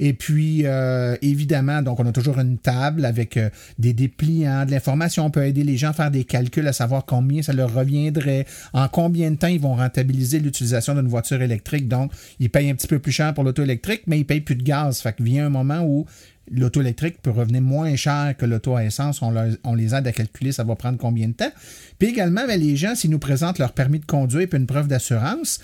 Et 0.00 0.12
puis, 0.12 0.62
euh, 0.64 1.16
évidemment, 1.22 1.82
donc 1.82 1.98
on 2.00 2.06
a 2.06 2.12
toujours 2.12 2.38
une 2.38 2.58
table 2.58 3.04
avec 3.04 3.36
euh, 3.36 3.50
des 3.78 3.92
dépliants, 3.92 4.64
de 4.64 4.70
l'information. 4.70 5.26
On 5.26 5.30
peut 5.30 5.44
aider 5.44 5.64
les 5.64 5.76
gens 5.76 5.90
à 5.90 5.92
faire 5.92 6.10
des 6.10 6.24
calculs, 6.24 6.66
à 6.66 6.72
savoir 6.72 7.04
combien 7.04 7.42
ça 7.42 7.52
leur 7.52 7.72
reviendrait, 7.72 8.46
en 8.72 8.88
combien 8.88 9.30
de 9.30 9.36
temps 9.36 9.48
ils 9.48 9.60
vont 9.60 9.74
rentabiliser 9.74 10.38
l'utilisation 10.38 10.94
d'une 10.94 11.08
voiture 11.08 11.42
électrique. 11.42 11.88
Donc, 11.88 12.12
ils 12.38 12.50
payent 12.50 12.70
un 12.70 12.74
petit 12.74 12.86
peu 12.86 12.98
plus 12.98 13.12
cher 13.12 13.34
pour 13.34 13.44
l'auto 13.44 13.62
électrique, 13.62 14.02
mais 14.06 14.18
ils 14.18 14.24
payent 14.24 14.40
plus 14.40 14.56
de 14.56 14.62
gaz. 14.62 15.00
Fait 15.00 15.12
que 15.12 15.22
vient 15.22 15.46
un 15.46 15.50
moment 15.50 15.80
où 15.80 16.06
l'auto 16.50 16.80
électrique 16.80 17.20
peut 17.22 17.30
revenir 17.30 17.62
moins 17.62 17.94
cher 17.96 18.34
que 18.36 18.46
l'auto 18.46 18.76
à 18.76 18.84
essence. 18.84 19.20
On, 19.22 19.74
les 19.74 19.94
aide 19.94 20.06
à 20.06 20.12
calculer 20.12 20.52
ça 20.52 20.64
va 20.64 20.76
prendre 20.76 20.98
combien 20.98 21.28
de 21.28 21.32
temps. 21.32 21.52
Puis 21.98 22.08
également, 22.08 22.46
ben, 22.46 22.60
les 22.60 22.76
gens, 22.76 22.94
s'ils 22.94 23.10
nous 23.10 23.18
présentent 23.18 23.58
leur 23.58 23.72
permis 23.72 23.98
de 23.98 24.06
conduire 24.06 24.48
et 24.52 24.56
une 24.56 24.66
preuve 24.66 24.88
d'assurance, 24.88 25.60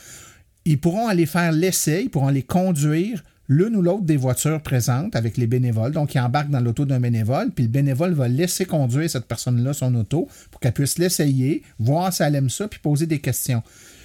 ils 0.64 0.78
pourront 0.78 1.08
aller 1.08 1.26
faire 1.26 1.52
l'essai, 1.52 2.02
ils 2.04 2.10
pourront 2.10 2.28
les 2.28 2.42
conduire 2.42 3.22
l'une 3.48 3.76
ou 3.76 3.82
l'autre 3.82 4.04
des 4.04 4.16
voitures 4.16 4.60
présentes 4.60 5.16
avec 5.16 5.36
les 5.36 5.46
bénévoles. 5.46 5.92
Donc, 5.92 6.14
ils 6.14 6.20
embarquent 6.20 6.50
dans 6.50 6.60
l'auto 6.60 6.84
d'un 6.84 7.00
bénévole, 7.00 7.50
puis 7.50 7.64
le 7.64 7.70
bénévole 7.70 8.12
va 8.12 8.28
laisser 8.28 8.64
conduire 8.64 9.08
cette 9.10 9.26
personne-là 9.26 9.72
son 9.72 9.94
auto 9.94 10.28
pour 10.50 10.60
qu'elle 10.60 10.72
puisse 10.72 10.98
l'essayer, 10.98 11.62
voir 11.78 12.12
si 12.12 12.22
elle 12.22 12.34
aime 12.34 12.50
ça, 12.50 12.68
puis 12.68 12.80
poser 12.80 13.06
des 13.06 13.18
questions. 13.18 13.62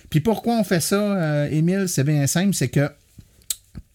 Puis 0.09 0.19
pourquoi 0.19 0.59
on 0.59 0.63
fait 0.63 0.81
ça, 0.81 0.99
euh, 0.99 1.49
Émile? 1.49 1.87
C'est 1.87 2.03
bien 2.03 2.25
simple, 2.27 2.53
c'est 2.53 2.69
que 2.69 2.89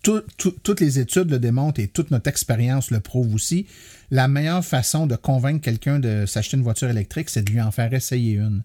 toutes 0.03 0.80
les 0.80 0.99
études 0.99 1.30
le 1.30 1.38
démontrent 1.38 1.80
et 1.80 1.88
toute 1.88 2.11
notre 2.11 2.28
expérience 2.28 2.90
le 2.90 3.01
prouve 3.01 3.34
aussi. 3.34 3.66
La 4.11 4.28
meilleure 4.28 4.64
façon 4.64 5.07
de 5.07 5.16
convaincre 5.16 5.62
quelqu'un 5.62 5.99
de 5.99 6.26
s'acheter 6.26 6.59
une 6.59 6.62
voiture 6.62 6.90
électrique, 6.90 7.30
c'est 7.30 7.42
de 7.42 7.51
lui 7.51 7.61
en 7.61 7.70
faire 7.70 7.92
essayer 7.95 8.34
une. 8.34 8.62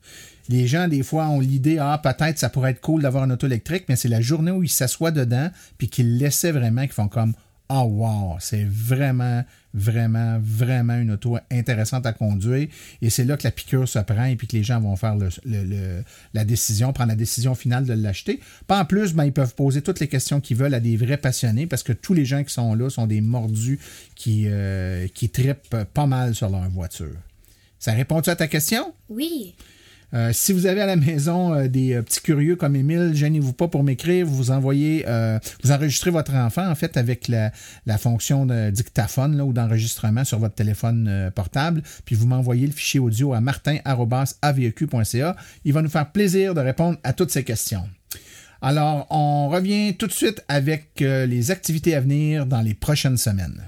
Les 0.50 0.68
gens, 0.68 0.88
des 0.88 1.04
fois, 1.04 1.30
ont 1.30 1.39
l'idée, 1.39 1.78
ah, 1.80 2.00
peut-être 2.02 2.39
ça 2.39 2.50
pourrait 2.50 2.72
être 2.72 2.82
cool 2.82 3.04
d'avoir 3.04 3.24
une 3.24 3.32
auto 3.32 3.47
électrique, 3.47 3.86
mais 3.88 3.95
c'est 3.95 4.08
la 4.08 4.22
journée 4.22 4.52
où 4.52 4.64
ils 4.64 4.70
s'assoient 4.70 5.12
dedans, 5.12 5.50
puis 5.78 5.88
qu'ils 5.88 6.18
laissaient 6.18 6.52
vraiment, 6.52 6.82
qu'ils 6.82 6.93
font 6.93 7.08
comme, 7.08 7.34
oh 7.70 7.84
wow, 7.84 8.38
c'est 8.39 8.66
vraiment, 8.68 9.43
vraiment, 9.74 10.39
vraiment 10.41 10.95
une 10.95 11.12
auto 11.12 11.38
intéressante 11.52 12.06
à 12.06 12.14
conduire. 12.14 12.68
Et 13.02 13.10
c'est 13.12 13.26
là 13.26 13.38
que 13.38 13.43
la 13.43 13.52
piqûre 13.52 13.88
se 13.88 14.00
prend 14.00 14.26
et 14.26 14.36
puis 14.36 14.47
que 14.47 14.58
les 14.58 14.64
gens 14.64 14.82
vont 14.82 14.95
faire 14.95 15.16
la 16.34 16.45
décision, 16.45 16.93
prendre 16.93 17.10
la 17.10 17.16
décision 17.16 17.54
finale 17.54 17.86
de 17.86 17.93
l'acheter. 17.93 18.39
Pas 18.66 18.82
en 18.82 18.86
plus, 18.86 19.14
ben, 19.14 19.26
ils 19.26 19.34
peuvent 19.34 19.54
poser 19.54 19.84
toutes 19.84 20.00
les 20.00 20.08
questions 20.08 20.41
qu'ils 20.41 20.58
veulent 20.58 20.74
à 20.74 20.80
des 20.80 20.97
vrais 20.97 21.18
passionnés 21.18 21.68
parce 21.68 21.84
que 21.84 21.93
tous 21.93 22.16
les 22.16 22.26
gens 22.26 22.43
qui 22.43 22.54
sont 22.54 22.74
là 22.74 22.89
sont 22.89 23.06
des 23.06 23.22
mordus 23.22 23.80
qui, 24.16 24.45
euh, 24.47 25.08
qui 25.14 25.30
trippent 25.30 25.84
pas 25.93 26.08
mal 26.08 26.34
sur 26.34 26.50
leur 26.50 26.68
voiture. 26.70 27.16
Ça 27.78 27.93
répond-tu 27.93 28.32
à 28.32 28.36
ta 28.36 28.47
question? 28.47 28.93
Oui. 29.10 29.54
Euh, 30.14 30.32
si 30.34 30.53
vous 30.53 30.66
avez 30.66 30.82
à 30.82 30.88
la 30.88 30.95
maison 30.95 31.53
euh, 31.53 31.68
des 31.68 31.93
euh, 31.93 32.01
petits 32.01 32.22
curieux 32.22 32.55
comme 32.55 32.76
Émile, 32.76 33.12
gênez-vous 33.14 33.53
pas 33.53 33.68
pour 33.68 33.84
m'écrire. 33.84 34.26
Vous 34.26 34.49
envoyez, 34.51 35.05
vous 35.64 35.72
enregistrez 35.72 36.12
votre 36.12 36.34
enfant 36.34 36.68
en 36.68 36.76
fait 36.76 36.97
avec 36.97 37.28
la, 37.28 37.51
fonction 37.97 38.45
de 38.45 38.70
dictaphone 38.70 39.39
ou 39.41 39.53
d'enregistrement 39.53 40.24
sur 40.24 40.39
votre 40.39 40.55
téléphone 40.55 41.32
portable, 41.36 41.84
puis 42.05 42.16
vous 42.16 42.28
m'envoyez 42.28 42.66
le 42.66 42.74
fichier 42.74 42.99
audio 42.99 43.34
à 43.34 43.41
martin@aveq.ca. 43.41 45.36
Il 45.66 45.74
va 45.74 45.82
nous 45.82 45.89
faire 45.89 46.12
plaisir 46.12 46.53
de 46.53 46.62
répondre 46.62 46.97
à 47.03 47.14
toutes 47.14 47.32
ces 47.32 47.43
questions. 47.43 47.84
Alors, 48.62 49.07
on 49.10 49.49
revient 49.49 49.95
tout 49.95 50.07
de 50.07 50.12
suite 50.12 50.43
avec 50.47 50.99
les 50.99 51.51
activités 51.51 51.95
à 51.95 52.01
venir 52.01 52.45
dans 52.45 52.62
les 52.62 52.74
prochaines 52.74 53.18
semaines. 53.18 53.62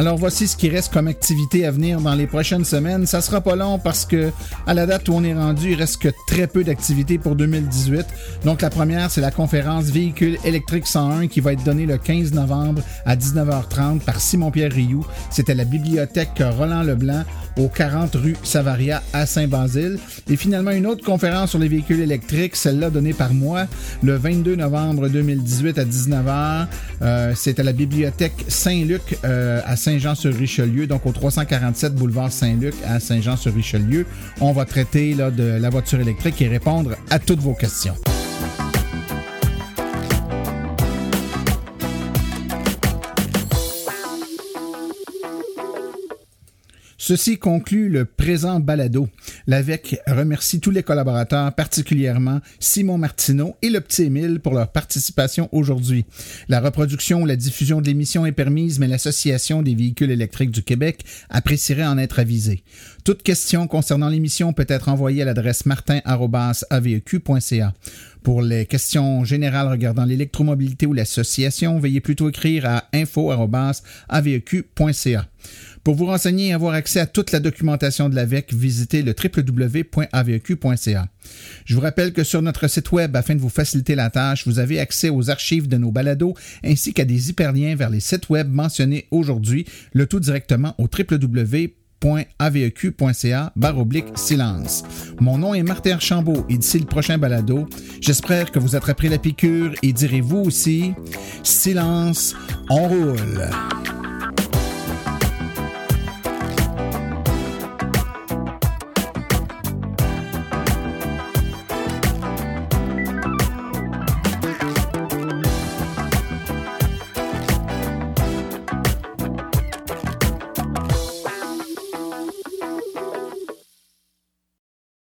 Alors 0.00 0.16
voici 0.16 0.48
ce 0.48 0.56
qui 0.56 0.70
reste 0.70 0.94
comme 0.94 1.08
activité 1.08 1.66
à 1.66 1.70
venir 1.70 2.00
dans 2.00 2.14
les 2.14 2.26
prochaines 2.26 2.64
semaines. 2.64 3.04
Ça 3.04 3.20
sera 3.20 3.42
pas 3.42 3.54
long 3.54 3.78
parce 3.78 4.06
que 4.06 4.32
à 4.66 4.72
la 4.72 4.86
date 4.86 5.06
où 5.10 5.12
on 5.12 5.22
est 5.22 5.34
rendu, 5.34 5.72
il 5.72 5.74
reste 5.74 6.00
que 6.00 6.08
très 6.26 6.46
peu 6.46 6.64
d'activités 6.64 7.18
pour 7.18 7.36
2018. 7.36 8.06
Donc 8.46 8.62
la 8.62 8.70
première, 8.70 9.10
c'est 9.10 9.20
la 9.20 9.30
conférence 9.30 9.84
Véhicule 9.90 10.38
électrique 10.42 10.86
101 10.86 11.26
qui 11.26 11.40
va 11.40 11.52
être 11.52 11.62
donnée 11.64 11.84
le 11.84 11.98
15 11.98 12.32
novembre 12.32 12.80
à 13.04 13.14
19h30 13.14 14.00
par 14.00 14.22
Simon-Pierre 14.22 14.72
Rioux. 14.72 15.04
C'est 15.28 15.50
à 15.50 15.54
la 15.54 15.64
bibliothèque 15.64 16.42
Roland 16.56 16.82
Leblanc 16.82 17.24
au 17.60 17.68
40 17.68 18.14
rue 18.14 18.36
Savaria 18.42 19.02
à 19.12 19.26
Saint-Basile. 19.26 19.98
Et 20.28 20.36
finalement, 20.36 20.70
une 20.70 20.86
autre 20.86 21.04
conférence 21.04 21.50
sur 21.50 21.58
les 21.58 21.68
véhicules 21.68 22.00
électriques, 22.00 22.56
celle-là 22.56 22.90
donnée 22.90 23.12
par 23.12 23.34
moi 23.34 23.66
le 24.02 24.16
22 24.16 24.56
novembre 24.56 25.08
2018 25.08 25.78
à 25.78 25.84
19h. 25.84 26.66
Euh, 27.02 27.32
c'est 27.36 27.60
à 27.60 27.62
la 27.62 27.72
bibliothèque 27.72 28.44
Saint-Luc 28.48 29.18
euh, 29.24 29.60
à 29.64 29.76
Saint-Jean-sur-Richelieu, 29.76 30.86
donc 30.86 31.06
au 31.06 31.12
347 31.12 31.94
boulevard 31.94 32.32
Saint-Luc 32.32 32.74
à 32.86 33.00
Saint-Jean-sur-Richelieu. 33.00 34.06
On 34.40 34.52
va 34.52 34.64
traiter 34.64 35.14
de 35.14 35.58
la 35.60 35.70
voiture 35.70 36.00
électrique 36.00 36.40
et 36.42 36.48
répondre 36.48 36.96
à 37.10 37.18
toutes 37.18 37.40
vos 37.40 37.54
questions. 37.54 37.94
Ceci 47.10 47.38
conclut 47.38 47.88
le 47.88 48.04
présent 48.04 48.60
balado. 48.60 49.08
L'AVEC 49.48 49.98
remercie 50.06 50.60
tous 50.60 50.70
les 50.70 50.84
collaborateurs, 50.84 51.52
particulièrement 51.52 52.38
Simon 52.60 52.98
Martineau 52.98 53.56
et 53.62 53.70
le 53.70 53.80
petit 53.80 54.04
Émile 54.04 54.38
pour 54.38 54.54
leur 54.54 54.70
participation 54.70 55.48
aujourd'hui. 55.50 56.04
La 56.48 56.60
reproduction 56.60 57.22
ou 57.22 57.26
la 57.26 57.34
diffusion 57.34 57.80
de 57.80 57.88
l'émission 57.88 58.26
est 58.26 58.30
permise, 58.30 58.78
mais 58.78 58.86
l'Association 58.86 59.62
des 59.62 59.74
véhicules 59.74 60.12
électriques 60.12 60.52
du 60.52 60.62
Québec 60.62 61.04
apprécierait 61.30 61.84
en 61.84 61.98
être 61.98 62.20
avisée. 62.20 62.62
Toute 63.04 63.24
question 63.24 63.66
concernant 63.66 64.08
l'émission 64.08 64.52
peut 64.52 64.66
être 64.68 64.88
envoyée 64.88 65.22
à 65.22 65.24
l'adresse 65.24 65.66
martin.aveq.ca. 65.66 67.74
Pour 68.22 68.42
les 68.42 68.66
questions 68.66 69.24
générales 69.24 69.68
regardant 69.68 70.04
l'électromobilité 70.04 70.86
ou 70.86 70.92
l'association, 70.92 71.78
veuillez 71.78 72.00
plutôt 72.00 72.28
écrire 72.28 72.66
à 72.66 72.84
info.aveq.ca. 72.92 73.80
Pour 75.82 75.94
vous 75.94 76.04
renseigner 76.04 76.48
et 76.48 76.52
avoir 76.52 76.74
accès 76.74 77.00
à 77.00 77.06
toute 77.06 77.32
la 77.32 77.40
documentation 77.40 78.10
de 78.10 78.14
l'AVEC, 78.14 78.52
visitez 78.52 79.00
le 79.02 79.14
www.aveq.ca. 79.14 81.08
Je 81.64 81.74
vous 81.74 81.80
rappelle 81.80 82.12
que 82.12 82.22
sur 82.22 82.42
notre 82.42 82.68
site 82.68 82.92
web, 82.92 83.16
afin 83.16 83.34
de 83.34 83.40
vous 83.40 83.48
faciliter 83.48 83.94
la 83.94 84.10
tâche, 84.10 84.46
vous 84.46 84.58
avez 84.58 84.78
accès 84.78 85.08
aux 85.08 85.30
archives 85.30 85.68
de 85.68 85.78
nos 85.78 85.90
balados 85.90 86.34
ainsi 86.62 86.92
qu'à 86.92 87.06
des 87.06 87.30
hyperliens 87.30 87.74
vers 87.74 87.88
les 87.88 88.00
sites 88.00 88.28
web 88.28 88.52
mentionnés 88.52 89.06
aujourd'hui, 89.10 89.64
le 89.94 90.06
tout 90.06 90.20
directement 90.20 90.74
au 90.76 90.86
www.aveq.ca 92.02 93.52
oblique 93.76 94.16
silence. 94.16 94.82
Mon 95.20 95.38
nom 95.38 95.54
est 95.54 95.62
Martin 95.62 95.92
Archambault 95.92 96.44
et 96.48 96.56
d'ici 96.56 96.78
le 96.78 96.86
prochain 96.86 97.18
balado, 97.18 97.68
j'espère 98.00 98.50
que 98.50 98.58
vous 98.58 98.76
attraperez 98.76 99.08
la 99.08 99.18
piqûre 99.18 99.74
et 99.82 99.92
direz 99.92 100.20
vous 100.20 100.38
aussi 100.38 100.94
silence, 101.42 102.34
on 102.68 102.88
roule. 102.88 103.50